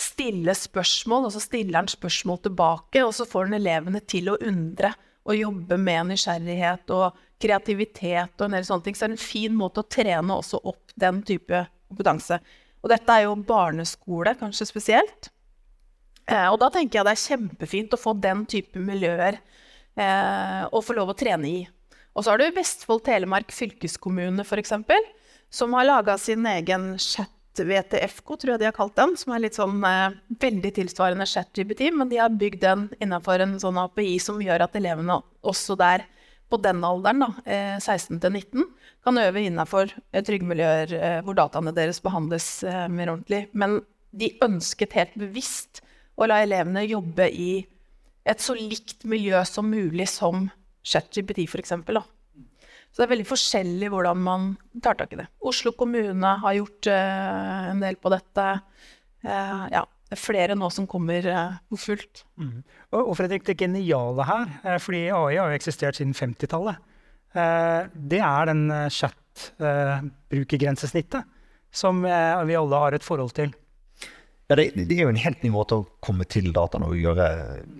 stille 0.00 0.54
spørsmål, 0.56 1.26
og 1.26 1.34
så 1.34 1.42
stiller 1.42 1.80
han 1.80 1.90
spørsmål 1.90 2.40
tilbake, 2.46 3.02
og 3.04 3.14
så 3.16 3.26
får 3.28 3.48
han 3.48 3.58
elevene 3.58 4.02
til 4.06 4.30
å 4.30 4.38
undre 4.38 4.92
og 5.28 5.36
jobbe 5.36 5.76
med 5.78 6.10
nysgjerrighet 6.10 6.90
og 6.96 7.18
kreativitet 7.40 8.40
og 8.40 8.46
en 8.46 8.56
del 8.56 8.66
sånne 8.66 8.86
ting. 8.86 8.96
Så 8.96 9.04
det 9.04 9.10
er 9.10 9.16
en 9.18 9.22
fin 9.22 9.54
måte 9.56 9.82
å 9.82 9.90
trene 9.90 10.38
også 10.38 10.62
opp 10.70 10.94
den 10.98 11.20
type 11.26 11.66
kompetanse. 11.90 12.40
Og 12.80 12.90
dette 12.92 13.12
er 13.12 13.26
jo 13.26 13.36
barneskole, 13.46 14.34
kanskje 14.40 14.66
spesielt. 14.70 15.30
og 16.30 16.58
da 16.62 16.70
tenker 16.70 16.98
jeg 16.98 17.06
det 17.06 17.12
er 17.12 17.26
kjempefint 17.26 17.94
å 17.94 18.00
få 18.00 18.14
den 18.16 18.44
type 18.48 18.78
miljøer 18.78 19.36
eh, 19.36 19.60
og 20.00 20.84
få 20.86 20.94
lov 20.96 21.12
å 21.12 21.16
trene 21.18 21.48
i. 21.48 21.58
Og 22.14 22.24
så 22.24 22.32
har 22.32 22.40
du 22.40 22.56
Vestfold 22.56 23.04
Telemark 23.06 23.52
fylkeskommune, 23.54 24.42
f.eks., 24.42 24.72
som 25.50 25.74
har 25.74 25.86
laga 25.86 26.16
sin 26.18 26.46
egen 26.46 26.94
chat 26.98 27.30
VTFK, 27.58 28.36
tror 28.38 28.54
jeg 28.54 28.62
de 28.62 28.68
har 28.68 28.76
kalt 28.76 28.94
den, 28.96 29.16
som 29.18 29.34
er 29.34 29.42
litt 29.44 29.58
sånn 29.58 29.82
eh, 29.84 30.16
veldig 30.40 30.70
tilsvarende 30.76 31.26
ChatGPT, 31.28 31.88
men 31.96 32.10
de 32.10 32.20
har 32.20 32.32
bygd 32.32 32.62
den 32.62 32.86
innenfor 33.02 33.42
en 33.42 33.56
sånn 33.62 33.80
API 33.82 34.14
som 34.22 34.40
gjør 34.42 34.64
at 34.66 34.78
elevene 34.78 35.18
også 35.42 35.76
der 35.80 36.06
på 36.50 36.58
den 36.62 36.82
alderen, 36.86 37.24
da, 37.24 37.30
eh, 37.44 37.76
16 37.78 38.20
til 38.22 38.34
19, 38.38 38.64
kan 39.06 39.20
øve 39.22 39.42
innenfor 39.42 39.90
eh, 39.90 40.22
trygge 40.26 40.48
miljøer 40.50 40.94
eh, 40.96 41.18
hvor 41.26 41.38
dataene 41.38 41.74
deres 41.76 42.00
behandles 42.04 42.48
eh, 42.66 42.86
mer 42.92 43.12
ordentlig. 43.12 43.44
Men 43.52 43.80
de 44.10 44.32
ønsket 44.46 44.96
helt 44.98 45.14
bevisst 45.18 45.82
å 46.18 46.26
la 46.28 46.40
elevene 46.44 46.86
jobbe 46.88 47.30
i 47.30 47.52
et 48.28 48.42
så 48.42 48.52
likt 48.56 49.04
miljø 49.08 49.40
som 49.48 49.70
mulig 49.70 50.08
som 50.10 50.50
ChatGPT 50.86 51.38
f.eks. 51.48 51.72
Så 52.90 52.98
det 52.98 53.04
er 53.06 53.12
veldig 53.12 53.28
forskjellig 53.28 53.88
hvordan 53.92 54.18
man 54.24 54.56
tar 54.82 54.96
tak 54.98 55.12
i 55.14 55.18
det. 55.20 55.28
Oslo 55.46 55.70
kommune 55.78 56.30
har 56.42 56.52
gjort 56.56 56.86
uh, 56.90 57.70
en 57.70 57.80
del 57.84 57.96
på 58.02 58.10
dette. 58.12 58.44
Uh, 59.22 59.64
ja, 59.70 59.82
det 60.10 60.16
er 60.16 60.24
flere 60.24 60.54
nå 60.58 60.66
som 60.74 60.88
kommer 60.90 61.22
uh, 61.30 61.54
fullt. 61.78 62.24
Mm. 62.40 62.58
Og, 62.90 63.02
og, 63.04 63.14
Fredrik, 63.20 63.44
det 63.46 63.60
geniale 63.60 64.22
her, 64.26 64.46
fordi 64.82 65.02
AI 65.06 65.38
har 65.38 65.48
jo 65.52 65.58
eksistert 65.60 65.94
siden 66.00 66.14
50-tallet, 66.18 66.76
det 67.30 68.18
er 68.26 68.42
den 68.48 68.62
chat-brukergrensesnittet 68.90 71.22
som 71.70 72.02
vi 72.02 72.58
alle 72.58 72.80
har 72.82 72.90
et 72.96 73.06
forhold 73.06 73.30
til. 73.36 73.54
Ja, 74.50 74.56
det, 74.58 74.72
det, 74.74 74.96
er 74.96 75.04
jo 75.06 75.12
en 75.12 75.22
helt 75.22 75.44
ny 75.46 75.52
måte 75.54 75.76
å 75.78 75.86
komme 76.02 76.26
til 76.26 76.48
dataen 76.50 76.82
og 76.82 76.96
gjøre 76.98 77.28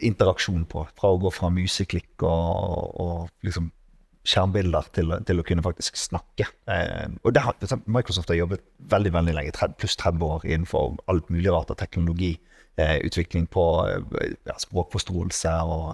interaksjon 0.07 0.69
på. 0.71 0.85
Fra 1.01 1.11
å 1.11 1.19
gå 1.19 1.33
fra 1.35 1.51
museklikk 1.51 2.23
og, 2.23 2.93
og 3.03 3.47
liksom 3.47 3.73
skjermbilder 4.31 4.87
til, 4.95 5.11
til, 5.27 5.41
å 5.41 5.47
kunne 5.49 5.65
faktisk 5.65 5.99
snakke. 5.99 6.47
Eh, 6.71 7.09
og 7.25 7.35
det 7.35 7.43
har, 7.43 7.59
Microsoft 7.91 8.31
har 8.31 8.39
jobbet 8.39 8.63
veldig 8.93 9.13
veldig 9.17 9.35
lenge, 9.35 9.71
pluss 9.81 9.99
30 9.99 10.23
år 10.29 10.47
innenfor 10.47 10.95
alt 11.11 11.33
mulig 11.35 11.51
rart 11.51 11.73
av 11.75 11.81
teknologi. 11.81 12.37
Eh, 12.79 13.01
utvikling 13.09 13.49
på 13.51 13.65
eh, 13.91 14.31
ja, 14.47 14.55
språkforståelse 14.63 15.57
og, 15.67 15.89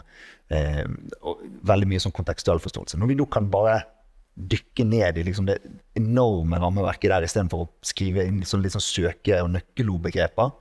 eh, 0.52 0.84
og, 1.22 1.40
veldig 1.66 1.88
mye 1.88 2.02
sånn 2.04 2.14
kontekstuell 2.14 2.60
forståelse. 2.62 3.00
Når 3.00 3.10
vi 3.10 3.16
nå 3.16 3.26
kan 3.32 3.48
bare 3.50 3.80
dykke 4.36 4.84
ned 4.84 5.16
i 5.16 5.24
liksom 5.24 5.48
det 5.48 5.56
enorme 5.96 6.60
rammeverket 6.60 7.08
der 7.14 7.24
istedenfor 7.24 7.64
å 7.64 7.70
skrive 7.86 8.26
inn 8.28 8.42
sånn 8.44 8.68
sånn 8.68 8.84
søke- 8.84 9.40
og 9.40 9.54
nøkkelordbegreper, 9.54 10.52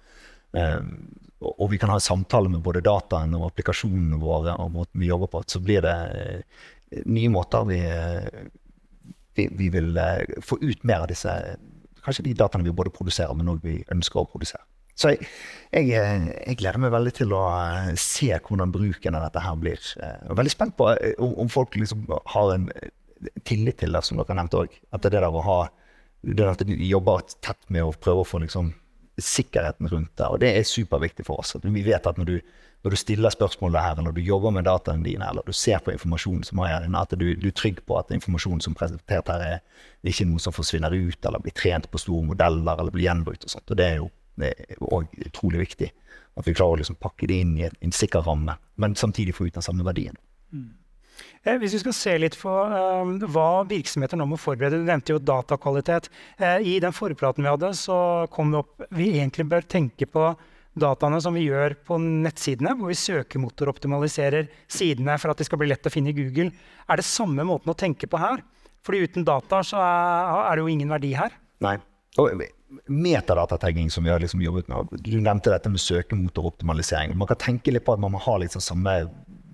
og 1.45 1.69
vi 1.71 1.79
kan 1.81 1.91
ha 1.91 1.99
samtaler 2.01 2.51
med 2.51 2.63
både 2.65 2.83
dataene 2.85 3.37
og 3.39 3.49
applikasjonene 3.49 4.19
våre 4.21 4.55
og 4.61 4.71
måten 4.73 5.01
vi 5.01 5.09
jobber 5.09 5.31
på, 5.31 5.43
så 5.47 5.61
blir 5.63 5.83
det 5.85 5.95
eh, 6.15 7.01
nye 7.05 7.31
måter 7.33 7.67
vi, 7.69 7.81
eh, 7.85 8.47
vi, 9.35 9.49
vi 9.51 9.69
vil 9.73 9.99
få 10.45 10.59
ut 10.61 10.85
mer 10.87 11.05
av 11.05 11.11
disse 11.13 11.33
Kanskje 12.05 12.27
de 12.27 12.35
dataene 12.37 12.61
vi 12.61 12.69
både 12.69 12.91
produserer, 12.93 13.33
men 13.33 13.47
òg 13.49 13.63
vi 13.65 13.79
ønsker 13.89 14.19
å 14.21 14.27
produsere. 14.29 14.61
Så 14.93 15.09
jeg, 15.09 15.25
jeg, 15.73 15.87
jeg, 15.89 16.57
gleder 16.59 16.77
meg 16.83 16.91
veldig 16.93 17.13
til 17.17 17.33
å 17.33 17.39
se 17.97 18.29
hvordan 18.29 18.69
bruken 18.75 19.17
av 19.17 19.25
dette 19.25 19.41
her 19.41 19.55
blir. 19.57 19.81
Jeg 19.97 20.29
er 20.29 20.37
veldig 20.37 20.53
spent 20.53 20.75
på 20.77 20.91
om, 20.93 21.33
om 21.41 21.49
folk 21.49 21.73
liksom 21.81 22.05
har 22.35 22.51
en 22.53 22.67
tillit 23.41 23.79
til 23.81 23.97
det, 23.97 24.03
som 24.05 24.21
dere 24.21 24.37
nevnte 24.37 24.61
òg. 24.61 24.77
At 24.93 25.01
det 25.01 25.15
der 25.17 25.25
å 25.25 25.41
ha 25.49 25.57
det 26.21 26.47
at 26.49 26.63
de 26.65 26.77
jobber 26.87 27.25
tett 27.43 27.61
med 27.73 27.85
å 27.85 27.93
prøve 27.97 28.23
å 28.23 28.29
få 28.29 28.43
liksom 28.45 28.69
sikkerheten 29.21 29.87
rundt 29.87 30.17
det. 30.17 30.27
Og 30.27 30.39
det 30.41 30.51
er 30.57 30.67
superviktig 30.67 31.25
for 31.27 31.39
oss. 31.39 31.55
At 31.55 31.65
vi 31.65 31.83
vet 31.85 32.07
at 32.07 32.17
når 32.17 32.29
du, 32.29 32.35
når 32.83 32.91
du 32.93 32.97
stiller 32.99 33.33
spørsmålet 33.33 33.81
her, 33.81 33.99
eller 33.99 34.11
du 34.11 34.21
jobber 34.21 34.53
med 34.55 34.67
dataene 34.67 35.05
dine, 35.05 35.29
eller 35.29 35.45
du 35.47 35.53
ser 35.53 35.79
på 35.83 35.93
informasjonen 35.95 36.43
som 36.43 36.59
er 36.59 36.73
her, 36.73 36.87
at 37.01 37.15
du, 37.15 37.27
du, 37.33 37.47
er 37.47 37.55
trygg 37.55 37.81
på 37.87 37.97
at 37.99 38.11
informasjonen 38.11 38.61
som 38.61 38.75
er 38.75 38.81
presentert 38.83 39.31
her, 39.31 39.45
er 39.55 39.59
ikke 40.03 40.27
noe 40.29 40.43
som 40.43 40.55
forsvinner 40.55 40.93
ut, 40.93 41.19
eller 41.25 41.43
blir 41.43 41.55
trent 41.55 41.89
på 41.91 42.01
store 42.01 42.27
modeller, 42.31 42.79
eller 42.79 42.93
blir 42.93 43.07
gjenbrukt 43.07 43.47
og 43.47 43.55
sånt. 43.55 43.71
Og 43.71 43.79
det 43.79 43.89
er 43.89 44.01
jo 44.01 44.09
òg 44.91 45.11
utrolig 45.25 45.63
viktig. 45.63 45.91
At 46.35 46.47
vi 46.47 46.53
klarer 46.53 46.75
å 46.75 46.81
liksom 46.81 46.99
pakke 46.99 47.27
det 47.31 47.39
inn 47.41 47.55
i 47.57 47.67
en, 47.69 47.77
en 47.81 47.95
sikker 47.95 48.25
ramme, 48.27 48.57
men 48.75 48.97
samtidig 48.99 49.37
få 49.37 49.47
ut 49.47 49.55
den 49.55 49.63
samme 49.63 49.85
verdien. 49.87 50.17
Mm. 50.51 50.73
Eh, 51.45 51.59
hvis 51.61 51.75
vi 51.77 51.83
skal 51.83 51.93
se 51.93 52.15
litt 52.17 52.35
på 52.41 52.49
uh, 52.49 53.05
hva 53.29 53.49
virksomheter 53.69 54.17
nå 54.17 54.25
må 54.31 54.39
forberede 54.41 54.79
Du 54.81 54.87
nevnte 54.87 55.13
jo 55.13 55.21
datakvalitet. 55.21 56.09
Uh, 56.41 56.57
I 56.57 56.79
den 56.81 56.95
forpraten 56.95 57.45
vi 57.45 57.51
hadde, 57.51 57.71
så 57.77 57.97
kom 58.33 58.53
det 58.53 58.63
opp 58.63 58.85
vi 58.97 59.11
egentlig 59.13 59.45
bør 59.51 59.67
tenke 59.69 60.09
på 60.09 60.31
dataene 60.75 61.21
som 61.23 61.37
vi 61.37 61.45
gjør 61.45 61.77
på 61.87 61.97
nettsidene, 62.01 62.73
hvor 62.75 62.91
vi 62.91 62.97
søkemotoroptimaliserer 62.99 64.49
sidene 64.67 65.15
for 65.21 65.31
at 65.31 65.39
de 65.39 65.47
skal 65.47 65.61
bli 65.61 65.69
lett 65.71 65.87
å 65.87 65.93
finne 65.93 66.11
i 66.11 66.17
Google. 66.17 66.49
Er 66.89 66.99
det 66.99 67.07
samme 67.07 67.45
måten 67.47 67.71
å 67.71 67.77
tenke 67.79 68.09
på 68.11 68.19
her? 68.19 68.43
Fordi 68.85 69.05
uten 69.05 69.25
data 69.25 69.61
så 69.65 69.79
er, 69.79 70.51
det 70.57 70.65
jo 70.65 70.73
ingen 70.73 70.91
verdi 70.91 71.13
her. 71.17 71.33
Nei. 71.63 71.77
Og 72.21 72.43
metadatategging 72.91 73.87
som 73.91 74.03
vi 74.03 74.11
har 74.11 74.19
liksom 74.19 74.43
jobbet 74.43 74.67
med. 74.67 74.91
Du 74.99 75.15
nevnte 75.21 75.53
dette 75.53 75.71
med 75.71 75.81
søkemotoroptimalisering. 75.81 77.15
Man 77.17 77.29
kan 77.31 77.39
tenke 77.41 77.73
litt 77.73 77.85
på 77.87 77.95
at 77.95 78.03
man 78.03 78.13
må 78.13 78.21
ha 78.21 78.37
sånn 78.51 78.63
samme 78.63 78.97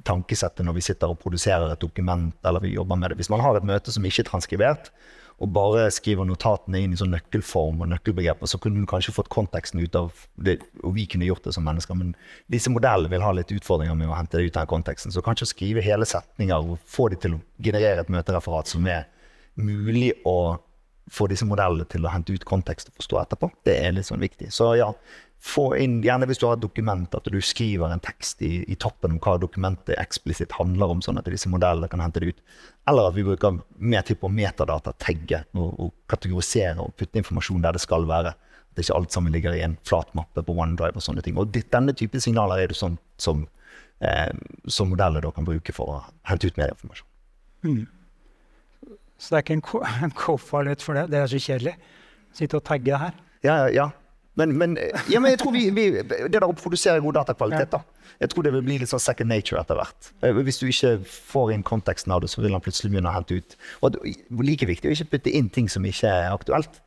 tankesettet 0.07 0.65
når 0.65 0.77
vi 0.77 0.85
sitter 0.85 1.11
og 1.11 1.19
produserer 1.21 1.71
et 1.73 1.81
dokument 1.81 2.33
eller 2.47 2.63
vi 2.63 2.75
jobber 2.75 2.99
med 2.99 3.11
det. 3.11 3.21
Hvis 3.21 3.31
man 3.33 3.43
har 3.43 3.57
et 3.57 3.67
møte 3.67 3.93
som 3.93 4.05
ikke 4.05 4.25
er 4.25 4.29
transkribert, 4.31 4.91
og 5.41 5.49
bare 5.55 5.87
skriver 5.89 6.27
notatene 6.29 6.83
inn 6.83 6.91
i 6.93 6.97
sånn 6.99 7.15
nøkkelform 7.15 7.79
og 7.81 7.89
nøkkelbegreper, 7.89 8.45
så 8.49 8.59
kunne 8.61 8.83
du 8.83 8.89
kanskje 8.89 9.13
fått 9.15 9.31
konteksten 9.33 9.81
ut 9.81 9.95
av 9.97 10.11
det, 10.37 10.59
og 10.85 10.93
vi 10.99 11.07
kunne 11.09 11.25
gjort 11.25 11.47
det 11.47 11.55
som 11.55 11.65
mennesker. 11.65 11.97
Men 11.97 12.11
disse 12.53 12.69
modellene 12.69 13.09
vil 13.09 13.25
ha 13.25 13.31
litt 13.33 13.53
utfordringer 13.55 13.97
med 13.97 14.11
å 14.11 14.17
hente 14.19 14.37
det 14.37 14.51
ut 14.51 14.59
av 14.61 14.69
konteksten. 14.69 15.13
Så 15.13 15.23
kanskje 15.25 15.49
skrive 15.49 15.81
hele 15.85 16.05
setninger 16.05 16.61
og 16.61 16.77
få 16.85 17.09
de 17.09 17.17
til 17.23 17.39
å 17.39 17.41
generere 17.57 18.05
et 18.05 18.13
møtereferat 18.13 18.69
som 18.69 18.85
er 18.85 19.07
mulig 19.57 20.11
å 20.29 20.59
få 21.11 21.25
disse 21.31 21.47
modellene 21.49 21.89
til 21.89 22.05
å 22.05 22.13
hente 22.13 22.37
ut 22.37 22.45
kontekst 22.47 22.91
og 22.91 23.01
forstå 23.01 23.23
etterpå. 23.23 23.49
Det 23.65 23.79
er 23.81 23.97
litt 23.97 24.07
sånn 24.07 24.21
viktig. 24.21 24.51
Så 24.53 24.75
ja, 24.77 24.91
få 25.41 25.71
inn, 25.81 26.01
gjerne 26.05 26.27
hvis 26.29 26.37
du 26.37 26.45
har 26.45 26.57
et 26.57 26.61
dokument, 26.61 27.15
at 27.17 27.27
du 27.33 27.39
skriver 27.41 27.89
en 27.89 28.03
tekst 28.03 28.43
i, 28.45 28.61
i 28.69 28.75
toppen 28.77 29.15
om 29.15 29.21
hva 29.23 29.39
dokumentet 29.41 29.97
eksplisitt 29.97 30.53
handler 30.59 30.93
om, 30.93 31.01
sånn 31.01 31.17
at 31.17 31.29
disse 31.33 31.49
modellene 31.49 31.89
kan 31.89 32.03
hente 32.03 32.21
det 32.21 32.35
ut. 32.35 32.41
Eller 32.89 33.09
at 33.09 33.15
vi 33.17 33.25
bruker 33.25 33.57
mer 33.81 34.05
tid 34.05 34.19
på 34.21 34.29
metadata, 34.29 34.93
tagge 35.01 35.41
og, 35.57 35.71
og 35.81 35.93
kategorisere 36.11 36.77
og 36.83 36.93
putte 36.99 37.17
informasjon 37.21 37.63
der 37.65 37.77
det 37.77 37.81
skal 37.81 38.05
være. 38.09 38.35
At 38.71 38.83
ikke 38.83 38.99
alt 38.99 39.15
sammen 39.15 39.33
ligger 39.33 39.57
i 39.57 39.63
en 39.65 39.79
flat 39.87 40.11
mappe 40.17 40.43
på 40.45 40.53
OneDrive 40.53 41.01
og 41.01 41.05
sånne 41.05 41.23
ting. 41.25 41.39
Og 41.41 41.49
denne 41.55 41.95
type 41.97 42.21
signaler 42.21 42.61
er 42.61 42.71
det 42.71 42.77
sånn 42.77 42.99
som, 43.21 43.47
eh, 44.05 44.29
som 44.69 44.93
modeller 44.93 45.25
da 45.25 45.33
kan 45.33 45.47
bruke 45.47 45.73
for 45.73 45.95
å 45.95 45.97
hente 46.29 46.47
ut 46.51 46.61
mer 46.61 46.75
informasjon. 46.75 47.09
Mm. 47.65 47.81
Så 49.17 49.33
det 49.33 49.39
er 49.39 49.45
ikke 49.45 49.57
en, 49.57 50.13
co-pilot 50.17 50.81
for 50.85 50.97
det? 50.97 51.09
Det 51.09 51.17
er 51.17 51.33
så 51.33 51.41
kjedelig? 51.41 51.75
Sitte 52.37 52.61
og 52.61 52.65
tagge 52.69 53.01
her? 53.01 53.17
Ja, 53.45 53.65
ja. 53.73 53.89
Men, 54.39 54.53
men, 54.57 54.77
ja, 55.11 55.19
men 55.19 55.33
jeg 55.33 55.41
tror 55.41 55.51
vi, 55.51 55.65
vi, 55.75 55.87
det 56.07 56.29
der 56.31 56.45
å 56.47 56.53
produsere 56.55 57.01
god 57.03 57.17
datakvalitet, 57.19 57.73
da. 57.73 57.81
Jeg 58.21 58.31
tror 58.31 58.45
det 58.45 58.53
vil 58.53 58.63
bli 58.63 58.77
litt 58.79 58.91
sånn 58.91 59.01
second 59.01 59.31
nature 59.31 59.59
etter 59.59 59.79
hvert. 59.79 60.11
Eh, 60.23 60.37
hvis 60.45 60.61
du 60.61 60.67
ikke 60.69 60.93
får 61.07 61.51
inn 61.55 61.65
konteksten 61.67 62.13
av 62.15 62.21
det, 62.23 62.29
så 62.31 62.43
vil 62.43 62.55
han 62.55 62.63
plutselig 62.63 62.93
begynne 62.93 63.11
å 63.11 63.15
hente 63.15 63.41
ut. 63.41 63.57
Og 63.83 63.97
like 64.45 64.69
viktig 64.69 64.87
å 64.87 64.95
ikke 64.95 65.09
putte 65.15 65.33
inn 65.35 65.49
ting 65.51 65.67
som 65.71 65.85
ikke 65.87 66.11
er 66.11 66.29
aktuelt. 66.31 66.79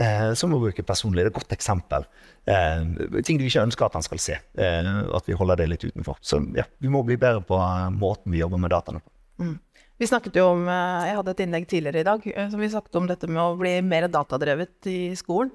Eh, 0.00 0.30
som 0.38 0.54
å 0.54 0.60
bruke 0.60 0.84
personlig. 0.86 1.20
Det 1.20 1.30
er 1.30 1.32
et 1.32 1.38
godt 1.40 1.56
eksempel. 1.56 2.06
Eh, 2.48 2.84
ting 3.26 3.40
du 3.40 3.44
ikke 3.44 3.64
ønsker 3.66 3.88
at 3.88 3.98
han 3.98 4.06
skal 4.06 4.22
se. 4.22 4.38
Eh, 4.56 4.92
at 5.18 5.28
vi 5.28 5.36
holder 5.36 5.60
det 5.60 5.68
litt 5.72 5.88
utenfor. 5.88 6.20
Så 6.24 6.40
ja, 6.56 6.64
vi 6.80 6.92
må 6.92 7.02
bli 7.06 7.18
bedre 7.20 7.44
på 7.46 7.58
eh, 7.60 7.88
måten 7.96 8.32
vi 8.32 8.40
jobber 8.40 8.62
med 8.62 8.72
dataene 8.72 9.02
på. 9.02 9.12
Mm. 9.42 9.56
Vi 10.00 10.08
snakket 10.08 10.36
jo 10.38 10.46
om, 10.54 10.62
eh, 10.68 11.08
Jeg 11.08 11.18
hadde 11.18 11.34
et 11.34 11.42
innlegg 11.44 11.66
tidligere 11.68 12.00
i 12.00 12.08
dag 12.08 12.24
som 12.50 12.60
vi 12.60 12.70
snakket 12.72 13.00
om 13.00 13.10
dette 13.10 13.28
med 13.28 13.42
å 13.42 13.58
bli 13.58 13.74
mer 13.84 14.08
datadrevet 14.12 14.90
i 14.90 15.00
skolen. 15.18 15.52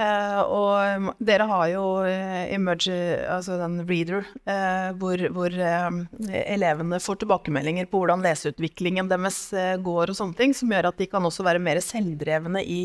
Uh, 0.00 0.40
og 0.48 1.08
dere 1.20 1.44
har 1.50 1.66
jo 1.68 1.82
uh, 2.00 2.44
Emerge, 2.48 2.94
altså 3.28 3.58
den 3.60 3.82
Reader, 3.84 4.24
uh, 4.48 4.88
hvor, 4.96 5.20
hvor 5.36 5.52
elevene 5.52 7.00
får 7.02 7.20
tilbakemeldinger 7.20 7.90
på 7.90 8.00
hvordan 8.00 8.24
leseutviklingen 8.24 9.10
deres 9.10 9.50
går 9.84 10.14
og 10.14 10.16
sånne 10.16 10.38
ting, 10.38 10.54
som 10.56 10.72
gjør 10.72 10.88
at 10.88 11.02
de 11.02 11.10
kan 11.12 11.28
også 11.28 11.44
være 11.44 11.60
mer 11.60 11.82
selvdrevne 11.84 12.64
i, 12.64 12.82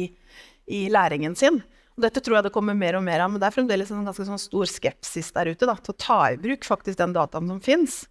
i, 0.68 0.88
læringen 0.92 1.38
sin. 1.40 1.62
Og 1.96 2.04
dette 2.04 2.22
tror 2.22 2.38
jeg 2.38 2.50
det 2.50 2.54
kommer 2.58 2.76
mer 2.78 3.00
og 3.00 3.06
mer 3.06 3.24
av, 3.24 3.32
men 3.32 3.40
det 3.40 3.48
er 3.48 3.56
fremdeles 3.56 3.94
en 3.94 4.04
ganske 4.06 4.28
sånn 4.28 4.42
stor 4.42 4.68
skepsis 4.70 5.32
der 5.34 5.54
ute 5.54 5.70
da, 5.70 5.78
til 5.80 5.96
å 5.96 6.02
ta 6.04 6.20
i 6.34 6.42
bruk 6.42 6.68
faktisk 6.68 7.00
den 7.00 7.16
dataen 7.16 7.48
som 7.54 7.62
fins. 7.64 8.02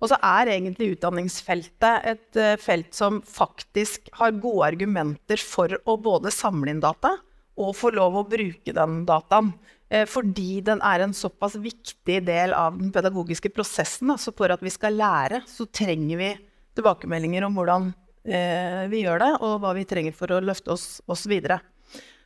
Og 0.00 0.08
så 0.08 0.16
er 0.24 0.54
egentlig 0.54 0.94
utdanningsfeltet 0.94 2.06
et 2.14 2.38
felt 2.62 2.94
som 2.96 3.18
faktisk 3.26 4.06
har 4.16 4.38
gode 4.38 4.70
argumenter 4.70 5.42
for 5.44 5.74
å 5.84 5.98
både 6.00 6.32
samle 6.32 6.72
inn 6.72 6.80
data, 6.80 7.18
å 7.60 7.70
få 7.76 7.92
lov 7.94 8.18
å 8.18 8.26
bruke 8.28 8.74
den 8.76 9.04
dataen. 9.08 9.52
Eh, 9.90 10.06
fordi 10.06 10.60
den 10.66 10.82
er 10.86 11.04
en 11.04 11.14
såpass 11.16 11.56
viktig 11.60 12.20
del 12.26 12.54
av 12.54 12.78
den 12.78 12.92
pedagogiske 12.94 13.50
prosessen. 13.54 14.12
Altså 14.14 14.34
for 14.36 14.52
at 14.54 14.62
vi 14.62 14.72
skal 14.72 14.98
lære, 14.98 15.42
så 15.50 15.66
trenger 15.66 16.20
vi 16.20 16.30
tilbakemeldinger 16.78 17.46
om 17.46 17.58
hvordan 17.58 17.90
eh, 18.24 18.84
vi 18.92 19.02
gjør 19.04 19.24
det, 19.24 19.32
og 19.40 19.58
hva 19.64 19.74
vi 19.76 19.88
trenger 19.90 20.14
for 20.16 20.30
å 20.32 20.44
løfte 20.44 20.72
oss, 20.76 21.00
oss 21.10 21.26
videre. 21.30 21.58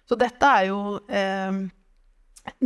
Så 0.04 0.18
dette 0.20 0.50
er 0.60 0.68
jo 0.68 0.80
eh, 1.08 1.64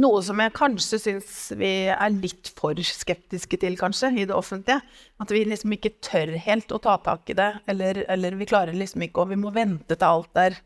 noe 0.03 0.23
som 0.27 0.41
jeg 0.43 0.55
kanskje 0.57 0.99
syns 0.99 1.35
vi 1.59 1.71
er 1.93 2.15
litt 2.17 2.51
for 2.59 2.75
skeptiske 2.75 3.61
til, 3.63 3.79
kanskje, 3.79 4.11
i 4.19 4.27
det 4.27 4.35
offentlige. 4.35 4.83
At 5.23 5.31
vi 5.35 5.45
liksom 5.47 5.77
ikke 5.77 5.95
tør 6.03 6.35
helt 6.43 6.75
å 6.75 6.81
ta 6.83 6.97
tak 7.05 7.31
i 7.31 7.39
det, 7.39 7.53
eller, 7.71 8.03
eller 8.11 8.39
vi 8.41 8.51
klarer 8.51 8.75
liksom 8.75 9.07
ikke, 9.07 9.23
og 9.23 9.31
vi 9.33 9.39
må 9.39 9.55
vente 9.55 9.95
til 9.95 10.09
alt 10.11 10.43
er 10.43 10.59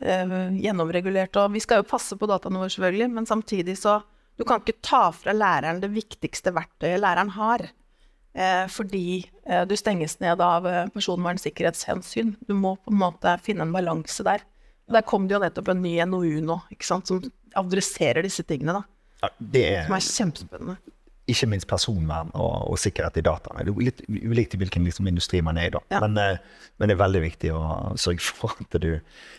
gjennomregulert. 0.00 1.36
Og 1.36 1.52
vi 1.52 1.60
skal 1.60 1.82
jo 1.82 1.88
passe 1.90 2.16
på 2.16 2.28
dataene 2.30 2.62
våre, 2.62 2.72
selvfølgelig, 2.72 3.10
men 3.12 3.28
samtidig 3.28 3.76
så 3.82 4.00
Du 4.40 4.46
kan 4.48 4.62
ikke 4.62 4.80
ta 4.80 5.10
fra 5.12 5.34
læreren 5.36 5.82
det 5.82 5.90
viktigste 5.92 6.54
verktøyet 6.56 7.02
læreren 7.02 7.28
har. 7.34 7.66
Eh, 8.32 8.64
fordi 8.72 9.28
eh, 9.44 9.64
du 9.68 9.74
stenges 9.76 10.16
ned 10.22 10.40
av 10.40 10.66
eh, 10.66 10.86
personvernsikkerhetshensyn. 10.94 12.32
Du 12.48 12.54
må 12.56 12.76
på 12.80 12.94
en 12.94 13.02
måte 13.02 13.34
finne 13.44 13.66
en 13.66 13.74
balanse 13.74 14.24
der. 14.24 14.44
Der 14.92 15.04
kom 15.04 15.28
det 15.28 15.36
jo 15.36 15.42
nettopp 15.42 15.68
en 15.72 15.82
ny 15.84 15.98
NOU 16.08 16.40
nå, 16.44 16.56
som 16.80 17.20
adresserer 17.58 18.24
disse 18.24 18.44
tingene. 18.48 18.80
da. 18.80 18.82
Ja, 19.22 19.30
det 19.52 19.66
er, 19.68 19.84
som 19.86 19.98
er 19.98 20.06
kjempespennende 20.08 20.78
ikke 21.30 21.46
minst 21.46 21.68
personvern 21.70 22.32
og, 22.34 22.54
og, 22.66 22.78
sikkerhet 22.82 23.20
i 23.20 23.22
dataene. 23.22 23.62
Det 23.62 23.70
er 23.72 23.84
litt 23.86 24.00
ulikt 24.10 24.56
i 24.56 24.58
hvilken 24.58 24.86
liksom, 24.88 25.06
industri 25.06 25.38
man 25.44 25.58
er 25.60 25.68
i. 25.68 25.72
da. 25.76 25.80
Ja. 25.94 26.00
Men, 26.02 26.16
eh, 26.18 26.40
men, 26.80 26.90
det 26.90 26.96
er 26.96 27.02
veldig 27.02 27.20
viktig 27.22 27.52
å 27.54 27.62
sørge 28.00 28.24
for 28.26 28.56
at 28.58 28.74
du 28.82 28.88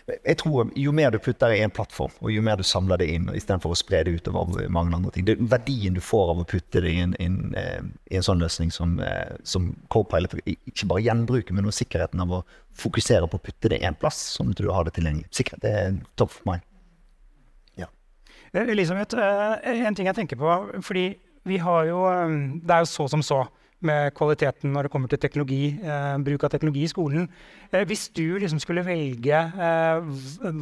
Jeg 0.08 0.38
tror 0.39 0.72
Jo 0.80 0.93
mer 0.96 1.12
du 1.12 1.19
putter 1.19 1.52
i 1.52 1.60
en 1.63 1.74
plattform, 1.74 2.13
og 2.22 2.32
jo 2.32 2.43
mer 2.46 2.60
du 2.60 2.63
samler 2.63 3.02
det 3.02 3.10
inn, 3.12 3.28
istedenfor 3.36 3.76
å 3.76 3.80
spre 3.80 4.04
det 4.08 4.15
utover 4.15 4.69
mange 4.72 4.96
andre 4.96 5.12
ting 5.12 5.28
det, 5.28 5.36
Verdien 5.52 5.98
du 5.98 6.02
får 6.04 6.32
av 6.32 6.43
å 6.43 6.48
putte 6.48 6.84
det 6.86 6.93
i 6.93 7.02
en, 7.04 7.17
in, 7.19 7.52
eh, 7.60 7.82
i 8.12 8.19
en 8.19 8.26
sånn 8.26 8.39
løsning 8.39 8.72
som, 8.72 8.96
eh, 9.04 9.36
som 9.43 9.74
Copilot, 9.91 10.38
ikke 10.48 10.88
bare 10.88 11.04
gjenbruker, 11.04 11.56
men 11.56 11.67
også 11.67 11.84
sikkerheten 11.84 12.24
av 12.24 12.32
å 12.39 12.41
fokusere 12.80 13.28
på 13.28 13.41
å 13.41 13.43
putte 13.43 13.74
det 13.74 13.82
én 13.84 13.98
plass, 14.00 14.22
sånn 14.38 14.56
at 14.56 14.63
du 14.63 14.72
har 14.72 14.88
det 14.88 14.96
tilgjengelig. 14.96 15.28
Sikkerhet 15.36 15.67
det 15.67 15.76
er 15.82 16.00
top 16.15 16.32
of 16.32 16.39
mind. 16.48 16.63
Ja. 17.78 17.91
Elisabeth, 18.63 19.19
en 19.19 19.96
ting 20.00 20.08
jeg 20.08 20.15
tenker 20.15 20.39
på, 20.39 20.56
fordi 20.86 21.12
vi 21.45 21.60
har 21.60 21.86
jo 21.89 22.06
um, 22.08 22.60
Det 22.63 22.71
er 22.71 22.84
jo 22.84 22.89
så 22.91 23.08
som 23.12 23.23
så 23.25 23.43
med 23.84 24.13
kvaliteten 24.15 24.71
når 24.73 24.88
det 24.88 24.91
kommer 24.93 25.12
til 25.12 25.19
teknologi, 25.19 25.63
eh, 25.75 26.17
bruk 26.23 26.45
av 26.45 26.53
teknologi 26.53 26.86
i 26.86 26.91
skolen. 26.91 27.27
Eh, 27.71 27.84
hvis 27.88 28.08
du 28.15 28.38
liksom 28.39 28.62
skulle 28.62 28.86
velge 28.86 29.34
eh, 29.36 30.13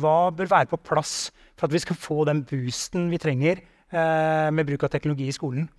hva 0.02 0.32
bør 0.34 0.50
være 0.50 0.72
på 0.72 0.82
plass 0.82 1.32
for 1.56 1.68
at 1.68 1.76
vi 1.76 1.84
skal 1.84 2.00
få 2.00 2.26
den 2.26 2.44
boosten 2.50 3.10
vi 3.12 3.22
trenger 3.22 3.62
eh, 3.62 4.50
med 4.50 4.66
bruk 4.66 4.88
av 4.88 4.94
teknologi 4.94 5.30
i 5.30 5.38
skolen? 5.38 5.70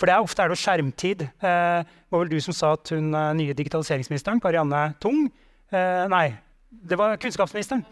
For 0.00 0.08
det 0.08 0.14
er 0.14 0.24
ofte 0.24 0.42
er 0.42 0.52
det 0.52 0.60
skjermtid. 0.60 1.24
Eh, 1.24 1.80
det 1.84 2.12
var 2.12 2.24
vel 2.24 2.32
du 2.32 2.40
som 2.40 2.56
sa 2.56 2.74
at 2.76 2.92
hun 2.92 3.14
eh, 3.14 3.32
nye 3.40 3.56
digitaliseringsministeren, 3.56 4.40
Karianne 4.40 4.90
Tung 5.00 5.30
Nei, 5.70 6.32
det 6.66 6.96
var 6.98 7.12
kunnskapsministeren. 7.22 7.84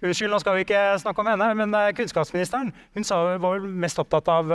Unnskyld, 0.00 0.30
nå 0.32 0.38
skal 0.40 0.54
vi 0.56 0.62
ikke 0.64 0.78
snakke 1.02 1.20
om 1.20 1.28
henne, 1.28 1.50
men 1.58 1.74
kunnskapsministeren 1.92 2.70
hun 2.94 3.04
sa, 3.04 3.18
var 3.36 3.58
vel 3.58 3.66
mest 3.68 4.00
opptatt 4.00 4.30
av 4.32 4.54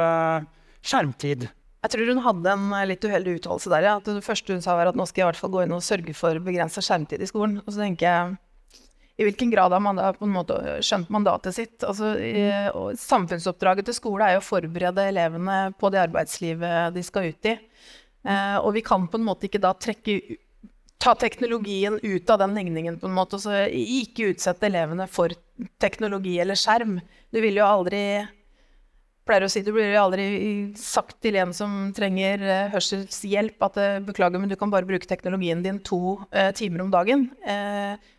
skjermtid. 0.81 1.45
Jeg 1.81 1.95
tror 1.95 2.11
hun 2.11 2.21
hadde 2.27 2.53
en 2.53 2.69
eh, 2.77 2.87
litt 2.91 3.05
uheldig 3.05 3.39
uttalelse 3.39 3.71
der. 3.73 3.87
Ja. 3.87 3.97
Det 4.05 4.21
første 4.25 4.55
hun 4.55 4.63
sa, 4.63 4.77
var 4.77 4.91
at 4.91 4.97
nå 4.99 5.07
skal 5.09 5.23
jeg 5.23 5.25
i 5.25 5.29
hvert 5.31 5.41
fall 5.41 5.53
gå 5.53 5.65
inn 5.65 5.75
og 5.75 5.85
sørge 5.85 6.13
for 6.17 6.37
begrensa 6.43 6.83
skjermtid 6.85 7.23
i 7.23 7.29
skolen. 7.29 7.59
Og 7.63 7.73
så 7.73 7.83
tenker 7.83 8.07
jeg 8.07 8.39
i 9.21 9.25
hvilken 9.27 9.51
grad 9.53 9.73
har 9.75 9.81
man 9.83 9.99
da 9.99 10.11
på 10.15 10.25
en 10.25 10.33
måte 10.33 10.55
skjønt 10.85 11.11
mandatet 11.13 11.53
sitt? 11.53 11.83
Altså, 11.85 12.13
i, 12.17 12.45
samfunnsoppdraget 12.97 13.85
til 13.89 13.97
skole 13.97 14.25
er 14.25 14.37
jo 14.37 14.41
å 14.41 14.45
forberede 14.45 15.09
elevene 15.11 15.57
på 15.77 15.91
det 15.93 15.99
arbeidslivet 16.01 16.95
de 16.95 17.03
skal 17.05 17.29
ut 17.29 17.49
i. 17.49 17.57
Eh, 18.25 18.57
og 18.61 18.71
vi 18.77 18.85
kan 18.85 19.05
på 19.09 19.19
en 19.19 19.27
måte 19.27 19.49
ikke 19.49 19.61
da 19.61 19.75
trekke 19.77 20.19
ta 21.01 21.15
teknologien 21.17 21.97
ut 22.01 22.29
av 22.29 22.43
den 22.43 22.53
ligningen, 22.55 22.99
på 23.01 23.09
en 23.09 23.17
måte. 23.17 23.39
Så 23.41 23.63
ikke 23.67 24.31
utsette 24.35 24.69
elevene 24.69 25.09
for 25.09 25.33
teknologi 25.81 26.37
eller 26.41 26.57
skjerm. 26.57 26.99
Du 27.33 27.41
vil 27.41 27.57
jo 27.57 27.65
aldri 27.65 28.03
pleier 29.27 29.45
å 29.45 29.49
si, 29.51 29.61
Du 29.65 29.71
blir 29.75 29.93
aldri 29.99 30.25
sagt 30.79 31.19
til 31.23 31.37
en 31.41 31.53
som 31.55 31.91
trenger 31.95 32.41
uh, 32.45 32.71
hørselshjelp 32.73 33.67
at 33.67 33.77
uh, 33.79 33.99
beklager, 34.05 34.41
men 34.41 34.51
du 34.51 34.57
kan 34.59 34.71
bare 34.73 34.87
bruke 34.87 35.09
teknologien 35.09 35.61
din 35.63 35.79
to 35.85 36.17
uh, 36.33 36.49
timer 36.57 36.85
om 36.85 36.91
dagen. 36.93 37.27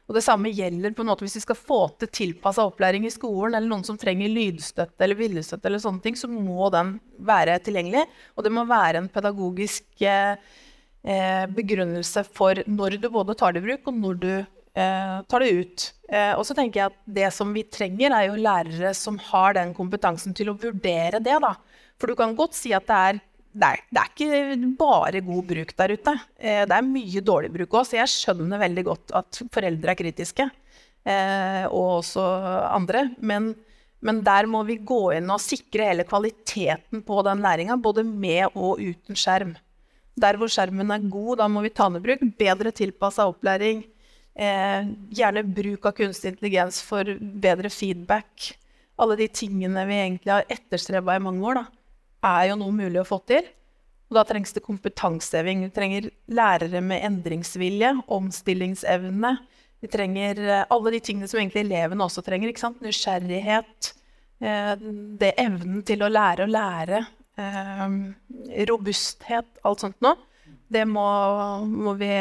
og 0.08 0.16
Det 0.16 0.24
samme 0.24 0.52
gjelder 0.52 0.94
på 0.94 1.04
en 1.04 1.10
måte 1.12 1.24
hvis 1.26 1.38
vi 1.40 1.44
skal 1.46 1.58
få 1.58 1.80
til 2.00 2.10
tilpassa 2.12 2.66
opplæring 2.68 3.06
i 3.06 3.12
skolen, 3.14 3.56
eller 3.56 3.70
noen 3.70 3.86
som 3.86 3.98
trenger 3.98 4.32
lydstøtte 4.32 5.04
eller 5.04 5.18
bildestøtte, 5.18 5.68
eller 5.68 5.82
sånne 5.82 6.04
ting, 6.04 6.18
så 6.18 6.30
må 6.30 6.68
den 6.74 6.96
være 7.22 7.58
tilgjengelig. 7.64 8.04
Og 8.36 8.44
det 8.44 8.52
må 8.54 8.66
være 8.68 9.02
en 9.02 9.10
pedagogisk 9.12 9.86
begrunnelse 11.02 12.22
for 12.30 12.60
når 12.70 13.00
du 13.02 13.08
både 13.10 13.34
tar 13.38 13.54
det 13.54 13.62
i 13.62 13.66
bruk, 13.70 13.88
og 13.90 13.96
når 13.98 14.20
du 14.22 14.28
eh, 14.30 14.61
tar 14.74 15.44
det 15.44 15.50
ut. 15.52 15.88
Eh, 16.12 16.32
og 16.36 16.44
så 16.44 16.56
tenker 16.56 16.80
jeg 16.80 16.92
at 16.92 16.98
det 17.18 17.28
som 17.32 17.52
vi 17.56 17.64
trenger, 17.64 18.12
er 18.12 18.28
jo 18.28 18.40
lærere 18.40 18.92
som 18.96 19.18
har 19.30 19.56
den 19.56 19.72
kompetansen 19.76 20.36
til 20.36 20.52
å 20.52 20.58
vurdere 20.60 21.22
det. 21.24 21.38
da. 21.40 21.54
For 22.00 22.10
du 22.10 22.18
kan 22.18 22.36
godt 22.36 22.56
si 22.58 22.74
at 22.76 22.86
det 22.88 22.98
er, 23.08 23.20
det 23.52 23.72
det 23.92 24.00
er 24.02 24.10
ikke 24.12 24.72
bare 24.80 25.24
god 25.24 25.48
bruk 25.48 25.74
der 25.78 25.96
ute. 25.96 26.16
Eh, 26.36 26.64
det 26.68 26.76
er 26.76 26.88
mye 26.88 27.24
dårlig 27.24 27.52
bruk 27.54 27.78
òg, 27.78 27.88
så 27.88 28.00
jeg 28.02 28.12
skjønner 28.12 28.60
veldig 28.60 28.84
godt 28.90 29.16
at 29.22 29.42
foreldre 29.54 29.94
er 29.94 30.00
kritiske. 30.02 30.48
Eh, 31.02 31.64
og 31.66 32.02
også 32.02 32.24
andre. 32.68 33.08
Men, 33.18 33.54
men, 34.04 34.20
der 34.24 34.48
må 34.50 34.62
vi 34.68 34.76
gå 34.76 35.14
inn 35.16 35.32
og 35.32 35.42
sikre 35.42 35.88
hele 35.90 36.06
kvaliteten 36.08 37.04
på 37.06 37.22
den 37.24 37.40
læringa, 37.44 37.80
både 37.80 38.04
med 38.04 38.52
og 38.52 38.82
uten 38.82 39.16
skjerm. 39.16 39.56
Der 40.20 40.36
hvor 40.36 40.50
skjermen 40.52 40.92
er 40.92 41.08
god, 41.08 41.38
da 41.40 41.48
må 41.48 41.62
vi 41.64 41.72
ta 41.72 41.88
den 41.88 42.02
i 42.02 42.04
bruk. 42.04 42.26
Bedre 42.36 42.74
tilpassa 42.76 43.24
opplæring. 43.30 43.86
Eh, 44.32 44.88
gjerne 45.12 45.44
bruk 45.44 45.86
av 45.86 45.96
kunstig 45.96 46.32
intelligens 46.32 46.80
for 46.84 47.08
bedre 47.20 47.70
feedback. 47.70 48.52
Alle 49.00 49.16
de 49.20 49.28
tingene 49.28 49.84
vi 49.88 49.98
egentlig 49.98 50.32
har 50.32 50.48
etterstreba 50.52 51.16
i 51.16 51.24
mange 51.24 51.44
år, 51.48 51.60
da, 51.60 51.64
er 52.32 52.52
jo 52.52 52.60
noe 52.60 52.76
mulig 52.76 53.02
å 53.02 53.08
få 53.08 53.20
til. 53.28 53.48
Og 54.12 54.18
da 54.18 54.24
trengs 54.28 54.52
det 54.52 54.64
kompetanseheving. 54.64 55.66
Vi 55.66 55.72
trenger 55.72 56.10
lærere 56.36 56.82
med 56.84 57.04
endringsvilje, 57.08 57.94
omstillingsevne. 58.12 59.36
Vi 59.82 59.90
trenger 59.92 60.42
eh, 60.44 60.66
alle 60.70 60.94
de 60.94 61.00
tingene 61.04 61.28
som 61.30 61.40
egentlig 61.40 61.64
elevene 61.66 62.04
også 62.04 62.24
trenger. 62.24 62.52
ikke 62.52 62.64
sant? 62.64 62.82
Nysgjerrighet. 62.84 63.92
Eh, 64.42 64.74
det 65.20 65.32
evnen 65.40 65.80
til 65.88 66.04
å 66.04 66.12
lære 66.12 66.44
å 66.44 66.52
lære. 66.52 67.00
Eh, 67.40 67.96
robusthet, 68.68 69.48
alt 69.64 69.84
sånt 69.84 69.98
noe. 70.04 70.20
Det 70.72 70.84
må, 70.88 71.08
må 71.68 71.96
vi 72.00 72.12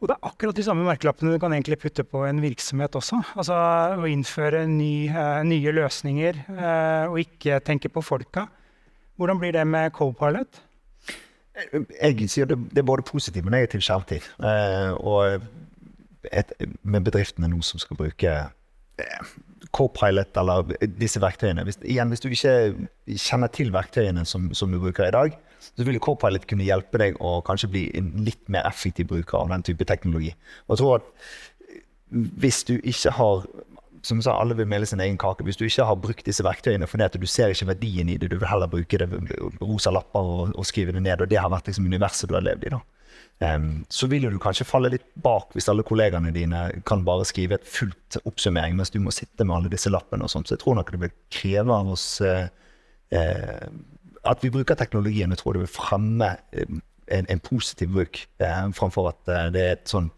og 0.00 0.08
det 0.08 0.14
er 0.16 0.28
akkurat 0.30 0.56
de 0.56 0.64
samme 0.64 0.84
merkelappene 0.86 1.34
du 1.34 1.40
kan 1.42 1.52
egentlig 1.52 1.76
putte 1.82 2.04
på 2.08 2.22
en 2.24 2.40
virksomhet 2.40 2.94
også. 2.96 3.20
Altså 3.36 3.56
å 4.00 4.08
innføre 4.08 4.64
ny, 4.68 5.10
uh, 5.12 5.42
nye 5.44 5.74
løsninger 5.76 6.40
uh, 6.48 7.10
og 7.10 7.20
ikke 7.20 7.60
tenke 7.66 7.90
på 7.92 8.02
folka. 8.04 8.46
Hvordan 9.20 9.40
blir 9.42 9.52
det 9.52 9.66
med 9.68 9.92
Copilot? 9.92 10.62
Jeg 12.00 12.30
sier 12.32 12.48
det, 12.48 12.56
det 12.72 12.80
er 12.80 12.88
både 12.88 13.04
positivt 13.04 13.44
og 13.44 13.52
negativt 13.52 13.84
skjermtid. 13.84 14.30
Uh, 14.40 14.96
og 15.04 16.32
et, 16.32 16.56
med 16.80 17.04
bedriftene 17.04 17.50
nå 17.52 17.60
som 17.66 17.82
skal 17.82 18.00
bruke 18.00 18.38
Copilot 19.76 20.36
eller 20.40 20.72
disse 21.00 21.20
verktøyene 21.20 21.62
hvis, 21.64 21.78
igjen, 21.84 22.08
hvis 22.08 22.24
du 22.24 22.28
ikke 22.32 22.56
kjenner 23.20 23.52
til 23.52 23.70
verktøyene 23.72 24.24
som, 24.28 24.48
som 24.56 24.72
du 24.72 24.80
bruker 24.80 25.08
i 25.08 25.14
dag, 25.14 25.36
så 25.60 25.86
vil 25.86 26.00
Copilot 26.02 26.46
kunne 26.50 26.66
hjelpe 26.66 27.00
deg 27.02 27.18
å 27.20 27.38
kanskje 27.46 27.70
bli 27.72 27.84
en 27.98 28.12
litt 28.26 28.42
mer 28.52 28.68
effektiv 28.68 29.10
bruker 29.12 29.40
av 29.42 29.52
den 29.52 29.64
type 29.66 29.86
teknologi. 29.88 30.32
Og 30.66 30.74
jeg 30.74 30.82
tror 30.82 31.00
at 31.00 31.10
hvis 32.10 32.64
du 32.66 32.76
ikke 32.78 33.12
har 33.18 33.44
som 34.02 34.20
sa, 34.24 34.32
alle 34.40 34.56
vil 34.56 34.68
melde 34.68 34.88
sin 34.88 35.00
egen 35.04 35.18
kake. 35.20 35.44
Hvis 35.44 35.58
du 35.60 35.66
ikke 35.66 35.84
har 35.84 35.98
brukt 36.00 36.24
disse 36.26 36.44
verktøyene 36.44 36.88
fordi 36.88 37.04
at 37.06 37.18
du 37.20 37.26
ser 37.28 37.52
ikke 37.52 37.68
verdien 37.74 38.08
i 38.08 38.16
det, 38.20 38.30
du 38.32 38.38
vil 38.38 38.48
heller 38.48 38.70
bruke 38.70 39.00
det 39.00 39.08
rosa 39.60 39.92
lapper 39.92 40.24
og, 40.24 40.54
og 40.56 40.68
skrive 40.68 40.94
det 40.96 41.02
ned, 41.04 41.20
og 41.20 41.28
det 41.30 41.40
har 41.40 41.52
vært 41.52 41.68
liksom 41.68 41.88
universet 41.90 42.30
du 42.30 42.36
har 42.38 42.46
levd 42.46 42.66
i, 42.68 42.72
da. 42.76 42.80
Um, 43.40 43.86
så 43.88 44.04
vil 44.12 44.26
du 44.28 44.36
kanskje 44.40 44.66
falle 44.68 44.90
litt 44.92 45.06
bak 45.24 45.54
hvis 45.56 45.70
alle 45.72 45.84
kollegaene 45.88 46.28
dine 46.34 46.58
kan 46.88 47.06
bare 47.06 47.24
skrive 47.24 47.56
et 47.56 47.68
fullt 47.68 48.18
oppsummering, 48.28 48.76
mens 48.76 48.92
du 48.92 48.98
må 49.00 49.12
sitte 49.16 49.46
med 49.46 49.56
alle 49.56 49.72
disse 49.72 49.92
lappene 49.92 50.26
og 50.26 50.32
sånt. 50.32 50.48
Så 50.48 50.58
jeg 50.58 50.64
tror 50.64 50.76
nok 50.76 50.92
det 50.92 51.00
vil 51.06 51.14
kreve 51.32 51.78
av 51.80 51.88
oss 51.94 52.06
uh, 52.24 52.48
uh, 53.16 53.66
at 54.28 54.44
vi 54.44 54.52
bruker 54.52 54.78
teknologien. 54.78 55.32
Jeg 55.32 55.40
tror 55.40 55.56
det 55.56 55.64
vil 55.64 55.74
fremme 55.74 56.34
eh, 56.52 56.78
en, 57.10 57.28
en 57.28 57.42
positiv 57.42 57.92
bruk, 57.94 58.24
eh, 58.42 58.64
framfor 58.76 59.12
at 59.12 59.30
eh, 59.30 59.52
det 59.54 59.66
er 59.66 59.78
et 59.78 59.92
sånn 59.92 60.10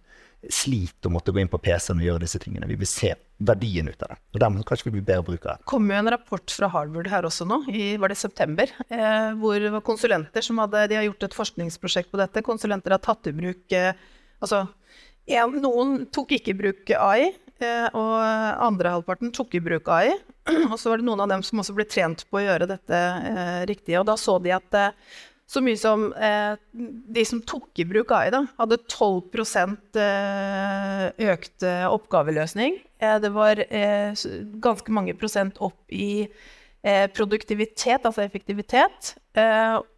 slit 0.51 1.07
å 1.07 1.11
måtte 1.13 1.31
gå 1.31 1.39
inn 1.39 1.51
på 1.51 1.61
PC-en 1.63 2.01
og 2.01 2.07
gjøre 2.07 2.25
disse 2.25 2.41
tingene. 2.43 2.67
Vi 2.67 2.79
vil 2.81 2.89
se 2.91 3.13
verdien 3.47 3.87
ut 3.87 4.03
av 4.03 4.13
det. 4.13 4.19
Og 4.35 4.41
dermed 4.43 4.67
kanskje 4.67 4.89
vi 4.89 4.97
blir 4.97 5.07
bedre 5.07 5.27
brukere. 5.27 5.55
Det 5.61 5.71
kom 5.71 5.87
jo 5.91 5.99
en 5.99 6.11
rapport 6.11 6.55
fra 6.57 6.71
Harvard 6.73 7.11
her 7.11 7.29
også 7.29 7.47
nå, 7.47 7.61
i 7.71 7.93
var 8.03 8.11
det 8.11 8.19
september, 8.19 8.71
eh, 8.89 9.31
hvor 9.39 9.63
det 9.63 9.71
var 9.75 9.87
konsulenter 9.87 10.45
som 10.45 10.59
hadde 10.63 10.89
de 10.91 10.99
har 10.99 11.07
gjort 11.07 11.29
et 11.29 11.39
forskningsprosjekt 11.39 12.11
på 12.11 12.19
dette. 12.19 12.45
Konsulenter 12.47 12.97
har 12.97 13.03
tatt 13.03 13.31
i 13.31 13.37
bruk 13.37 13.79
eh, 13.79 13.95
Altså, 14.43 14.65
en, 15.31 15.53
noen 15.63 16.01
tok 16.11 16.33
ikke 16.35 16.51
i 16.51 16.57
bruk 16.59 16.89
AI, 16.99 17.29
og 17.95 18.15
andre 18.67 18.91
halvparten 18.97 19.31
tok 19.31 19.53
i 19.55 19.61
bruk 19.63 19.87
AI. 19.87 20.17
Og 20.73 20.79
så 20.81 20.91
var 20.91 21.01
det 21.01 21.07
noen 21.07 21.23
av 21.23 21.31
dem 21.31 21.43
som 21.47 21.61
også 21.63 21.75
ble 21.77 21.87
trent 21.89 22.25
på 22.31 22.41
å 22.41 22.47
gjøre 22.47 22.71
dette 22.71 23.03
eh, 23.29 23.61
riktig. 23.71 23.99
Og 24.01 24.09
da 24.09 24.17
så 24.19 24.39
de 24.43 24.55
at 24.57 24.79
eh, 24.79 24.97
så 25.53 25.61
mye 25.61 25.77
som 25.77 26.07
eh, 26.17 26.55
de 26.73 27.25
som 27.29 27.43
tok 27.45 27.83
i 27.83 27.87
bruk 27.89 28.13
AI, 28.17 28.31
da, 28.33 28.41
hadde 28.57 28.79
12 28.87 29.43
eh, 30.01 31.05
økt 31.33 31.67
oppgaveløsning. 31.67 32.79
Eh, 33.03 33.19
det 33.21 33.33
var 33.35 33.61
eh, 33.67 34.15
ganske 34.65 34.95
mange 34.95 35.17
prosent 35.19 35.61
opp 35.61 35.81
i 35.93 36.27
produktivitet, 37.15 38.03
altså 38.03 38.25
effektivitet. 38.25 39.13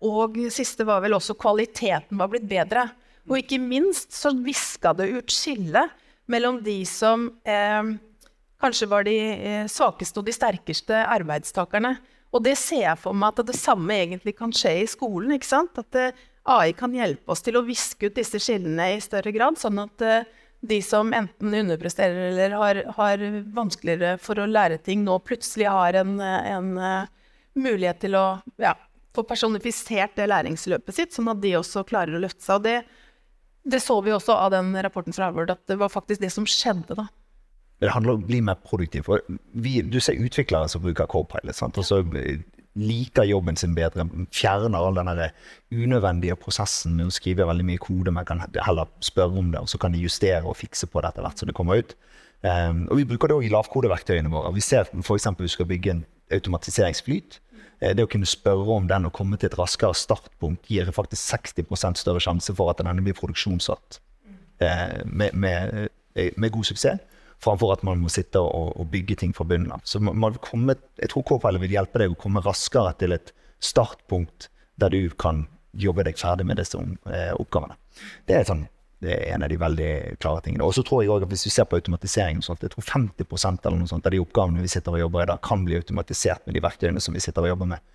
og 0.05 0.35
siste 0.53 0.85
var 0.85 1.01
vel 1.01 1.15
også 1.17 1.33
kvaliteten 1.41 2.19
var 2.21 2.29
blitt 2.29 2.45
bedre. 2.45 2.83
Og 3.25 3.39
ikke 3.39 3.57
minst 3.57 4.13
så 4.13 4.35
viska 4.37 4.93
det 4.99 5.07
ut 5.15 5.33
skillet 5.33 5.95
mellom 6.29 6.59
de 6.61 6.75
som 6.85 7.31
kanskje 8.65 8.91
var 8.91 9.07
de 9.07 9.17
eh, 9.21 9.65
svakeste 9.71 10.21
og 10.21 10.29
de 10.29 10.35
sterkeste 10.35 11.01
arbeidstakerne. 11.05 11.97
Og 12.35 12.43
det 12.43 12.57
ser 12.59 12.87
jeg 12.89 13.01
for 13.03 13.17
meg 13.17 13.35
at 13.35 13.47
det 13.51 13.59
samme 13.59 13.95
egentlig 13.95 14.35
kan 14.39 14.55
skje 14.55 14.81
i 14.83 14.87
skolen. 14.91 15.35
ikke 15.37 15.51
sant? 15.51 15.77
At 15.81 15.99
eh, 16.01 16.23
AI 16.51 16.73
kan 16.77 16.95
hjelpe 16.95 17.33
oss 17.33 17.45
til 17.45 17.59
å 17.59 17.65
viske 17.67 18.09
ut 18.09 18.17
disse 18.17 18.41
skillene 18.43 18.95
i 18.97 19.03
større 19.05 19.33
grad, 19.35 19.61
sånn 19.61 19.81
at 19.85 20.05
eh, 20.05 20.27
de 20.65 20.81
som 20.85 21.13
enten 21.13 21.55
underpresterer 21.61 22.31
eller 22.31 22.57
har, 22.57 22.81
har, 22.97 23.23
vanskeligere 23.53 24.17
for 24.21 24.41
å 24.41 24.49
lære 24.49 24.81
ting, 24.85 25.03
nå 25.05 25.19
plutselig 25.21 25.69
har 25.69 25.99
en, 26.01 26.15
en 26.25 26.71
mulighet 27.53 28.01
til 28.01 28.17
å 28.17 28.25
ja, 28.63 28.73
få 29.13 29.27
personifisert 29.29 30.17
det 30.17 30.31
læringsløpet 30.33 30.97
sitt, 30.97 31.13
sånn 31.13 31.29
at 31.35 31.43
de 31.43 31.53
også 31.59 31.85
klarer 31.85 32.17
å 32.17 32.23
løfte 32.23 32.47
seg. 32.47 32.57
Og 32.57 32.65
det, 32.65 32.79
det 33.77 33.83
så 33.85 33.99
vi 34.07 34.15
også 34.17 34.39
av 34.39 34.55
den 34.57 34.73
rapporten 34.87 35.13
fra 35.13 35.29
Harvard, 35.29 35.53
at 35.53 35.69
det 35.69 35.77
var 35.85 35.93
faktisk 35.93 36.25
det 36.25 36.33
som 36.33 36.49
skjedde. 36.49 36.97
da. 36.97 37.11
Det 37.85 37.93
handler 37.93 38.17
om 38.17 38.25
å 38.25 38.29
bli 38.29 38.41
mer 38.45 38.57
produktiv. 38.65 39.09
Vi, 39.53 39.79
du 39.83 39.99
ser 40.01 40.21
utviklere 40.21 40.71
som 40.73 40.83
bruker 40.85 41.09
Copilot. 41.11 41.57
Sant? 41.57 41.79
og 41.79 41.85
så 41.85 42.01
liker 42.75 43.29
jobben 43.29 43.59
sin 43.61 43.75
bedre. 43.77 44.07
Fjerner 44.35 44.81
all 44.81 44.97
den 44.97 45.11
unødvendige 45.71 46.37
prosessen 46.41 46.97
med 46.97 47.11
å 47.11 47.15
skrive 47.15 47.47
veldig 47.47 47.67
mye 47.69 47.83
kode. 47.83 48.15
Man 48.15 48.27
kan 48.27 48.43
heller 48.57 48.91
spørre 49.05 49.39
om 49.39 49.53
det, 49.53 49.63
og 49.63 49.71
så 49.71 49.79
kan 49.79 49.95
de 49.95 50.03
justere 50.03 50.43
og 50.43 50.57
fikse 50.59 50.89
på 50.91 51.03
det 51.03 51.13
etter 51.13 51.27
hvert 51.27 51.43
som 51.43 51.51
det 51.51 51.57
kommer 51.57 51.83
ut. 51.83 51.95
Um, 52.45 52.85
og 52.91 52.99
Vi 52.99 53.07
bruker 53.09 53.31
det 53.31 53.39
òg 53.39 53.47
i 53.47 53.53
lavkodeverktøyene 53.55 54.33
våre. 54.33 54.53
Vi 54.57 54.65
ser 54.65 54.91
f.eks. 54.91 55.29
vi 55.39 55.53
skal 55.53 55.71
bygge 55.71 55.95
en 55.95 56.05
automatiseringsflyt. 56.35 57.39
Eh, 57.81 57.95
det 57.95 58.05
å 58.05 58.11
kunne 58.11 58.29
spørre 58.29 58.79
om 58.79 58.89
den 58.91 59.09
og 59.09 59.15
komme 59.17 59.39
til 59.39 59.51
et 59.51 59.59
raskere 59.59 59.97
startpunkt 59.97 60.69
gir 60.71 60.91
faktisk 60.93 61.37
60% 61.37 62.01
større 62.01 62.23
sjanse 62.23 62.55
for 62.57 62.73
at 62.73 62.83
den 62.83 63.05
blir 63.05 63.17
produksjonssatt 63.17 64.01
eh, 64.61 65.01
med, 65.05 65.33
med, 65.33 65.89
eh, 66.17 66.33
med 66.37 66.53
god 66.55 66.71
suksess 66.71 67.03
framfor 67.45 67.75
at 67.75 67.85
man 67.87 68.03
må 68.03 68.11
sitte 68.13 68.41
og, 68.41 68.75
og 68.81 68.91
bygge 68.93 69.19
ting 69.21 69.35
fra 69.37 69.47
bunnen 69.49 69.73
av. 69.77 69.85
Så 69.89 70.01
man, 70.03 70.17
man 70.21 70.37
komme, 70.45 70.77
Jeg 71.01 71.13
tror 71.13 71.27
Copilot 71.29 71.63
vil 71.63 71.77
hjelpe 71.77 72.03
deg 72.03 72.13
å 72.13 72.21
komme 72.21 72.43
raskere 72.45 72.95
til 73.01 73.17
et 73.17 73.35
startpunkt 73.65 74.49
der 74.81 74.93
du 74.93 75.11
kan 75.21 75.47
jobbe 75.79 76.05
deg 76.07 76.19
ferdig 76.19 76.47
med 76.47 76.59
disse 76.61 76.79
eh, 76.79 77.33
oppgavene. 77.35 77.77
Det 78.27 78.37
er, 78.37 78.47
sånn, 78.49 78.65
det 79.03 79.15
er 79.15 79.35
en 79.35 79.45
av 79.47 79.51
de 79.51 79.59
veldig 79.61 79.91
klare 80.23 80.43
tingene. 80.45 80.67
Og 80.67 80.75
så 80.77 80.85
tror 80.87 81.03
jeg 81.03 81.13
også 81.13 81.27
at 81.27 81.35
Hvis 81.35 81.47
vi 81.47 81.55
ser 81.55 81.69
på 81.71 81.79
automatisering, 81.81 82.43
sånt, 82.43 82.63
jeg 82.63 82.75
tror 82.75 82.87
50% 82.87 83.67
eller 83.67 83.81
noe 83.81 83.91
sånt 83.91 84.07
av 84.07 84.15
de 84.15 84.23
oppgavene 84.23 84.63
vi 84.65 84.71
sitter 84.71 84.97
og 84.97 85.05
jobber 85.05 85.25
i 85.25 85.31
dag, 85.33 85.43
kan 85.45 85.65
bli 85.67 85.79
automatisert 85.79 86.47
med 86.47 86.57
de 86.57 86.65
verktøyene 86.65 87.03
som 87.03 87.15
vi 87.15 87.23
sitter 87.23 87.47
og 87.47 87.55
jobber 87.55 87.75
med. 87.75 87.91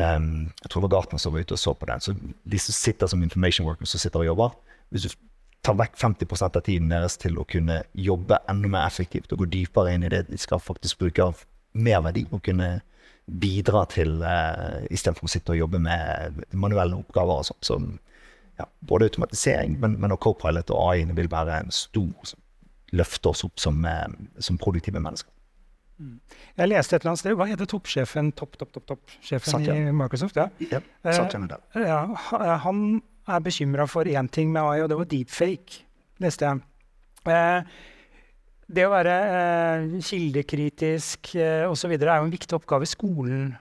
Um, 0.00 0.48
jeg 0.62 0.70
tror 0.70 0.80
det 0.80 0.86
var 0.88 0.94
Gartner 0.94 1.20
som 1.20 1.34
var 1.34 1.44
ute 1.44 1.56
og 1.56 1.60
så 1.60 1.74
på 1.76 1.88
det. 1.88 1.98
Så 2.00 2.14
De 2.16 2.58
som 2.58 2.74
sitter 2.74 3.10
som 3.10 3.22
information 3.22 3.66
workers 3.68 3.92
som 3.92 4.00
sitter 4.00 4.22
og 4.22 4.30
jobber, 4.32 4.56
hvis 4.92 5.06
du 5.06 5.16
tar 5.62 5.76
vekk 5.78 5.96
50 5.98 6.42
av 6.42 6.60
tiden 6.66 6.90
deres 6.90 7.16
til 7.22 7.38
å 7.38 7.46
kunne 7.48 7.82
jobbe 7.94 8.40
enda 8.50 8.70
mer 8.70 8.86
effektivt 8.86 9.32
og 9.32 9.44
gå 9.44 9.50
dypere 9.52 9.94
inn 9.94 10.06
i 10.06 10.10
det 10.10 10.24
de 10.30 10.38
skal 10.40 10.62
faktisk 10.62 11.04
bruke 11.04 11.22
av 11.22 11.44
merverdi 11.72 12.26
og 12.30 12.42
kunne 12.44 12.80
bidra 13.26 13.84
til 13.90 14.16
uh, 14.26 14.82
istedenfor 14.90 15.28
å 15.28 15.30
sitte 15.30 15.54
og 15.54 15.60
jobbe 15.60 15.78
med 15.82 16.40
manuelle 16.58 16.98
oppgaver 16.98 17.44
og 17.44 17.46
sånt. 17.46 17.62
Så 17.64 17.78
ja, 18.58 18.66
både 18.88 19.06
automatisering, 19.08 19.78
men, 19.80 19.94
men 20.02 20.14
og 20.14 20.20
Copilot 20.24 20.72
og 20.74 20.88
AI 20.90 21.06
vil 21.14 21.30
være 21.30 21.60
en 21.62 21.70
stor 21.74 22.34
løfte 22.92 23.30
oss 23.30 23.44
opp 23.46 23.62
som, 23.62 23.78
uh, 23.86 24.10
som 24.42 24.58
produktive 24.60 25.00
mennesker. 25.00 25.30
Mm. 26.02 26.18
Jeg 26.58 26.72
leste 26.72 26.96
et 26.96 27.04
eller 27.04 27.12
annet 27.12 27.22
sted, 27.22 27.38
Hva 27.38 27.46
heter 27.46 27.68
toppsjefen 27.70 28.32
topp, 28.34 28.58
topp, 28.58 28.72
topp, 28.74 28.86
topp, 28.90 29.16
i 29.30 29.78
Microsoft? 29.94 30.36
Ja. 30.40 30.48
Ja, 30.66 30.82
uh, 31.06 31.78
ja, 31.86 32.58
han 32.66 33.02
er 33.28 33.42
bekymra 33.44 33.86
for 33.90 34.08
én 34.08 34.28
ting 34.30 34.52
med 34.52 34.62
AI, 34.62 34.82
og 34.82 34.90
det 34.90 34.98
var 34.98 35.10
deepfake, 35.10 35.82
leste 36.22 36.48
jeg. 36.48 36.62
Eh, 37.30 37.74
det 38.72 38.86
å 38.86 38.92
være 38.92 39.14
eh, 39.36 39.86
kildekritisk 40.06 41.34
eh, 41.36 41.64
osv. 41.68 41.92
er 41.92 42.08
jo 42.08 42.26
en 42.26 42.32
viktig 42.32 42.56
oppgave 42.56 42.88
skolen 42.88 43.52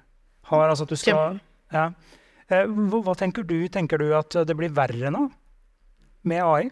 har. 0.50 0.70
Altså 0.70 0.88
at 0.88 0.94
du 0.94 1.00
skal, 1.00 1.40
ja. 1.74 1.90
eh, 2.48 2.64
hva, 2.66 3.02
hva, 3.02 3.16
tenker 3.20 3.46
du? 3.48 3.58
Tenker 3.72 4.02
du 4.02 4.12
at 4.18 4.38
det 4.48 4.58
blir 4.58 4.74
verre 4.76 5.12
nå 5.14 5.28
med 6.28 6.46
AI? 6.46 6.70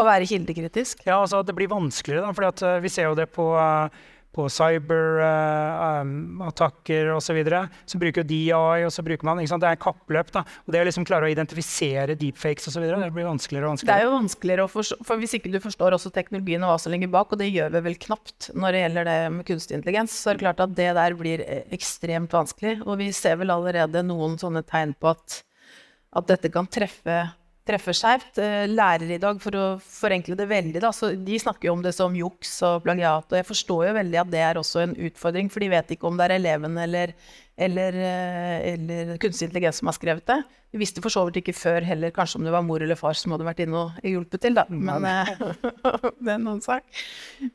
Å 0.00 0.06
være 0.06 0.28
kildekritisk? 0.30 1.04
Ja, 1.04 1.18
altså 1.20 1.42
at 1.42 1.50
det 1.50 1.56
blir 1.58 1.68
vanskeligere. 1.68 2.24
da, 2.24 2.32
fordi 2.32 2.80
Vi 2.86 2.92
ser 2.92 3.10
jo 3.10 3.18
det 3.18 3.28
på 3.34 3.50
uh, 3.52 3.92
på 4.34 4.48
cyberattacker 4.52 7.04
uh, 7.06 7.12
um, 7.12 7.18
osv. 7.18 7.26
Så, 7.30 7.34
videre. 7.34 7.68
så 7.86 7.98
bruker 7.98 8.22
de 8.26 8.52
AI, 8.54 8.84
og 8.86 8.92
så 8.94 9.02
bruker 9.06 9.24
man 9.26 9.38
Det 9.38 9.66
er 9.66 9.76
kappløp. 9.80 10.32
da, 10.32 10.40
og 10.66 10.72
Det 10.72 10.80
å 10.80 10.84
liksom 10.86 11.04
klare 11.06 11.24
å 11.26 11.32
identifisere 11.32 12.14
deepfakes 12.18 12.68
osv. 12.70 12.82
Det 12.86 13.14
blir 13.14 13.26
vanskeligere 13.28 13.66
og 13.66 13.70
vanskeligere. 13.74 13.96
Det 13.96 14.02
er 14.02 14.06
jo 14.06 14.18
vanskeligere 14.18 14.62
å 14.64 14.68
forstå, 14.70 14.94
for 15.06 15.14
Hvis 15.20 15.34
ikke 15.38 15.52
du 15.52 15.60
forstår 15.60 15.90
også 15.96 16.10
teknologien 16.14 16.62
og 16.64 16.70
hva 16.72 16.78
som 16.80 16.92
ligger 16.94 17.10
bak, 17.10 17.28
og 17.32 17.38
det 17.42 17.50
gjør 17.50 17.70
vi 17.74 17.80
vel 17.90 17.98
knapt 18.06 18.40
når 18.54 18.68
det 18.72 18.80
gjelder 18.84 19.04
det 19.10 19.20
med 19.34 19.46
kunstig 19.50 19.74
intelligens, 19.78 20.12
så 20.14 20.26
er 20.30 20.34
det 20.34 20.44
klart 20.46 20.64
at 20.64 20.76
det 20.78 20.90
der 20.96 21.12
blir 21.18 21.38
ekstremt 21.70 22.32
vanskelig. 22.32 22.74
Og 22.86 22.94
vi 23.02 23.08
ser 23.16 23.36
vel 23.40 23.50
allerede 23.54 23.98
noen 24.06 24.38
sånne 24.40 24.62
tegn 24.66 24.92
på 24.98 25.06
at 25.14 25.28
at 26.10 26.26
dette 26.26 26.50
kan 26.50 26.66
treffe, 26.66 27.30
treffe 27.70 27.94
skjevt. 27.96 28.38
Eh, 28.42 28.66
lærere 28.70 29.16
i 29.16 29.20
dag, 29.22 29.40
for 29.42 29.56
å 29.56 29.66
forenkle 29.80 30.36
det 30.38 30.48
veldig, 30.50 30.80
da, 30.82 30.92
så 30.94 31.12
de 31.14 31.40
snakker 31.40 31.70
jo 31.70 31.76
om 31.76 31.84
det 31.84 31.94
som 31.96 32.16
juks 32.16 32.56
og 32.66 32.84
plagiat. 32.86 33.28
Og 33.30 33.38
jeg 33.38 33.48
forstår 33.48 33.88
jo 33.88 33.98
veldig 33.98 34.22
at 34.24 34.32
det 34.32 34.42
er 34.44 34.60
også 34.60 34.84
en 34.84 34.96
utfordring, 35.08 35.50
for 35.52 35.62
de 35.62 35.70
vet 35.72 35.94
ikke 35.94 36.08
om 36.10 36.18
det 36.18 36.28
er 36.28 36.36
eleven 36.38 36.78
eller, 36.80 37.14
eller, 37.60 38.00
eh, 38.06 38.56
eller 38.74 39.14
kunstig 39.22 39.48
intelligens 39.48 39.80
som 39.80 39.90
har 39.90 39.98
skrevet 39.98 40.26
det. 40.28 40.40
De 40.70 40.78
visste 40.78 41.02
for 41.02 41.10
så 41.10 41.24
vidt 41.26 41.40
ikke 41.40 41.56
før 41.56 41.82
heller 41.82 42.12
kanskje 42.14 42.38
om 42.38 42.44
det 42.46 42.52
var 42.54 42.62
mor 42.62 42.82
eller 42.84 42.98
far 42.98 43.16
som 43.18 43.32
hadde 43.34 43.46
vært 43.48 43.64
inne 43.64 43.80
og 43.80 44.04
hjulpet 44.06 44.44
til, 44.44 44.54
da. 44.58 44.66
Men 44.70 45.08
eh, 45.08 45.32
det 46.24 46.36
er 46.36 46.44
noen 46.44 46.62
sak. 46.64 46.86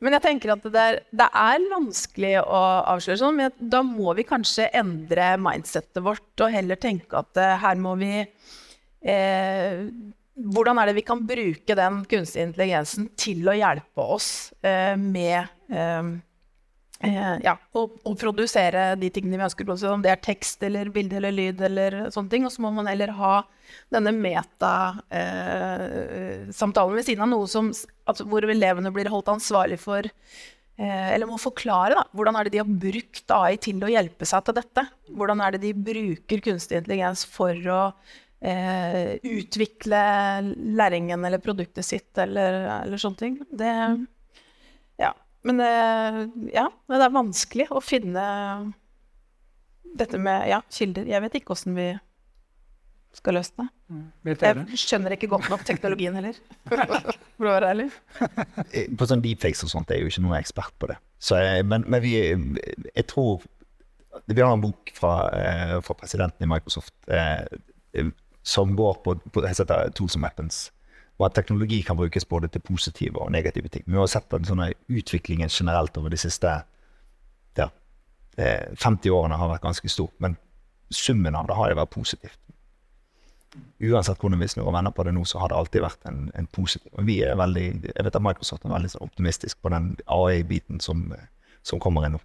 Men 0.00 0.18
jeg 0.18 0.26
tenker 0.26 0.56
at 0.56 0.68
det 0.68 0.84
er, 0.90 1.00
det 1.16 1.30
er 1.30 1.70
vanskelig 1.72 2.34
å 2.44 2.60
avsløre 2.96 3.22
sånn, 3.22 3.40
men 3.40 3.72
da 3.72 3.80
må 3.86 4.12
vi 4.18 4.26
kanskje 4.28 4.68
endre 4.76 5.34
mindsettet 5.40 6.04
vårt 6.04 6.44
og 6.44 6.52
heller 6.52 6.78
tenke 6.80 7.24
at 7.24 7.44
her 7.62 7.80
må 7.80 7.94
vi 8.00 8.12
eh, 9.06 9.86
Hvordan 10.36 10.76
er 10.76 10.90
det 10.90 10.98
vi 10.98 11.06
kan 11.06 11.22
bruke 11.24 11.76
den 11.78 12.02
kunstige 12.10 12.44
intelligensen 12.44 13.06
til 13.16 13.46
å 13.48 13.54
hjelpe 13.56 14.04
oss 14.16 14.28
eh, 14.60 14.92
med 15.00 15.48
Eh, 17.04 17.34
ja, 17.44 17.52
å, 17.76 17.82
å, 18.08 18.14
produsere 18.16 18.94
de 18.96 19.10
tingene 19.12 19.36
vi 19.36 19.44
ønsker 19.44 19.66
å 19.66 19.68
produsere, 19.68 19.92
om 19.98 20.04
det 20.04 20.14
er 20.14 20.20
tekst 20.24 20.62
eller 20.64 20.88
bilde 20.92 21.18
eller 21.18 21.34
lyd 21.34 21.60
eller 21.68 21.96
sånne 22.14 22.30
ting. 22.32 22.46
Og 22.48 22.52
så 22.54 22.62
må 22.64 22.70
man 22.72 22.88
heller 22.88 23.12
ha 23.18 23.34
denne 23.92 24.12
metasamtalen 24.16 26.94
eh, 26.94 26.96
ved 26.96 27.08
siden 27.08 27.24
av 27.26 27.32
noe 27.34 27.46
som, 27.50 27.64
altså, 28.08 28.24
hvor 28.30 28.42
elevene 28.48 28.94
blir 28.94 29.12
holdt 29.12 29.34
ansvarlig 29.34 29.78
for 29.82 30.02
eh, 30.06 31.08
Eller 31.12 31.26
må 31.28 31.36
forklare 31.42 31.94
da, 31.98 32.04
hvordan 32.16 32.36
er 32.38 32.42
det 32.46 32.54
de 32.56 32.62
har 32.62 32.80
brukt 32.86 33.26
AI 33.34 33.54
til 33.60 33.76
å 33.84 33.92
hjelpe 33.92 34.24
seg 34.28 34.40
til 34.46 34.56
dette. 34.56 34.82
Hvordan 35.12 35.38
er 35.44 35.50
det 35.52 35.64
de 35.66 35.80
bruker 35.90 36.38
kunstig 36.48 36.76
intelligens 36.80 37.20
for 37.28 37.52
å 37.52 37.82
eh, 38.40 39.16
utvikle 39.22 40.00
læringen 40.78 41.24
eller 41.24 41.42
produktet 41.42 41.86
sitt 41.86 42.18
eller, 42.18 42.62
eller 42.82 43.00
sånne 43.00 43.22
ting. 43.22 43.38
Det, 43.50 43.72
ja. 45.02 45.12
Men 45.46 45.62
eh, 45.62 46.20
ja, 46.56 46.66
det 46.90 47.02
er 47.02 47.14
vanskelig 47.14 47.68
å 47.70 47.82
finne 47.84 48.26
dette 49.96 50.18
med 50.20 50.50
ja, 50.50 50.60
kilder. 50.72 51.06
Jeg 51.08 51.22
vet 51.24 51.38
ikke 51.40 51.54
åssen 51.56 51.76
vi 51.76 51.92
skal 53.16 53.38
løse 53.38 53.54
det. 53.56 53.66
Mm. 53.88 54.06
Jeg 54.26 54.80
skjønner 54.82 55.14
ikke 55.14 55.30
godt 55.30 55.48
nok 55.48 55.62
teknologien 55.64 56.16
heller, 56.18 56.36
for 56.66 57.46
å 57.48 57.52
være 57.54 57.72
ærlig. 57.72 57.90
Eh, 58.74 58.88
på 58.98 59.06
sånn 59.08 59.22
deepfakes 59.22 59.62
og 59.64 59.70
sånt 59.70 59.90
er 59.92 60.00
jeg 60.00 60.06
jo 60.06 60.10
ikke 60.10 60.24
noen 60.24 60.38
ekspert 60.40 60.74
på 60.80 60.88
det. 60.90 60.96
Jeg, 61.30 61.64
men, 61.68 61.84
men, 61.88 62.02
vi 62.02 62.12
Jeg 62.18 63.04
tror 63.08 63.44
Vi 64.26 64.40
har 64.40 64.52
en 64.52 64.60
bok 64.60 64.90
fra, 64.96 65.12
eh, 65.32 65.76
fra 65.86 65.96
presidenten 65.96 66.44
i 66.44 66.50
Microsoft 66.50 66.92
eh, 67.08 67.46
som 68.46 68.76
går 68.78 69.00
på, 69.04 69.16
på 69.34 69.42
jeg 69.44 69.58
setter 69.58 69.90
Tools 69.96 70.14
and 70.16 70.24
Weapons 70.24 70.66
og 71.18 71.26
at 71.26 71.36
teknologi 71.38 71.80
kan 71.82 71.96
brukes 71.96 72.24
både 72.24 72.48
til 72.48 72.60
positive 72.60 73.20
og 73.22 73.32
negative 73.32 73.68
ting. 73.68 73.84
Vi 73.86 73.96
har 73.96 74.08
sett 74.10 74.32
at 74.36 74.48
sånne 74.48 74.72
utviklingen 74.92 75.48
generelt 75.48 75.96
over 75.96 76.12
de 76.12 76.18
siste 76.20 76.50
ja, 77.56 77.68
50 78.36 79.08
eh, 79.08 79.14
årene 79.14 79.38
har 79.40 79.48
vært 79.48 79.64
ganske 79.64 79.88
stor. 79.88 80.10
Men 80.20 80.36
summen 80.92 81.34
av 81.34 81.48
det 81.48 81.56
har 81.56 81.72
jo 81.72 81.78
vært 81.80 81.94
positivt. 81.94 82.38
Uansett 83.80 84.20
hvordan 84.20 84.42
vi 84.42 84.48
snur 84.52 84.68
og 84.68 84.76
vender 84.76 84.92
på 84.92 85.06
det 85.08 85.14
nå, 85.16 85.24
så 85.24 85.40
har 85.40 85.48
det 85.48 85.56
alltid 85.56 85.86
vært 85.86 86.04
en, 86.10 86.26
en 86.36 86.48
positiv. 86.52 86.92
Og 86.92 87.08
vi 87.08 87.22
er 87.24 87.38
veldig, 87.40 87.66
jeg 87.88 88.04
vet 88.04 88.18
at 88.20 88.24
Microsoft 88.28 88.66
er 88.66 88.76
veldig 88.76 88.92
sånn 88.92 89.08
optimistisk 89.08 89.62
på 89.64 89.72
den 89.72 89.94
AI-biten 90.12 90.84
som, 90.84 91.06
som, 91.64 91.80
kommer 91.80 92.04
inn 92.04 92.18
nå. 92.18 92.20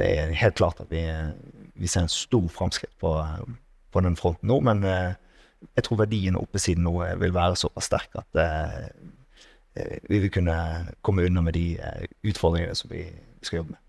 Det 0.00 0.06
er 0.08 0.32
helt 0.40 0.56
klart 0.56 0.80
at 0.80 0.88
vi, 0.88 1.04
vi 1.76 1.90
ser 1.90 2.06
en 2.06 2.12
stor 2.12 2.48
framskritt 2.48 2.96
på, 3.02 3.12
på 3.92 4.02
den 4.04 4.16
fronten 4.18 4.50
nå. 4.50 4.60
men 4.66 4.84
eh, 4.86 5.12
jeg 5.76 5.86
tror 5.86 6.00
verdien 6.00 6.38
oppe 6.40 6.60
siden 6.62 6.86
nå 6.86 6.94
vil 7.20 7.34
være 7.36 7.58
såpass 7.60 7.90
sterk 7.90 8.16
at 8.22 8.40
eh, 8.40 8.80
eh, 9.76 9.98
vi 10.08 10.22
vil 10.24 10.32
kunne 10.32 10.56
komme 11.04 11.26
unna 11.28 11.44
med 11.44 11.58
de 11.58 11.66
eh, 11.76 12.08
utfordringene 12.30 12.78
som 12.78 12.92
vi 12.92 13.04
skal 13.44 13.60
jobbe 13.60 13.76
med. 13.76 13.82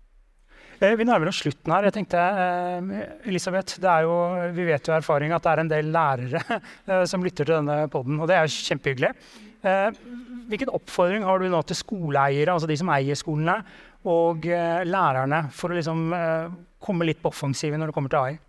Eh, 0.82 0.96
vi 0.98 1.06
nærmer 1.06 1.30
oss 1.30 1.38
slutten 1.44 1.72
her. 1.72 1.86
Jeg 1.86 1.94
tenkte, 1.94 2.18
eh, 2.18 3.28
Elisabeth, 3.30 3.78
jo, 3.78 4.14
Vi 4.52 4.64
vet 4.66 4.88
jo 4.88 4.94
erfaring 4.96 5.32
at 5.32 5.42
det 5.42 5.52
er 5.52 5.60
en 5.62 5.70
del 5.70 5.92
lærere 5.94 6.42
eh, 6.88 7.04
som 7.06 7.22
lytter 7.22 7.46
til 7.46 7.54
denne 7.60 7.88
poden, 7.88 8.18
og 8.20 8.28
det 8.28 8.36
er 8.36 8.50
kjempehyggelig. 8.50 9.14
Hvilken 9.62 10.72
oppfordring 10.74 11.22
har 11.22 11.38
du 11.38 11.46
nå 11.46 11.60
til 11.62 11.76
skoleeiere, 11.78 12.50
altså 12.50 12.66
de 12.66 12.76
som 12.76 12.88
eier 12.90 13.14
skolene, 13.14 13.60
og 14.10 14.42
lærerne, 14.42 15.44
for 15.54 15.70
å 15.70 15.76
liksom 15.76 16.10
komme 16.82 17.06
litt 17.06 17.20
på 17.22 17.30
offensiven 17.30 17.78
når 17.78 17.92
det 17.92 17.94
kommer 17.94 18.10
til 18.10 18.18
AI? 18.18 18.40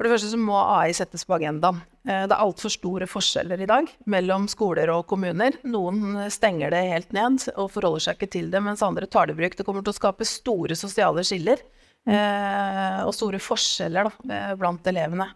For 0.00 0.08
det 0.08 0.14
første 0.14 0.30
så 0.32 0.38
må 0.40 0.54
AI 0.56 0.94
settes 0.96 1.26
på 1.28 1.34
agendaen. 1.36 1.82
Eh, 2.08 2.22
det 2.24 2.32
er 2.32 2.40
altfor 2.40 2.72
store 2.72 3.04
forskjeller 3.04 3.60
i 3.60 3.66
dag 3.68 3.90
mellom 4.08 4.46
skoler 4.48 4.88
og 4.94 5.02
kommuner. 5.10 5.58
Noen 5.68 6.22
stenger 6.32 6.72
det 6.72 6.80
helt 6.88 7.12
ned 7.12 7.44
og 7.52 7.68
forholder 7.74 8.06
seg 8.06 8.16
ikke 8.16 8.30
til 8.32 8.48
det, 8.48 8.62
mens 8.64 8.80
andre 8.80 9.04
tar 9.04 9.28
det 9.28 9.36
i 9.36 9.42
bruk. 9.42 9.58
Det 9.58 9.66
kommer 9.68 9.84
til 9.84 9.92
å 9.92 9.98
skape 9.98 10.24
store 10.24 10.78
sosiale 10.80 11.20
skiller 11.28 11.60
eh, 12.08 13.02
og 13.04 13.12
store 13.12 13.42
forskjeller 13.44 14.08
da, 14.08 14.38
eh, 14.38 14.56
blant 14.56 14.88
elevene. 14.88 15.28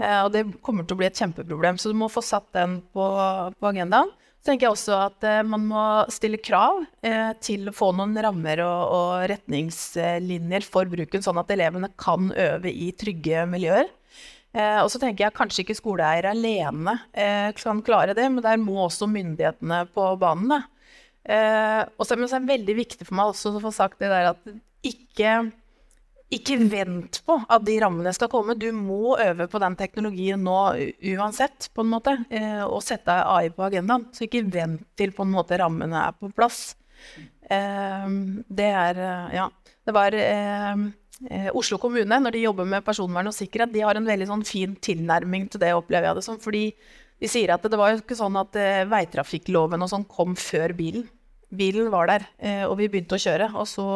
Og 0.00 0.30
det 0.32 0.46
kommer 0.64 0.86
til 0.88 0.96
å 0.96 1.00
bli 1.02 1.10
et 1.10 1.18
kjempeproblem, 1.20 1.76
så 1.76 1.90
du 1.92 1.98
må 2.00 2.06
få 2.08 2.22
satt 2.24 2.46
den 2.56 2.78
på, 2.96 3.04
på 3.52 3.68
agendaen. 3.68 4.08
Så 4.40 4.48
tenker 4.48 4.66
jeg 4.66 4.72
også 4.72 4.96
at 4.96 5.24
man 5.44 5.66
må 5.68 5.84
stille 6.08 6.38
krav 6.40 6.78
til 7.44 7.68
å 7.68 7.74
få 7.76 7.90
noen 7.92 8.16
rammer 8.24 8.62
og, 8.64 9.26
retningslinjer 9.28 10.64
for 10.64 10.88
bruken, 10.88 11.20
sånn 11.20 11.42
at 11.42 11.52
elevene 11.52 11.90
kan 12.00 12.30
øve 12.32 12.72
i 12.72 12.88
trygge 12.96 13.44
miljøer. 13.52 13.90
Eh, 14.50 14.80
og 14.82 14.88
så 14.90 14.98
tenker 14.98 15.28
jeg 15.28 15.36
kanskje 15.36 15.62
ikke 15.62 15.76
skoleeier 15.78 16.26
alene 16.32 16.96
eh, 17.14 17.52
kan 17.54 17.82
klare 17.86 18.16
det, 18.18 18.26
men 18.32 18.42
der 18.42 18.58
må 18.58 18.80
også 18.82 19.06
myndighetene 19.10 19.84
på 19.94 20.08
banen. 20.18 20.64
Eh, 21.22 21.82
og 21.94 22.06
så 22.06 22.16
er 22.16 22.24
det 22.24 22.42
veldig 22.48 22.76
viktig 22.80 23.06
for 23.06 23.18
meg 23.18 23.30
også 23.30 23.54
å 23.54 23.62
få 23.62 23.72
sagt 23.74 24.02
det 24.02 24.10
der 24.10 24.32
at 24.32 24.50
ikke, 24.86 25.52
ikke 26.30 26.60
vent 26.70 27.18
på 27.26 27.34
at 27.50 27.64
de 27.66 27.74
rammene 27.82 28.12
skal 28.14 28.30
komme. 28.30 28.54
Du 28.58 28.68
må 28.74 29.16
øve 29.18 29.48
på 29.50 29.60
den 29.62 29.74
teknologien 29.78 30.42
nå 30.46 30.58
uansett, 31.16 31.66
på 31.74 31.82
en 31.82 31.90
måte. 31.90 32.14
Eh, 32.30 32.62
og 32.62 32.84
sette 32.86 33.16
AI 33.26 33.50
på 33.54 33.66
agendaen. 33.66 34.06
Så 34.14 34.28
ikke 34.28 34.44
vent 34.46 34.84
til 34.98 35.14
på 35.16 35.26
en 35.26 35.34
måte 35.34 35.58
rammene 35.58 36.04
er 36.06 36.14
på 36.14 36.30
plass. 36.34 36.76
Eh, 37.50 38.06
det 38.46 38.70
er 38.84 39.04
eh, 39.08 39.36
Ja. 39.40 39.50
Det 39.80 39.94
var 39.96 40.14
Oslo 41.56 41.78
kommune, 41.80 42.18
når 42.20 42.34
de 42.36 42.42
jobber 42.44 42.66
med 42.68 42.84
personvern 42.84 43.26
og 43.26 43.34
sikkerhet, 43.34 43.72
de 43.72 43.80
har 43.82 43.96
en 43.96 44.06
veldig 44.06 44.26
sånn 44.28 44.44
fin 44.46 44.74
tilnærming 44.76 45.48
til 45.50 45.62
det, 45.62 45.72
opplever 45.74 46.06
jeg 46.06 46.18
det 46.18 46.24
som. 46.26 46.36
Fordi 46.38 46.60
de 47.18 47.30
sier 47.32 47.50
at 47.50 47.64
det, 47.64 47.78
var 47.80 47.90
jo 47.90 48.02
ikke 48.02 48.18
sånn 48.18 48.36
at 48.38 48.54
veitrafikkloven 48.92 49.82
og 49.82 49.90
sånn 49.90 50.04
kom 50.06 50.36
før 50.38 50.76
bilen. 50.76 51.08
Bilen 51.50 51.90
var 51.90 52.06
der, 52.06 52.26
eh, 52.38 52.62
og 52.66 52.76
vi 52.78 52.88
begynte 52.88 53.16
å 53.18 53.22
kjøre. 53.22 53.50
Og 53.58 53.66
så 53.66 53.86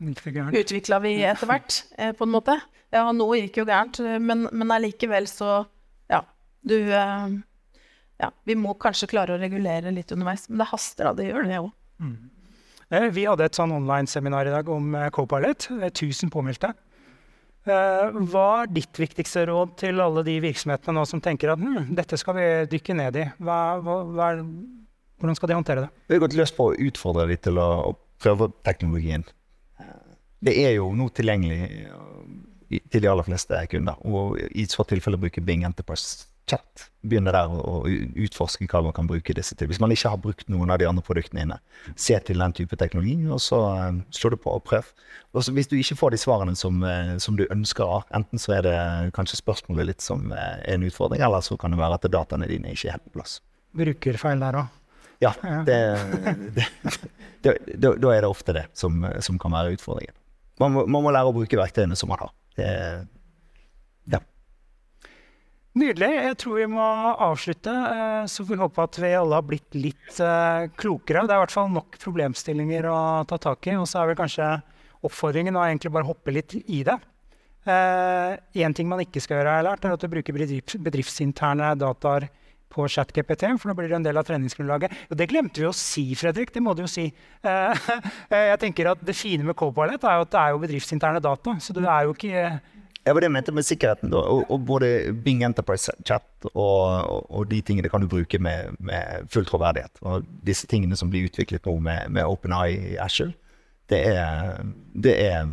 utvikla 0.00 1.00
vi 1.04 1.14
etter 1.24 1.48
hvert, 1.48 1.78
eh, 1.96 2.12
på 2.16 2.26
en 2.28 2.34
måte. 2.34 2.58
Ja, 2.92 3.06
noe 3.16 3.38
gikk 3.40 3.62
jo 3.62 3.64
gærent, 3.68 4.02
men, 4.20 4.48
men 4.52 4.74
allikevel 4.74 5.28
så 5.30 5.62
Ja, 6.12 6.20
du 6.60 6.76
eh, 6.76 7.38
Ja, 8.20 8.28
vi 8.46 8.54
må 8.54 8.76
kanskje 8.78 9.08
klare 9.10 9.34
å 9.34 9.40
regulere 9.40 9.90
litt 9.90 10.12
underveis, 10.12 10.44
men 10.50 10.60
det 10.60 10.68
haster 10.70 11.08
da. 11.08 11.16
Det 11.16 11.30
gjør 11.30 11.48
det 11.48 11.58
òg. 11.62 11.72
Mm. 12.04 12.16
Eh, 12.92 13.08
vi 13.16 13.24
hadde 13.26 13.48
et 13.48 13.56
sånn 13.56 13.72
online-seminar 13.72 14.46
i 14.46 14.54
dag 14.54 14.68
om 14.70 14.92
co-pilot. 15.16 15.70
1000 15.88 16.30
påmeldte. 16.30 16.74
Eh, 17.62 18.16
hva 18.32 18.46
er 18.64 18.70
ditt 18.74 18.98
viktigste 18.98 19.44
råd 19.46 19.76
til 19.78 20.02
alle 20.02 20.24
de 20.26 20.34
virksomhetene 20.42 20.96
nå 20.96 21.04
som 21.06 21.20
tenker 21.22 21.52
at 21.52 21.60
hm, 21.62 21.92
dette 21.94 22.18
skal 22.18 22.34
vi 22.34 22.46
dykke 22.72 22.96
ned 22.98 23.18
i? 23.22 23.26
Hva, 23.38 23.58
hva, 23.78 23.98
hva 24.08 24.30
er, 24.32 24.40
hvordan 25.22 25.38
skal 25.38 25.52
de 25.52 25.58
håndtere 25.58 25.84
det? 25.84 25.90
Vi 26.10 26.16
har 26.16 26.24
gått 26.24 26.34
løs 26.38 26.52
på 26.56 26.68
å 26.70 26.78
utfordre 26.88 27.28
dem 27.30 27.38
til 27.38 27.60
å, 27.62 27.94
prøve 28.22 28.52
teknologien. 28.62 29.24
Det 30.42 30.52
er 30.62 30.76
jo 30.76 30.92
nå 30.94 31.08
tilgjengelig 31.10 31.64
til 32.70 33.02
de 33.02 33.08
aller 33.10 33.26
fleste 33.26 33.58
kunder. 33.72 33.98
Og 34.06 34.36
i 34.54 34.62
så 34.70 34.86
tilfelle 34.86 35.18
bruke 35.18 35.42
Bing 35.42 35.64
Enterprise 35.66 36.28
chat. 36.46 36.84
Begynne 37.02 37.32
der 37.34 37.50
å 37.50 37.82
utforske 37.88 38.66
hva 38.70 38.82
man 38.86 38.94
kan 38.94 39.08
bruke 39.10 39.34
disse 39.34 39.56
til. 39.58 39.68
Hvis 39.70 39.80
man 39.82 39.90
ikke 39.94 40.12
har 40.12 40.20
brukt 40.22 40.48
noen 40.52 40.70
av 40.70 40.78
de 40.78 40.86
andre 40.88 41.04
produktene 41.06 41.44
inne, 41.46 41.58
se 41.98 42.18
til 42.26 42.42
den 42.42 42.54
type 42.56 42.78
teknologi, 42.78 43.16
og 43.26 43.40
så 43.42 43.60
um, 43.90 44.02
slå 44.14 44.32
det 44.34 44.40
på 44.42 44.54
og 44.54 44.62
prøv. 44.66 44.90
Og 45.34 45.50
hvis 45.56 45.70
du 45.70 45.76
ikke 45.78 45.98
får 45.98 46.14
de 46.14 46.20
svarene 46.22 46.54
som, 46.58 46.82
uh, 46.86 47.16
som, 47.22 47.38
du 47.38 47.46
ønsker, 47.48 48.06
enten 48.14 48.42
så 48.42 48.58
er 48.58 48.66
det 48.66 48.76
kanskje 49.16 49.40
spørsmålet 49.42 49.92
litt 49.92 50.04
som 50.04 50.30
er 50.34 50.62
en 50.74 50.86
utfordring, 50.86 51.22
eller 51.22 51.42
så 51.42 51.58
kan 51.58 51.74
det 51.74 51.82
være 51.82 51.98
at 51.98 52.12
dataene 52.12 52.50
dine 52.50 52.74
ikke 52.74 52.90
er 52.90 52.98
helt 52.98 53.10
på 53.10 53.18
plass. 53.18 53.40
Brukerfeil 53.78 54.42
der 54.42 54.62
òg? 54.62 54.78
Ja, 55.22 55.32
det, 55.66 55.78
det, 56.56 56.66
det, 57.42 57.54
da 57.78 58.10
er 58.10 58.24
det 58.24 58.30
ofte 58.30 58.54
det 58.56 58.66
som, 58.74 59.04
som 59.22 59.38
kan 59.38 59.54
være 59.54 59.76
utfordringen. 59.76 60.16
Man 60.60 60.74
må, 60.74 60.84
man 60.90 61.04
må, 61.06 61.12
lære 61.14 61.30
å 61.30 61.36
bruke 61.36 61.58
verktøyene 61.58 61.96
som 61.98 62.10
man 62.12 62.24
har. 62.24 62.34
Det, 62.58 62.70
Nydelig. 65.72 66.08
Jeg 66.20 66.36
tror 66.42 66.58
vi 66.60 66.66
må 66.68 66.86
avslutte. 67.24 67.72
Eh, 67.72 68.24
så 68.28 68.44
får 68.44 68.52
vi 68.52 68.60
håpe 68.60 68.84
at 68.84 68.98
vi 69.00 69.12
alle 69.16 69.38
har 69.38 69.46
blitt 69.48 69.78
litt 69.78 70.18
eh, 70.20 70.66
klokere. 70.76 71.24
Det 71.24 71.32
er 71.32 71.40
i 71.40 71.44
hvert 71.46 71.54
fall 71.54 71.70
nok 71.72 71.96
problemstillinger 72.02 72.88
å 72.92 72.98
ta 73.28 73.38
tak 73.40 73.70
i. 73.70 73.78
Og 73.80 73.88
så 73.88 74.02
er 74.02 74.10
vel 74.10 74.18
kanskje 74.18 74.50
oppfordringen 75.02 75.56
å 75.56 75.64
egentlig 75.64 75.94
bare 75.94 76.08
hoppe 76.10 76.34
litt 76.36 76.58
i 76.60 76.82
det. 76.86 76.98
Én 77.62 78.74
ting 78.74 78.88
man 78.90 79.00
ikke 79.04 79.20
skal 79.22 79.38
gjøre, 79.38 79.50
har 79.50 79.60
jeg 79.60 79.66
lært, 79.68 79.84
er 79.86 79.94
at 79.94 80.06
bruker 80.10 80.34
bedrifts 80.34 80.78
bedriftsinterne 80.82 81.68
dataer 81.78 82.26
på 82.72 82.88
ChatGPT, 82.88 83.46
for 83.60 83.70
nå 83.70 83.76
blir 83.78 83.90
det 83.90 83.98
en 83.98 84.06
del 84.06 84.18
av 84.18 84.26
treningsgrunnlaget. 84.28 85.06
Og 85.10 85.18
det 85.20 85.28
glemte 85.30 85.62
vi 85.62 85.68
å 85.68 85.74
si, 85.76 86.06
Fredrik. 86.18 86.52
Det 86.54 86.62
må 86.64 86.76
du 86.76 86.84
jo 86.86 86.90
si. 86.90 87.10
Eh, 88.32 88.46
jeg 88.48 88.58
tenker 88.62 88.88
at 88.92 89.00
Det 89.04 89.14
fine 89.16 89.44
med 89.44 89.56
Copilot 89.58 90.04
er 90.08 90.16
jo 90.16 90.24
at 90.24 90.30
det 90.32 90.40
er 90.40 90.52
jo 90.54 90.60
bedriftsinterne 90.62 91.20
data. 91.22 91.54
Så 91.60 91.74
det 91.76 91.82
er 91.84 92.06
jo 92.06 92.14
ikke 92.14 92.30
Ja, 93.02 93.12
det 93.12 93.24
jeg 93.26 93.32
mente 93.34 93.52
med 93.52 93.66
sikkerheten. 93.66 94.10
da, 94.12 94.22
og, 94.22 94.44
og 94.50 94.64
Både 94.66 95.12
Bing 95.24 95.42
Enterprise 95.44 95.92
Chat 96.06 96.46
og, 96.54 97.26
og, 97.28 97.42
de 97.50 97.60
tingene 97.60 97.90
kan 97.90 98.00
du 98.00 98.08
bruke 98.08 98.38
med, 98.38 98.76
med 98.78 99.28
full 99.32 99.44
troverdighet. 99.48 100.00
Og 100.02 100.24
disse 100.46 100.66
tingene 100.70 100.96
som 100.96 101.10
blir 101.10 101.26
utviklet 101.28 101.66
nå 101.66 101.76
med, 101.82 102.08
med 102.14 102.24
OpenEye 102.24 102.94
i 102.94 102.96
Ashell, 103.02 103.34
det 103.90 104.00
er, 104.14 104.62
det 104.94 105.16
er 105.26 105.50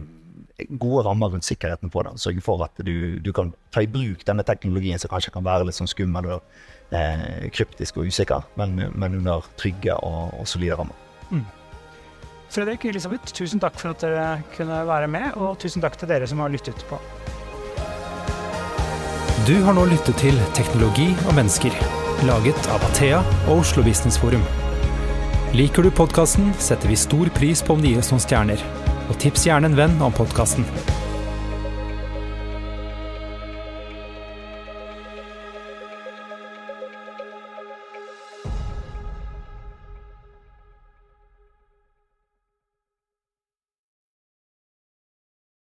gode 0.68 1.06
rammer 1.08 1.30
rundt 1.34 1.46
sikkerheten 1.46 1.90
på 1.90 2.04
det. 2.04 2.16
Sørge 2.20 2.42
for 2.42 2.64
at 2.64 2.86
du, 2.86 3.20
du, 3.20 3.32
kan 3.34 3.54
ta 3.74 3.84
i 3.84 3.92
bruk 3.92 4.26
denne 4.28 4.44
teknologien 4.44 5.00
som 5.00 5.12
kanskje 5.12 5.34
kan 5.36 5.46
være 5.46 5.68
litt 5.68 5.78
sånn 5.78 5.90
skummel 5.90 6.40
eh, 6.96 7.48
kryptisk 7.54 7.98
og 8.00 8.10
usikker, 8.10 8.46
men, 8.60 8.78
men 8.94 9.18
under 9.22 9.46
trygge 9.60 9.96
og, 9.96 10.36
og 10.40 10.48
solide 10.50 10.78
rammer. 10.80 10.98
Mm. 11.30 11.46
Fredrik 12.50 12.86
Elisabeth, 12.90 13.34
tusen 13.34 13.62
takk 13.62 13.78
for 13.78 13.94
at 13.94 14.02
dere 14.02 14.30
kunne 14.56 14.82
være 14.88 15.10
med, 15.12 15.36
og 15.38 15.60
tusen 15.62 15.84
takk 15.86 16.00
til 16.02 16.10
dere 16.10 16.28
som 16.30 16.42
har 16.42 16.50
lyttet 16.54 16.82
på. 16.90 16.98
Du 19.48 19.56
har 19.66 19.74
nå 19.74 19.86
lyttet 19.90 20.18
til 20.22 20.36
Teknologi 20.58 21.12
og 21.28 21.36
mennesker, 21.38 21.74
laget 22.28 22.72
av 22.74 22.84
Athea 22.90 23.22
og 23.48 23.62
Oslo 23.62 23.86
Business 23.86 24.18
Forum. 24.20 24.44
Liker 25.56 25.86
du 25.86 25.90
podkasten, 25.90 26.52
setter 26.62 26.92
vi 26.92 26.98
stor 27.00 27.30
pris 27.34 27.64
på 27.66 27.74
om 27.78 27.82
det 27.82 27.96
oss 27.98 28.12
noen 28.14 28.22
stjerner. 28.22 28.62
Og 29.10 29.18
tips 29.22 29.48
gjerne 29.48 29.72
en 29.72 29.78
venn 29.80 29.96
om 30.06 30.14
podkasten. 30.14 30.68